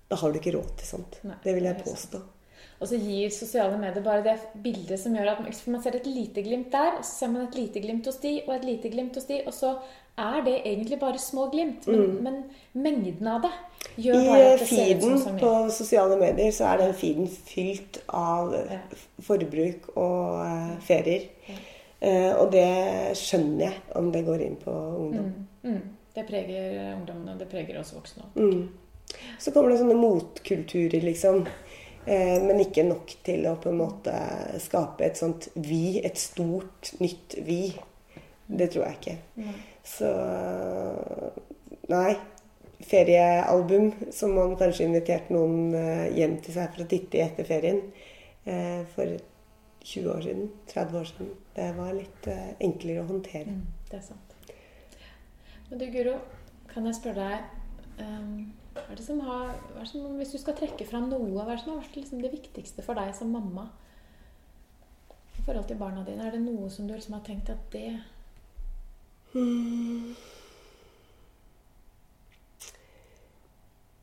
da 0.09 0.17
har 0.17 0.33
du 0.33 0.39
ikke 0.39 0.55
råd 0.55 0.77
til 0.79 0.87
sånt. 0.89 1.19
Nei, 1.27 1.35
det 1.43 1.55
vil 1.57 1.67
jeg 1.69 1.77
det 1.81 1.85
påstå. 1.91 2.23
Og 2.79 2.87
så 2.87 2.97
gir 3.03 3.31
sosiale 3.35 3.79
medier 3.81 4.05
bare 4.07 4.23
det 4.23 4.37
bildet 4.63 5.01
som 5.03 5.15
gjør 5.19 5.33
at 5.33 5.41
man- 5.43 5.53
man 5.75 5.83
ser 5.83 5.97
et 5.97 6.07
lite 6.07 6.43
glimt 6.47 6.71
der, 6.71 6.99
og 6.99 7.05
så 7.05 7.19
ser 7.19 7.29
man 7.29 7.49
et 7.49 7.55
lite 7.59 7.81
glimt 7.83 8.07
hos 8.07 8.17
de, 8.23 8.43
og 8.47 8.55
et 8.55 8.65
lite 8.65 8.89
glimt 8.89 9.15
hos 9.19 9.25
de, 9.27 9.43
og 9.47 9.53
så 9.53 9.75
er 10.19 10.45
det 10.45 10.57
egentlig 10.65 10.99
bare 11.01 11.19
små 11.19 11.49
glimt. 11.53 11.87
Men, 11.87 12.19
men 12.25 12.43
mengden 12.75 13.27
av 13.27 13.47
det 13.47 13.55
gjør 13.97 14.15
Mm. 14.19 14.27
Bare 14.29 14.45
eh, 14.45 14.53
at 14.53 14.61
det 14.61 14.69
ser 14.69 14.75
ut 14.75 14.87
feeden 14.87 15.19
som 15.19 15.39
så 15.39 15.45
på 15.45 15.71
sosiale 15.71 16.17
medier 16.21 16.53
så 16.55 16.65
er 16.73 16.83
den 16.83 16.95
feeden 16.95 17.29
fylt 17.29 18.01
av 18.09 18.53
Ja. 18.55 18.79
forbruk 19.23 19.89
og 19.97 20.41
uh, 20.43 20.75
ferier. 20.81 21.29
Eh, 22.01 22.33
og 22.39 22.53
det 22.53 22.67
skjønner 23.19 23.65
jeg 23.65 23.81
om 23.99 24.13
det 24.15 24.25
går 24.27 24.43
inn 24.45 24.59
på 24.63 24.71
ungdom. 24.73 25.33
Mm, 25.65 25.73
mm. 25.73 25.81
Det 26.15 26.27
preger 26.27 26.95
ungdommene, 26.95 27.33
og 27.33 27.41
det 27.41 27.49
preger 27.51 27.81
oss 27.81 27.95
voksne 27.95 28.27
òg. 28.27 28.39
Mm. 28.39 28.69
Så 29.39 29.53
kommer 29.55 29.73
det 29.73 29.81
sånne 29.81 29.97
motkulturer, 29.99 31.03
liksom. 31.03 31.47
Eh, 32.07 32.39
men 32.45 32.63
ikke 32.63 32.87
nok 32.87 33.11
til 33.27 33.47
å 33.51 33.57
på 33.61 33.73
en 33.73 33.81
måte 33.81 34.15
skape 34.63 35.05
et 35.05 35.19
sånt 35.19 35.51
vi, 35.55 35.99
et 36.05 36.19
stort, 36.19 36.95
nytt 37.03 37.39
vi. 37.45 37.63
Det 38.49 38.71
tror 38.73 38.87
jeg 38.87 38.99
ikke. 39.01 39.17
Så 39.89 40.11
Nei. 41.89 42.19
Feriealbum 42.89 43.89
som 44.15 44.37
man 44.37 44.53
kanskje 44.57 44.85
inviterte 44.87 45.35
noen 45.35 45.73
eh, 45.75 46.05
hjem 46.15 46.37
til 46.45 46.55
seg 46.55 46.71
for 46.77 46.85
å 46.85 46.87
titte 46.89 47.19
i 47.19 47.25
etter 47.25 47.49
ferien 47.49 47.81
eh, 48.47 48.85
for 48.93 49.17
20 49.83 50.13
år 50.13 50.23
siden, 50.23 50.53
30 50.71 50.99
år 51.01 51.09
siden. 51.09 51.33
Det 51.57 51.67
var 51.75 51.91
litt 51.97 52.29
eh, 52.31 52.53
enklere 52.69 53.03
å 53.03 53.09
håndtere. 53.09 53.57
Mm, 53.57 53.65
det 53.91 53.99
er 53.99 54.05
sant. 54.07 54.37
Men 55.73 55.83
du, 55.83 55.89
Guro, 55.91 56.15
kan 56.71 56.87
jeg 56.87 57.01
spørre 57.01 57.27
deg 57.27 58.07
um 58.07 58.31
hva 58.79 58.95
er 58.95 58.99
det 59.01 59.05
som 59.05 59.21
har, 59.27 59.57
det 59.75 59.89
som, 59.91 60.05
Hvis 60.19 60.33
du 60.35 60.39
skal 60.39 60.57
trekke 60.59 60.87
fram 60.87 61.09
noe, 61.11 61.33
hva 61.33 61.49
er 61.49 61.57
det 61.57 61.65
som 61.65 61.73
har 61.73 61.83
vært 61.83 61.97
liksom 61.99 62.23
det 62.23 62.31
viktigste 62.31 62.85
for 62.87 62.99
deg 62.99 63.11
som 63.17 63.33
mamma 63.35 63.69
i 65.39 65.43
forhold 65.43 65.67
til 65.67 65.81
barna 65.81 66.05
dine? 66.07 66.27
Er 66.27 66.37
det 66.37 66.45
noe 66.45 66.69
som 66.71 66.87
du 66.87 66.95
liksom 66.95 67.17
har 67.17 67.25
tenkt 67.27 67.51
at 67.51 67.65
det 67.75 67.99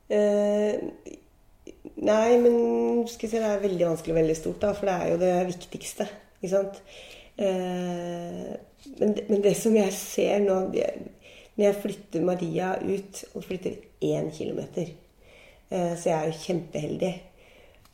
Eh, 0.08 0.76
nei, 2.06 2.38
men 2.38 2.54
skal 3.10 3.26
jeg 3.26 3.32
si, 3.32 3.40
det 3.40 3.48
er 3.48 3.64
veldig 3.64 3.88
vanskelig 3.88 4.14
og 4.14 4.20
veldig 4.20 4.36
stort, 4.38 4.60
da, 4.62 4.72
for 4.76 4.88
det 4.88 4.94
er 4.94 5.10
jo 5.10 5.18
det 5.22 5.34
viktigste. 5.50 6.06
Ikke 6.38 6.52
sant? 6.52 6.80
Eh, 7.42 8.54
men, 9.00 9.16
men 9.28 9.42
det 9.44 9.56
som 9.58 9.74
jeg 9.76 9.92
ser 9.92 10.40
nå 10.44 10.60
det- 10.72 11.12
Når 11.56 11.64
jeg 11.64 11.76
flytter 11.82 12.20
Maria 12.20 12.74
ut, 12.84 13.24
og 13.34 13.44
flytter 13.44 13.78
én 14.04 14.26
kilometer, 14.30 14.90
eh, 15.70 15.94
så 15.96 16.10
jeg 16.10 16.18
er 16.18 16.26
jo 16.26 16.42
kjempeheldig. 16.42 17.22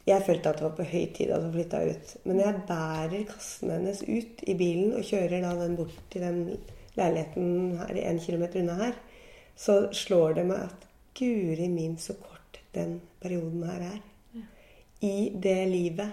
Jeg 0.07 0.23
følte 0.27 0.49
at 0.49 0.57
det 0.59 0.65
var 0.65 0.75
på 0.77 0.83
høy 0.91 1.05
tid 1.15 1.31
at 1.31 1.43
hun 1.43 1.53
flytta 1.53 1.83
ut. 1.87 2.17
Men 2.25 2.41
jeg 2.41 2.63
bærer 2.67 3.25
kassen 3.29 3.71
hennes 3.71 4.03
ut 4.03 4.43
i 4.43 4.55
bilen 4.59 4.97
og 4.99 5.07
kjører 5.07 5.45
da 5.45 5.53
den 5.61 5.77
bort 5.79 5.95
til 6.11 6.21
den 6.27 6.59
leiligheten 6.99 7.79
her 7.79 7.99
en 8.03 8.21
kilometer 8.21 8.61
unna 8.61 8.79
her, 8.81 8.99
så 9.57 9.89
slår 9.93 10.39
det 10.39 10.47
meg 10.49 10.67
at 10.69 10.89
guri 11.19 11.69
min 11.69 11.97
så 12.01 12.17
kort 12.21 12.61
den 12.75 13.01
perioden 13.21 13.65
her 13.69 13.87
er. 13.93 14.01
I 15.03 15.33
det 15.43 15.69
livet 15.69 16.13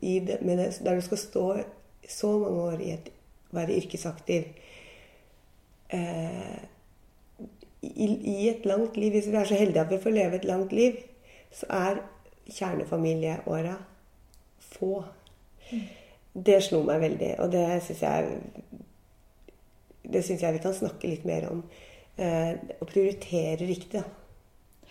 i 0.00 0.18
det, 0.20 0.40
med 0.42 0.58
det, 0.58 0.80
der 0.84 0.94
du 0.94 1.00
skal 1.00 1.18
stå 1.18 1.44
så 2.08 2.38
mange 2.38 2.60
år 2.62 2.80
i 2.82 2.90
et, 2.90 3.10
være 3.50 3.76
yrkesaktiv 3.78 4.42
eh, 5.90 6.58
i, 7.82 8.06
I 8.06 8.48
et 8.48 8.66
langt 8.66 8.96
liv, 8.96 9.10
hvis 9.10 9.28
vi 9.30 9.36
er 9.36 9.44
så 9.44 9.54
heldige 9.54 9.80
at 9.80 9.90
vi 9.90 10.02
får 10.02 10.10
leve 10.10 10.36
et 10.36 10.44
langt 10.44 10.72
liv, 10.72 10.92
så 11.52 11.66
er 11.70 12.00
kjernefamilieåra 12.50 13.76
få. 14.58 15.04
Det 16.34 16.58
slo 16.62 16.82
meg 16.86 17.00
veldig, 17.00 17.30
og 17.38 17.52
det 17.52 17.64
syns 17.84 18.02
jeg 18.02 18.40
Det 20.08 20.22
syns 20.24 20.42
jeg 20.44 20.56
vi 20.56 20.62
kan 20.64 20.76
snakke 20.76 21.10
litt 21.10 21.26
mer 21.28 21.48
om. 21.50 21.62
Eh, 22.18 22.54
å 22.80 22.88
prioritere 22.88 23.68
riktig 23.68 24.00
da, 24.00 24.04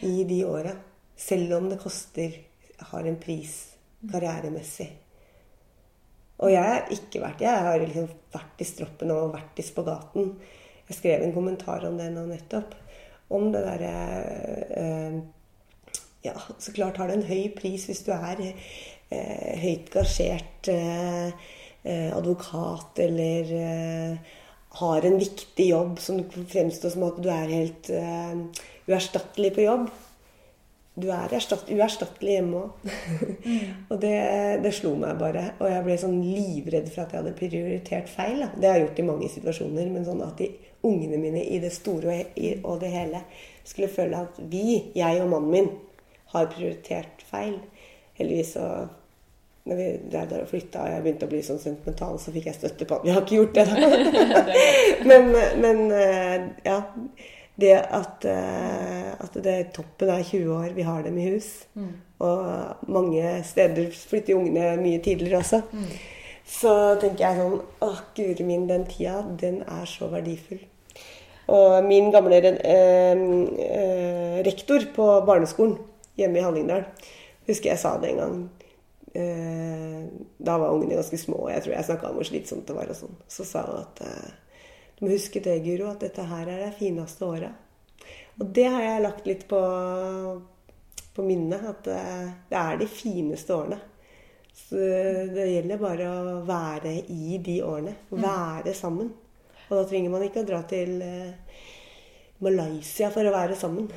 i 0.05 0.21
de 0.29 0.43
åra. 0.45 0.75
Selv 1.17 1.55
om 1.57 1.71
det 1.71 1.81
koster 1.81 2.43
Har 2.91 3.07
en 3.09 3.15
pris 3.17 3.53
karrieremessig. 4.05 4.91
Og 6.45 6.51
jeg 6.53 6.61
har 6.61 6.91
ikke 6.93 7.23
vært 7.23 7.41
Jeg 7.41 7.63
har 7.65 7.79
liksom 7.81 8.11
vært 8.35 8.61
i 8.61 8.67
stroppen 8.69 9.13
og 9.15 9.33
vært 9.33 9.57
i 9.57 9.65
spagaten. 9.65 10.35
Jeg 10.87 10.99
skrev 10.99 11.25
en 11.25 11.33
kommentar 11.33 11.87
om 11.89 11.97
det 11.97 12.11
nå 12.13 12.27
nettopp. 12.29 12.75
Om 13.33 13.49
det 13.51 13.63
derre 13.65 13.95
eh, 14.77 15.17
Ja, 16.27 16.35
så 16.59 16.73
klart 16.75 17.01
har 17.01 17.09
det 17.09 17.17
en 17.17 17.29
høy 17.29 17.49
pris 17.57 17.89
hvis 17.89 18.05
du 18.05 18.13
er 18.13 18.39
eh, 18.45 19.57
høyt 19.63 19.89
gasjert 19.93 20.69
eh, 20.71 21.33
eh, 21.83 22.09
advokat 22.13 23.01
eller 23.03 23.53
eh, 23.57 24.35
har 24.77 25.05
en 25.05 25.17
viktig 25.19 25.69
jobb 25.69 26.01
som 26.01 26.19
fremstår 26.49 26.93
som 26.93 27.07
at 27.07 27.21
du 27.23 27.29
er 27.33 27.53
helt 27.53 27.89
uh, 27.93 28.65
uerstattelig 28.89 29.53
på 29.55 29.65
jobb. 29.65 29.87
Du 30.97 31.11
er 31.13 31.33
erstatt, 31.37 31.67
uerstattelig 31.69 32.39
hjemme 32.39 32.63
òg. 32.63 32.93
og 33.91 33.99
det, 34.01 34.15
det 34.63 34.71
slo 34.73 34.95
meg 34.97 35.19
bare. 35.19 35.51
Og 35.61 35.69
jeg 35.69 35.83
ble 35.85 35.97
sånn 36.01 36.15
livredd 36.25 36.89
for 36.89 37.03
at 37.03 37.13
jeg 37.13 37.21
hadde 37.21 37.35
prioritert 37.37 38.09
feil. 38.09 38.39
Da. 38.41 38.47
Det 38.55 38.69
har 38.69 38.79
jeg 38.79 38.87
gjort 38.87 39.01
i 39.03 39.05
mange 39.11 39.29
situasjoner. 39.29 39.91
Men 39.93 40.07
sånn 40.07 40.23
at 40.25 40.41
de 40.41 40.49
ungene 40.87 41.19
mine 41.21 41.43
i 41.45 41.59
det 41.61 41.69
store 41.75 42.15
og, 42.15 42.39
i, 42.39 42.55
og 42.63 42.81
det 42.81 42.89
hele 42.93 43.21
skulle 43.67 43.91
føle 43.93 44.23
at 44.25 44.39
vi, 44.49 44.87
jeg 44.97 45.21
og 45.21 45.29
mannen 45.35 45.53
min, 45.53 45.69
har 46.33 46.49
prioritert 46.51 47.21
feil. 47.29 47.59
Heldigvis 48.17 48.55
så 48.57 48.87
når 49.67 49.79
vi 49.79 49.87
drev 50.11 50.27
der 50.31 50.43
og 50.43 50.51
flytta 50.51 50.83
og 50.83 50.93
jeg 50.93 51.03
begynte 51.05 51.27
å 51.27 51.31
bli 51.31 51.41
sånn 51.45 51.61
sentimental, 51.61 52.19
så 52.21 52.33
fikk 52.35 52.49
jeg 52.49 52.57
støtte 52.57 52.87
på 52.87 52.99
at 52.99 53.07
vi 53.07 53.15
har 53.15 53.25
ikke 53.25 53.39
gjort 53.41 53.57
det. 53.57 53.65
da. 53.69 54.43
men, 55.09 55.33
men 55.63 55.83
eh, 55.95 56.37
ja. 56.67 56.83
Det 57.57 57.71
at, 57.73 58.25
eh, 58.29 59.13
at 59.17 59.37
det 59.41 59.55
toppen 59.73 60.11
er 60.13 60.21
20 60.21 60.51
år, 60.53 60.67
vi 60.77 60.83
har 60.85 61.01
dem 61.01 61.15
i 61.17 61.23
hus. 61.31 61.47
Og 62.21 62.85
mange 62.93 63.31
steder 63.45 63.89
flytter 63.97 64.37
ungene 64.37 64.75
mye 64.77 65.01
tidligere 65.01 65.41
også. 65.41 65.63
Så 66.47 66.73
tenker 67.01 67.25
jeg 67.25 67.41
sånn 67.41 67.57
Å, 67.83 67.89
guri 68.17 68.45
min, 68.45 68.67
den 68.69 68.85
tida, 68.89 69.23
den 69.41 69.63
er 69.65 69.89
så 69.89 70.09
verdifull. 70.11 70.61
Og 71.47 71.83
min 71.87 72.11
gamle 72.11 72.39
eh, 72.43 73.25
eh, 73.63 74.37
rektor 74.45 74.83
på 74.95 75.05
barneskolen 75.27 75.77
hjemme 76.19 76.41
i 76.41 76.43
Hallingdal, 76.43 76.83
husker 77.47 77.71
jeg 77.71 77.79
sa 77.79 77.93
det 78.01 78.11
en 78.11 78.21
gang. 78.21 78.39
Eh, 79.17 80.05
da 80.37 80.57
var 80.57 80.69
ungene 80.69 80.95
ganske 80.95 81.17
små, 81.17 81.37
og 81.47 81.49
jeg 81.51 81.63
tror 81.63 81.73
jeg 81.73 81.85
snakka 81.87 82.09
om 82.09 82.19
hvor 82.19 82.27
slitsomt 82.27 82.67
det 82.69 82.75
var. 82.77 82.91
og 82.91 82.99
sånn. 82.99 83.15
Så 83.31 83.45
sa 83.47 83.63
hun 83.65 83.79
at 83.81 84.01
eh, 84.05 84.59
du 84.97 85.05
må 85.05 85.13
huske 85.15 85.41
det, 85.41 85.57
Guro, 85.65 85.89
at 85.89 86.05
dette 86.05 86.25
her 86.29 86.51
er 86.53 86.61
de 86.67 86.75
fineste 86.77 87.25
åra. 87.25 87.49
Og 88.37 88.53
det 88.53 88.67
har 88.69 88.83
jeg 88.85 89.03
lagt 89.05 89.29
litt 89.29 89.45
på, 89.49 89.61
på 91.17 91.25
minnet, 91.25 91.65
at 91.65 91.89
eh, 91.93 92.25
det 92.51 92.61
er 92.61 92.81
de 92.81 92.89
fineste 92.91 93.57
årene. 93.57 93.79
Så 94.57 94.77
det 95.33 95.51
gjelder 95.51 95.81
bare 95.81 96.09
å 96.09 96.39
være 96.45 96.93
i 97.13 97.37
de 97.45 97.59
årene. 97.65 97.93
Være 98.09 98.73
sammen. 98.77 99.11
Og 99.67 99.75
da 99.75 99.83
trenger 99.85 100.13
man 100.13 100.25
ikke 100.25 100.41
å 100.41 100.47
dra 100.49 100.63
til 100.69 100.97
Malaysia 102.41 103.11
for 103.13 103.29
å 103.29 103.33
være 103.37 103.57
sammen. 103.57 103.89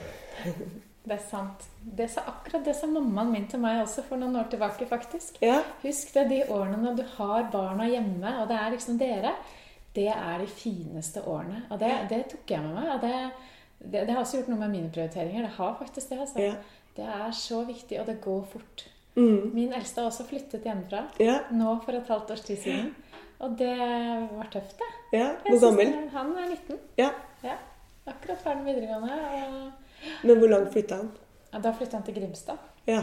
Det 1.05 1.15
er 1.17 1.23
sant. 1.31 1.65
Det 1.81 2.11
sa 2.13 2.27
akkurat 2.29 2.65
det 2.65 2.75
sa 2.77 2.87
mammaen 2.91 3.31
min 3.33 3.47
til 3.49 3.63
meg 3.63 3.79
også 3.83 4.03
for 4.05 4.21
noen 4.21 4.37
år 4.37 4.51
tilbake, 4.53 4.87
faktisk. 4.89 5.39
Ja. 5.43 5.63
Husk 5.83 6.13
det, 6.15 6.27
de 6.29 6.43
årene 6.53 6.77
når 6.83 6.99
du 6.99 7.05
har 7.17 7.49
barna 7.53 7.87
hjemme, 7.89 8.35
og 8.43 8.51
det 8.51 8.59
er 8.61 8.75
liksom 8.75 8.99
dere, 9.01 9.33
det 9.97 10.11
er 10.13 10.43
de 10.43 10.47
fineste 10.53 11.23
årene. 11.27 11.65
Og 11.71 11.81
det, 11.81 11.91
det 12.13 12.21
tok 12.35 12.53
jeg 12.53 12.63
med 12.67 12.77
meg. 12.77 12.91
Og 12.95 13.01
det, 13.01 13.15
det, 13.81 14.05
det 14.05 14.13
har 14.15 14.21
også 14.23 14.43
gjort 14.43 14.53
noe 14.53 14.61
med 14.61 14.75
mine 14.77 14.93
prioriteringer. 14.93 15.49
Det 15.49 15.55
har 15.57 15.75
faktisk 15.81 16.13
det. 16.13 16.21
Altså. 16.27 16.45
Ja. 16.45 16.55
Det 16.97 17.09
er 17.17 17.31
så 17.39 17.65
viktig, 17.65 18.01
og 18.01 18.07
det 18.07 18.21
går 18.21 18.45
fort. 18.53 18.85
Mm. 19.17 19.51
Min 19.57 19.73
eldste 19.75 20.03
har 20.05 20.13
også 20.13 20.29
flyttet 20.29 20.67
hjemmefra. 20.69 21.07
Ja. 21.19 21.41
Nå 21.51 21.79
for 21.85 21.97
et 21.97 22.09
halvt 22.13 22.31
års 22.37 22.45
tid 22.47 22.61
siden. 22.63 22.93
Og 23.41 23.57
det 23.59 23.73
var 24.37 24.49
tøft, 24.53 24.77
det. 24.79 24.89
ja. 25.17 25.31
Hvor 25.47 25.61
gammel? 25.65 25.95
Han 26.13 26.35
er 26.37 26.51
19. 26.53 26.79
Ja. 27.01 27.09
Ja. 27.43 27.57
Akkurat 28.07 28.43
ferdig 28.45 28.67
med 28.67 28.77
videregående. 28.77 29.17
Og 29.17 29.90
Men 30.25 30.39
hvor 30.39 30.49
langt 30.49 30.73
flytta 30.73 30.97
han? 31.03 31.11
ja, 31.53 31.59
da 31.59 31.73
flytta 31.75 31.97
han 31.97 32.05
til 32.07 32.15
Grimstad. 32.15 32.59
Ja. 32.87 33.03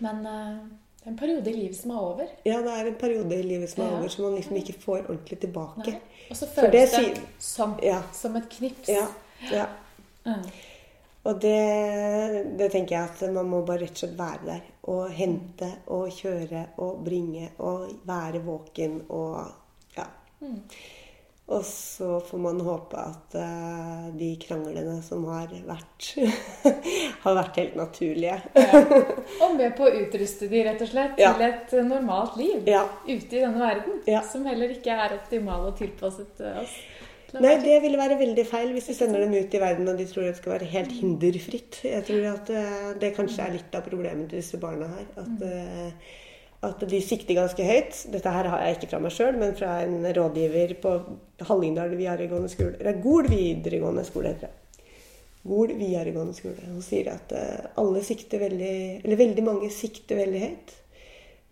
Men 0.00 0.16
uh, 0.26 0.58
det 1.00 1.06
er 1.06 1.10
en 1.10 1.18
periode 1.18 1.50
i 1.50 1.56
livet 1.56 1.76
som 1.76 1.90
er 1.90 1.98
over. 1.98 2.26
ja, 2.44 2.60
det 2.62 2.72
er 2.78 2.86
en 2.92 2.94
periode 3.00 3.34
i 3.38 3.42
livet 3.42 3.70
som 3.70 3.82
er 3.84 3.90
Ja. 3.90 3.98
over, 3.98 4.08
som 4.08 4.24
man 4.24 4.34
liksom 4.34 4.56
ikke 4.56 4.76
får 4.84 4.98
ordentlig 5.08 5.38
tilbake. 5.40 5.90
Nei. 5.90 6.00
Og 6.30 6.36
så 6.36 6.46
føles 6.46 6.90
det 6.90 7.04
det, 7.16 7.22
som, 7.38 7.74
Ja. 7.82 8.00
som 8.12 8.36
et 8.36 8.48
knips. 8.50 8.88
Ja. 8.88 9.06
ja. 9.52 9.66
Mm. 10.26 10.42
Og 11.26 11.40
det, 11.42 12.54
det 12.58 12.70
tenker 12.72 12.96
jeg 12.96 13.08
at 13.10 13.34
man 13.34 13.48
må 13.50 13.64
bare 13.66 13.82
rett 13.82 13.90
og 13.96 13.98
slett 13.98 14.18
være 14.18 14.46
der. 14.46 14.60
Og 14.82 15.10
hente 15.10 15.70
og 15.86 16.10
kjøre 16.14 16.66
og 16.78 17.00
bringe 17.04 17.48
og 17.58 17.88
være 18.06 18.38
våken 18.46 19.00
og 19.08 19.40
ja. 19.96 20.04
Og 21.46 21.62
så 21.62 22.16
får 22.26 22.40
man 22.42 22.56
håpe 22.66 22.98
at 22.98 23.34
uh, 23.38 24.06
de 24.18 24.32
kranglene 24.42 24.96
som 25.06 25.22
har 25.30 25.52
vært, 25.68 26.08
har 27.22 27.36
vært 27.38 27.60
helt 27.60 27.76
naturlige. 27.78 28.40
ja. 28.58 28.80
Og 29.46 29.54
med 29.54 29.76
på 29.78 29.86
å 29.86 29.92
utruste 30.00 30.48
de 30.50 30.64
rett 30.66 30.82
og 30.82 30.90
slett 30.90 31.22
Ja. 31.22 31.30
til 31.38 31.46
et 31.46 31.76
normalt 31.86 32.34
liv 32.40 32.66
Ja. 32.66 32.82
ute 33.06 33.30
i 33.38 33.44
denne 33.44 33.62
verden. 33.62 34.00
Som 34.26 34.44
heller 34.50 34.74
ikke 34.74 34.90
er 35.06 35.14
optimal 35.20 35.68
og 35.70 35.78
tilpasset 35.78 36.42
eh, 36.42 36.58
oss. 36.64 36.74
Nei, 37.36 37.56
det 37.62 37.78
ville 37.82 37.98
være 38.00 38.16
veldig 38.18 38.44
feil 38.48 38.70
hvis 38.74 38.86
du 38.90 38.94
sender 38.96 39.22
dem 39.22 39.34
ut 39.34 39.54
i 39.54 39.60
verden 39.60 39.88
og 39.90 39.98
de 39.98 40.06
tror 40.10 40.26
det 40.26 40.36
skal 40.38 40.56
være 40.56 40.68
helt 40.74 40.92
hinderfritt. 40.98 41.80
Jeg 41.86 42.04
tror 42.10 42.26
at 42.32 42.50
eh, 42.54 42.86
det 43.02 43.14
kanskje 43.16 43.46
er 43.46 43.56
litt 43.60 43.74
av 43.78 43.86
problemet 43.86 44.30
til 44.30 44.40
disse 44.42 44.58
barna 44.62 44.90
her. 44.98 45.06
At, 45.22 45.42
eh, 45.46 46.14
at 46.66 46.84
de 46.90 47.00
sikter 47.04 47.38
ganske 47.38 47.64
høyt. 47.66 47.98
Dette 48.12 48.32
her 48.32 48.48
har 48.52 48.64
jeg 48.64 48.76
ikke 48.76 48.90
fra 48.92 49.00
meg 49.02 49.14
sjøl, 49.14 49.38
men 49.40 49.56
fra 49.58 49.78
en 49.84 50.00
rådgiver 50.04 50.76
på 50.82 50.94
Hallingdal 51.48 51.94
videregående 51.96 52.50
skole. 52.52 52.76
Eller 52.80 53.00
Gol 53.02 53.28
videregående 53.30 54.04
skole, 54.06 54.34
heter 54.34 54.50
det. 54.50 54.62
Gol 55.46 55.72
videregående 55.78 56.34
skole. 56.34 56.58
Hun 56.66 56.82
sier 56.82 57.12
at 57.12 57.32
eh, 57.36 57.70
alle 57.78 58.02
sikter 58.02 58.42
veldig 58.42 58.74
Eller 59.04 59.20
veldig 59.20 59.44
mange 59.46 59.70
sikter 59.70 60.18
veldig 60.18 60.42
høyt. 60.42 60.74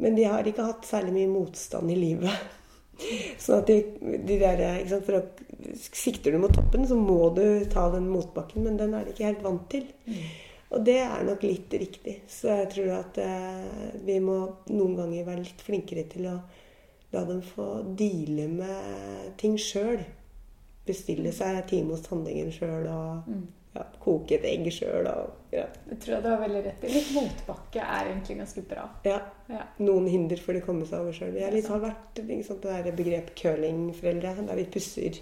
Men 0.03 0.19
de 0.19 0.27
har 0.27 0.47
ikke 0.51 0.67
hatt 0.67 0.89
særlig 0.89 1.15
mye 1.15 1.31
motstand 1.31 1.93
i 1.95 1.99
livet. 1.99 2.49
Sånn 3.43 3.61
at 3.61 3.71
de, 3.71 3.79
de 4.27 4.39
der, 4.41 4.63
ikke 4.81 4.95
sant, 4.97 5.07
for 5.07 5.21
å, 5.21 5.25
Sikter 5.75 6.35
du 6.35 6.43
mot 6.43 6.53
toppen, 6.53 6.85
så 6.87 6.97
må 6.99 7.31
du 7.35 7.45
ta 7.73 7.87
den 7.95 8.11
motbakken, 8.11 8.67
men 8.67 8.77
den 8.77 8.93
er 8.95 9.07
de 9.07 9.15
ikke 9.15 9.31
helt 9.31 9.45
vant 9.47 9.65
til. 9.73 9.87
Og 10.75 10.85
det 10.87 10.99
er 11.05 11.25
nok 11.27 11.45
litt 11.47 11.75
riktig. 11.79 12.19
Så 12.31 12.51
jeg 12.51 12.71
tror 12.75 12.93
at 12.99 13.19
eh, 13.23 13.97
vi 14.07 14.19
må 14.23 14.39
noen 14.73 14.97
ganger 14.99 15.27
være 15.29 15.45
litt 15.47 15.63
flinkere 15.63 16.07
til 16.11 16.29
å 16.33 16.39
la 17.15 17.25
dem 17.29 17.43
få 17.47 17.69
deale 17.95 18.49
med 18.51 19.35
ting 19.41 19.55
sjøl. 19.61 20.03
Bestille 20.85 21.31
seg 21.33 21.63
time 21.71 21.95
hos 21.95 22.03
tannlegen 22.05 22.51
sjøl 22.53 22.89
og 22.91 23.31
ja, 23.75 23.85
koke 24.03 24.37
et 24.37 24.45
egg 24.51 24.67
sjøl 24.75 25.07
og 25.11 25.55
ja. 25.55 25.69
Det 25.87 26.01
tror 26.03 26.17
jeg 26.17 26.25
du 26.25 26.29
har 26.33 26.43
veldig 26.43 26.65
rett 26.67 26.85
i. 26.85 26.91
Litt 26.97 27.15
motbakke 27.15 27.87
er 27.87 28.11
egentlig 28.11 28.37
ganske 28.43 28.67
bra. 28.75 28.89
ja. 29.07 29.21
Ja. 29.53 29.63
Noen 29.79 30.09
hinder 30.11 30.41
for 30.41 30.57
de 30.57 30.65
komme 30.65 30.87
seg 30.89 31.05
over 31.05 31.15
sjøl. 31.15 31.37
Jeg 31.39 31.53
liksom 31.55 31.77
har 31.77 31.83
vært 31.87 32.21
liksom, 32.27 32.59
det 32.65 32.77
der 32.83 32.97
begrepet 32.99 33.35
curlingforeldre, 33.39 34.35
der 34.49 34.59
vi 34.59 34.65
pusser 34.75 35.19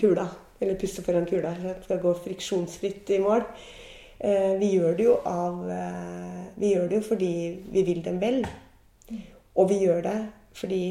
kula. 0.00 0.28
Eller 0.62 0.78
pusser 0.80 1.04
foran 1.04 1.26
kula, 1.28 1.52
det 1.60 1.80
skal 1.84 2.00
gå 2.00 2.12
friksjonsfritt 2.24 3.10
i 3.12 3.20
mål. 3.20 3.44
Eh, 4.18 4.54
vi 4.60 4.70
gjør 4.76 4.96
det 4.96 5.06
jo 5.08 5.16
av 5.26 5.64
eh, 5.70 6.42
Vi 6.60 6.70
gjør 6.74 6.88
det 6.90 7.00
jo 7.00 7.06
fordi 7.08 7.32
vi 7.74 7.82
vil 7.86 8.02
dem 8.04 8.20
vel. 8.22 8.44
Og 9.54 9.70
vi 9.70 9.82
gjør 9.84 10.02
det 10.06 10.18
fordi 10.54 10.82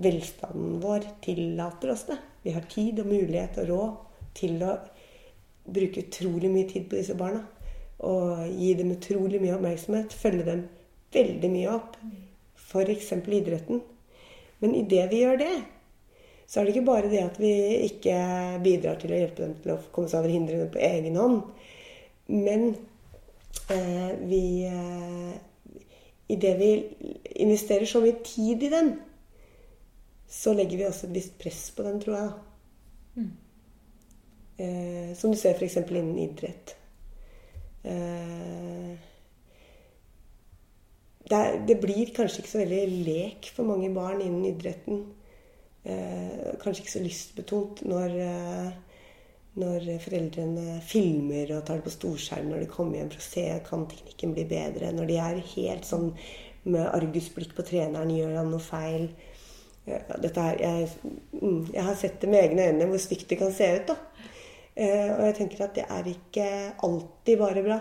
velstanden 0.00 0.78
vår 0.82 1.04
tillater 1.22 1.92
oss 1.92 2.06
det. 2.08 2.18
Vi 2.42 2.54
har 2.54 2.64
tid 2.68 3.00
og 3.02 3.10
mulighet 3.10 3.58
og 3.62 3.68
råd 3.68 4.30
til 4.36 4.62
å 4.64 4.78
bruke 5.64 6.04
utrolig 6.04 6.50
mye 6.52 6.68
tid 6.68 6.88
på 6.88 6.98
disse 6.98 7.16
barna. 7.16 7.44
Og 8.04 8.48
gi 8.52 8.72
dem 8.76 8.92
utrolig 8.96 9.40
mye 9.42 9.56
oppmerksomhet. 9.56 10.12
Følge 10.12 10.48
dem 10.48 10.64
veldig 11.14 11.50
mye 11.52 11.76
opp. 11.76 11.98
F.eks. 12.64 13.12
idretten. 13.12 13.84
Men 14.58 14.74
idet 14.74 15.06
vi 15.12 15.22
gjør 15.22 15.38
det, 15.40 15.52
så 16.46 16.60
er 16.60 16.66
det 16.66 16.74
ikke 16.74 16.88
bare 16.88 17.10
det 17.12 17.22
at 17.24 17.38
vi 17.40 17.52
ikke 17.88 18.16
bidrar 18.64 18.98
til 19.00 19.12
å 19.12 19.20
hjelpe 19.20 19.42
dem 19.42 19.54
til 19.60 19.74
å 19.74 19.80
komme 19.94 20.10
seg 20.10 20.22
over 20.22 20.32
hindrene 20.32 20.68
på 20.72 20.82
egen 20.84 21.18
hånd. 21.20 21.40
Men 22.26 22.76
eh, 23.70 24.12
vi 24.24 24.44
eh, 24.68 25.34
Idet 26.28 26.54
vi 26.56 26.68
investerer 27.44 27.84
så 27.84 28.00
mye 28.00 28.16
tid 28.24 28.62
i 28.64 28.70
den, 28.72 28.94
så 30.24 30.54
legger 30.56 30.80
vi 30.80 30.86
også 30.88 31.06
et 31.06 31.18
visst 31.18 31.34
press 31.38 31.66
på 31.76 31.84
den, 31.84 31.98
tror 32.00 32.16
jeg. 32.16 33.26
Eh, 34.56 35.10
som 35.18 35.34
du 35.34 35.36
ser 35.36 35.58
f.eks. 35.58 35.76
innen 35.82 36.16
idrett. 36.24 36.72
Eh, 37.84 38.94
det, 41.28 41.36
er, 41.36 41.60
det 41.68 41.76
blir 41.82 42.14
kanskje 42.16 42.40
ikke 42.40 42.54
så 42.54 42.62
veldig 42.64 43.04
lek 43.04 43.50
for 43.52 43.68
mange 43.68 43.92
barn 43.94 44.24
innen 44.24 44.48
idretten. 44.48 45.04
Eh, 45.84 46.54
kanskje 46.62 46.84
ikke 46.84 46.94
så 46.94 47.04
lystbetont 47.04 47.84
når, 47.84 48.16
eh, 48.24 48.93
når 49.60 49.86
foreldrene 50.02 50.80
filmer 50.82 51.52
og 51.54 51.62
tar 51.66 51.78
det 51.78 51.86
på 51.86 51.92
storskjerm 51.94 52.48
når 52.50 52.64
de 52.64 52.70
kommer 52.72 52.98
hjem 52.98 53.12
for 53.12 53.22
å 53.22 53.26
se 53.28 53.44
kan 53.68 53.86
teknikken 53.90 54.34
bli 54.34 54.46
bedre. 54.50 54.90
Når 54.94 55.10
de 55.10 55.20
er 55.22 55.44
helt 55.54 55.86
sånn 55.86 56.10
med 56.64 56.88
argusblikk 56.88 57.54
på 57.54 57.66
treneren, 57.68 58.10
gjør 58.10 58.38
han 58.40 58.50
noe 58.50 58.64
feil? 58.64 59.08
Her, 59.84 60.58
jeg, 60.58 60.88
mm, 61.36 61.74
jeg 61.74 61.86
har 61.86 61.96
sett 62.00 62.16
det 62.22 62.30
med 62.32 62.40
egne 62.40 62.70
øyne 62.70 62.88
hvor 62.88 63.02
stygt 63.02 63.28
det 63.30 63.38
kan 63.42 63.52
se 63.54 63.68
ut. 63.76 63.92
da. 63.92 63.98
Eh, 64.74 65.10
og 65.12 65.26
jeg 65.28 65.36
tenker 65.38 65.66
at 65.68 65.76
det 65.76 65.84
er 65.86 66.08
ikke 66.10 66.46
alltid 66.82 67.38
bare 67.38 67.62
bra. 67.66 67.80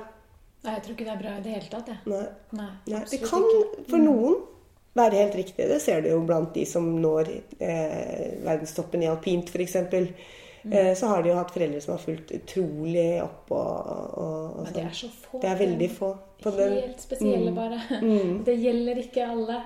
Nei, 0.63 0.75
jeg 0.77 0.83
tror 0.83 0.95
ikke 0.95 1.07
det 1.07 1.13
er 1.13 1.21
bra 1.23 1.31
i 1.35 1.43
det 1.43 1.53
hele 1.57 1.69
tatt. 1.71 1.89
Jeg. 1.91 2.01
Nei. 2.11 2.25
Nei, 2.59 2.71
Nei, 2.93 3.05
det 3.09 3.21
kan 3.23 3.47
ikke. 3.49 3.85
for 3.89 4.03
noen 4.03 4.37
være 4.93 5.23
helt 5.23 5.35
riktig. 5.41 5.65
Det 5.71 5.81
ser 5.81 6.03
du 6.03 6.11
jo 6.11 6.21
blant 6.27 6.53
de 6.53 6.67
som 6.69 6.85
når 7.01 7.31
eh, 7.33 8.37
verdenstoppen 8.45 9.03
i 9.03 9.09
alpint, 9.09 9.49
f.eks. 9.49 9.79
Eh, 10.71 10.93
så 10.95 11.07
har 11.11 11.23
de 11.23 11.29
jo 11.29 11.35
hatt 11.35 11.51
foreldre 11.51 11.81
som 11.83 11.91
har 11.97 11.99
fulgt 11.99 12.29
utrolig 12.31 13.21
opp 13.23 13.49
og, 13.51 13.89
og, 14.15 14.59
og 14.61 14.67
det 14.69 14.73
sånn. 14.77 14.85
er 14.87 14.93
så 14.95 15.09
få. 15.11 15.41
Det 15.41 15.49
er 15.49 15.57
veldig 15.59 15.89
få. 15.91 16.11
På 16.43 16.51
den- 16.55 16.73
Helt 16.77 16.99
spesielle, 17.03 17.51
Mm. 17.51 17.55
bare. 17.55 17.79
Mm. 18.01 18.43
Det 18.47 18.55
gjelder 18.59 18.97
ikke 19.01 19.25
alle. 19.31 19.57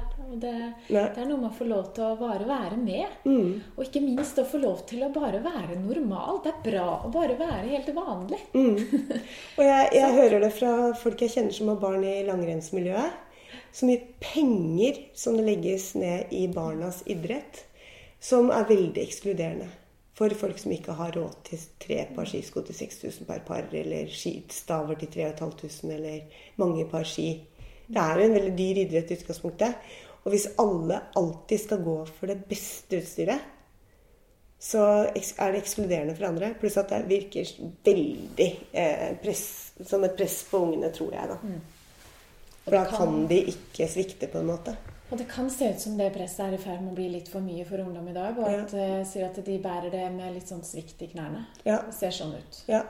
Det, 0.41 0.53
det 0.89 0.97
er 1.17 1.25
noe 1.29 1.37
med 1.39 1.49
å 1.51 1.53
få 1.57 1.67
lov 1.69 1.93
til 1.93 2.03
å 2.03 2.17
bare 2.19 2.45
være 2.49 2.77
med. 2.81 3.05
Mm. 3.25 3.61
Og 3.77 3.83
ikke 3.85 4.01
minst 4.03 4.37
å 4.41 4.45
få 4.45 4.59
lov 4.61 4.81
til 4.89 5.05
å 5.05 5.11
bare 5.13 5.39
være 5.45 5.77
normal. 5.79 6.41
Det 6.43 6.51
er 6.55 6.65
bra 6.71 6.87
å 7.05 7.11
bare 7.13 7.37
være 7.39 7.69
helt 7.71 7.93
vanlig. 7.95 8.41
Mm. 8.53 8.75
Og 9.57 9.63
jeg, 9.65 9.89
jeg 10.01 10.13
hører 10.17 10.39
det 10.47 10.51
fra 10.57 10.73
folk 10.97 11.21
jeg 11.21 11.29
kjenner 11.37 11.53
som 11.53 11.67
har 11.71 11.79
barn 11.81 12.03
i 12.03 12.23
langrennsmiljøet. 12.27 13.23
Så 13.73 13.85
mye 13.85 14.01
penger 14.19 14.97
som 15.13 15.35
legges 15.37 15.91
ned 15.95 16.31
i 16.33 16.47
barnas 16.49 17.03
idrett, 17.05 17.65
som 18.19 18.49
er 18.51 18.65
veldig 18.69 19.01
ekskluderende. 19.03 19.67
For 20.17 20.33
folk 20.33 20.57
som 20.57 20.73
ikke 20.73 20.95
har 20.97 21.13
råd 21.13 21.35
til 21.45 21.61
tre 21.83 21.99
par 22.15 22.25
skisko 22.25 22.63
til 22.65 22.75
6000 22.79 23.27
per 23.29 23.43
par, 23.45 23.67
eller 23.69 24.09
skistaver 24.09 24.97
til 24.97 25.11
3500, 25.13 25.93
eller 25.93 26.47
mange 26.57 26.87
par 26.89 27.05
ski. 27.05 27.29
Det 27.87 28.01
er 28.01 28.17
jo 28.17 28.25
en 28.25 28.33
veldig 28.33 28.55
dyr 28.57 28.81
idrett 28.81 29.13
i 29.13 29.19
utgangspunktet. 29.19 29.93
Og 30.25 30.33
hvis 30.33 30.49
alle 30.59 30.97
alltid 31.15 31.61
skal 31.61 31.85
gå 31.85 31.99
for 32.17 32.33
det 32.33 32.41
beste 32.49 32.97
utstyret, 32.97 33.53
så 34.59 34.81
er 35.13 35.53
det 35.53 35.61
ekskluderende 35.61 36.15
for 36.17 36.31
andre. 36.31 36.55
Pluss 36.59 36.79
at 36.81 36.89
det 36.89 37.05
virker 37.07 37.53
veldig 37.85 38.49
eh, 38.73 39.11
press, 39.21 39.45
som 39.85 40.03
et 40.03 40.17
press 40.17 40.41
på 40.49 40.65
ungene, 40.65 40.89
tror 40.95 41.13
jeg. 41.13 41.29
da. 41.29 41.37
For 42.65 42.75
da 42.75 42.83
kan 42.89 43.21
de 43.29 43.37
ikke 43.53 43.87
svikte, 43.87 44.27
på 44.33 44.41
en 44.41 44.49
måte. 44.49 44.73
Og 45.11 45.17
det 45.17 45.27
kan 45.31 45.49
se 45.49 45.69
ut 45.71 45.79
som 45.79 45.97
det 45.97 46.09
presset 46.13 46.41
er 46.45 46.53
i 46.57 46.59
ferd 46.59 46.81
med 46.83 46.91
å 46.91 46.95
bli 46.97 47.05
litt 47.13 47.29
for 47.31 47.39
mye 47.39 47.63
for 47.65 47.79
ungdom 47.79 48.07
i 48.11 48.13
dag. 48.13 48.37
Og 48.37 48.49
Ja. 48.51 48.61
at 48.65 48.71
jeg 48.75 49.05
sier 49.07 49.25
at 49.29 49.37
de 49.45 49.57
bærer 49.63 49.89
det 49.91 50.11
med 50.11 50.33
litt 50.33 50.47
sånn 50.49 50.63
svikt 50.67 51.01
i 51.01 51.07
knærne. 51.07 51.45
Ja, 51.65 51.77
Det 51.85 51.93
ser 51.93 52.09
sånn 52.11 52.33
ut. 52.35 52.63
ja, 52.67 52.83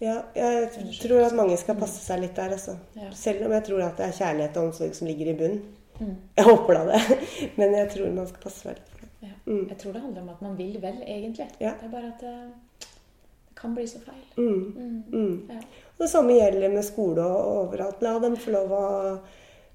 ja. 0.00 0.22
Jeg 0.34 0.70
tror 1.00 1.26
at 1.26 1.34
mange 1.34 1.56
skal 1.58 1.74
passe 1.76 2.00
seg 2.04 2.20
litt 2.20 2.34
der, 2.36 2.50
altså. 2.56 2.76
Selv 3.12 3.44
om 3.46 3.52
jeg 3.52 3.64
tror 3.64 3.82
at 3.82 3.96
det 3.96 4.06
er 4.06 4.12
kjærlighet 4.24 4.56
og 4.56 4.64
omsorg 4.72 4.94
som 4.94 5.06
ligger 5.08 5.26
i 5.28 5.34
bunnen. 5.34 5.62
Mm. 6.00 6.16
Jeg 6.36 6.44
håper 6.44 6.74
da 6.74 6.84
det. 6.92 7.18
Men 7.58 7.72
jeg 7.72 7.90
tror 7.90 8.12
man 8.12 8.26
skal 8.26 8.40
passe 8.42 8.60
seg 8.62 8.74
litt 8.76 8.88
for 8.88 8.98
det. 9.00 9.32
Mm. 9.46 9.68
Jeg 9.68 9.78
tror 9.78 9.92
det 9.92 10.02
handler 10.02 10.22
om 10.22 10.28
at 10.28 10.42
man 10.42 10.56
vil 10.56 10.80
vel, 10.80 11.02
egentlig. 11.06 11.48
Ja. 11.60 11.72
Det 11.80 11.84
er 11.84 11.88
bare 11.92 12.12
at 12.12 12.20
det, 12.20 12.52
det 12.80 13.56
kan 13.56 13.74
bli 13.74 13.84
så 13.86 14.00
feil. 14.00 14.24
Mm. 14.36 14.74
Mm. 14.76 15.04
Mm. 15.12 15.50
Ja. 15.50 15.60
Og 15.96 15.98
det 16.04 16.10
samme 16.10 16.32
gjelder 16.36 16.68
med 16.74 16.84
skole 16.84 17.20
og 17.24 17.68
overalt. 17.68 18.02
La 18.02 18.18
dem 18.18 18.36
få 18.36 18.50
lov 18.52 18.70
å 18.76 19.18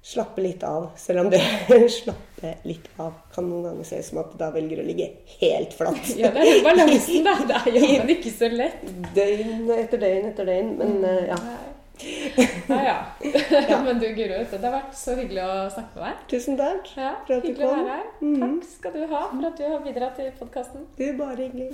slappe 0.02 0.42
litt 0.42 0.62
av. 0.66 0.90
Selv 0.98 1.20
om 1.24 1.30
det 1.30 1.40
slappe 2.00 2.54
litt 2.66 2.88
av 3.00 3.12
kan 3.34 3.46
noen 3.48 3.68
ganger 3.68 3.86
se 3.86 4.00
ut 4.02 4.08
som 4.08 4.22
at 4.24 4.32
da 4.40 4.50
velger 4.54 4.82
å 4.82 4.86
ligge 4.86 5.10
helt 5.38 5.76
flatt. 5.78 6.14
ja, 6.18 6.32
det 6.34 6.42
er 6.42 6.56
jo 6.56 6.64
balansen, 6.66 7.28
da. 7.28 7.36
Det 7.48 7.60
er 7.76 8.02
jo 8.02 8.16
ikke 8.16 8.32
så 8.34 8.50
lett. 8.50 8.82
Døgn 9.14 9.70
etter 9.76 10.02
døgn 10.02 10.32
etter 10.32 10.50
døgn. 10.50 10.74
Men 10.80 10.98
uh, 11.06 11.20
ja. 11.30 11.38
Nei. 11.46 11.60
Ja, 12.72 12.96
ja. 13.20 13.76
Men 13.84 13.98
du, 14.00 14.08
Guro, 14.16 14.38
det 14.50 14.58
har 14.64 14.72
vært 14.74 14.96
så 14.96 15.14
hyggelig 15.14 15.42
å 15.44 15.52
snakke 15.70 16.00
med 16.00 16.06
deg. 16.08 16.22
Tusen 16.32 16.56
takk 16.58 16.88
Ja, 16.96 17.12
for 17.28 17.36
at 17.36 17.44
du 17.44 17.50
Hyggelig 17.50 17.68
å 17.68 17.72
være 17.76 17.92
her. 17.92 18.06
Mhm. 18.24 18.40
Takk 18.42 18.68
skal 18.72 18.96
du 18.96 19.02
ha 19.12 19.22
for 19.28 19.48
at 19.50 19.60
du 19.60 19.64
har 19.68 19.84
bidratt 19.86 20.18
til 20.18 20.30
podkasten. 20.40 20.86
Du, 20.98 21.06
bare 21.20 21.38
hyggelig. 21.44 21.70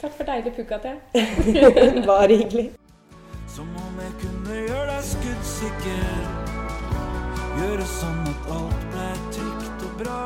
Takk 0.00 0.16
for 0.16 0.32
deilig 0.32 0.56
pukkate. 0.58 0.96
bare 2.08 2.32
hyggelig. 2.40 2.70
Som 3.50 3.70
om 3.78 4.00
jeg 4.02 4.16
kunne 4.24 4.62
gjøre 4.64 4.86
deg 4.94 5.10
skuddsikker. 5.12 6.49
Gjøre 7.60 7.84
sånn 7.84 8.22
at 8.24 8.46
alt 8.54 8.84
ble 8.88 9.06
trygt 9.36 9.82
og 9.84 9.96
bra. 10.00 10.20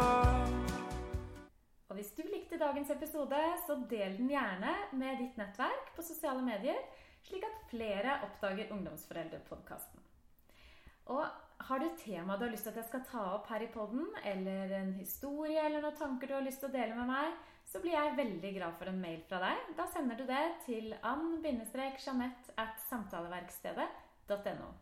Og 1.90 1.96
hvis 1.98 2.12
du 2.14 2.20
likte 2.28 2.60
dagens 2.60 2.92
episode, 2.94 3.40
så 3.66 3.74
del 3.90 4.14
den 4.20 4.30
gjerne 4.30 4.74
med 4.94 5.18
ditt 5.18 5.40
nettverk 5.40 5.90
på 5.96 6.04
sosiale 6.06 6.44
medier, 6.46 6.78
slik 7.26 7.42
at 7.48 7.56
flere 7.72 8.20
oppdager 8.28 8.70
Ungdomsforeldrepodkasten. 8.76 9.98
Og 11.10 11.26
har 11.66 11.82
du 11.82 11.88
et 11.88 11.98
tema 12.04 12.38
du 12.38 12.46
har 12.46 12.54
lyst 12.54 12.68
til 12.68 12.76
at 12.76 12.80
jeg 12.84 12.90
skal 12.92 13.04
ta 13.10 13.26
opp 13.32 13.50
her 13.50 13.66
i 13.66 13.70
podden, 13.74 14.06
eller 14.22 14.78
en 14.78 14.94
historie 15.00 15.58
eller 15.58 15.82
noen 15.82 15.98
tanker 15.98 16.30
du 16.30 16.38
har 16.38 16.46
lyst 16.46 16.62
til 16.62 16.70
å 16.70 16.76
dele 16.78 16.94
med 17.00 17.10
meg, 17.10 17.34
så 17.66 17.82
blir 17.82 17.98
jeg 17.98 18.14
veldig 18.22 18.56
glad 18.60 18.78
for 18.78 18.94
en 18.94 19.04
mail 19.08 19.26
fra 19.26 19.42
deg. 19.48 19.74
Da 19.74 19.90
sender 19.90 20.22
du 20.22 20.26
det 20.30 20.46
til 20.70 20.94
ann-jeanette 21.02 22.54
at 22.62 22.78
samtaleverkstedet.no. 22.86 24.74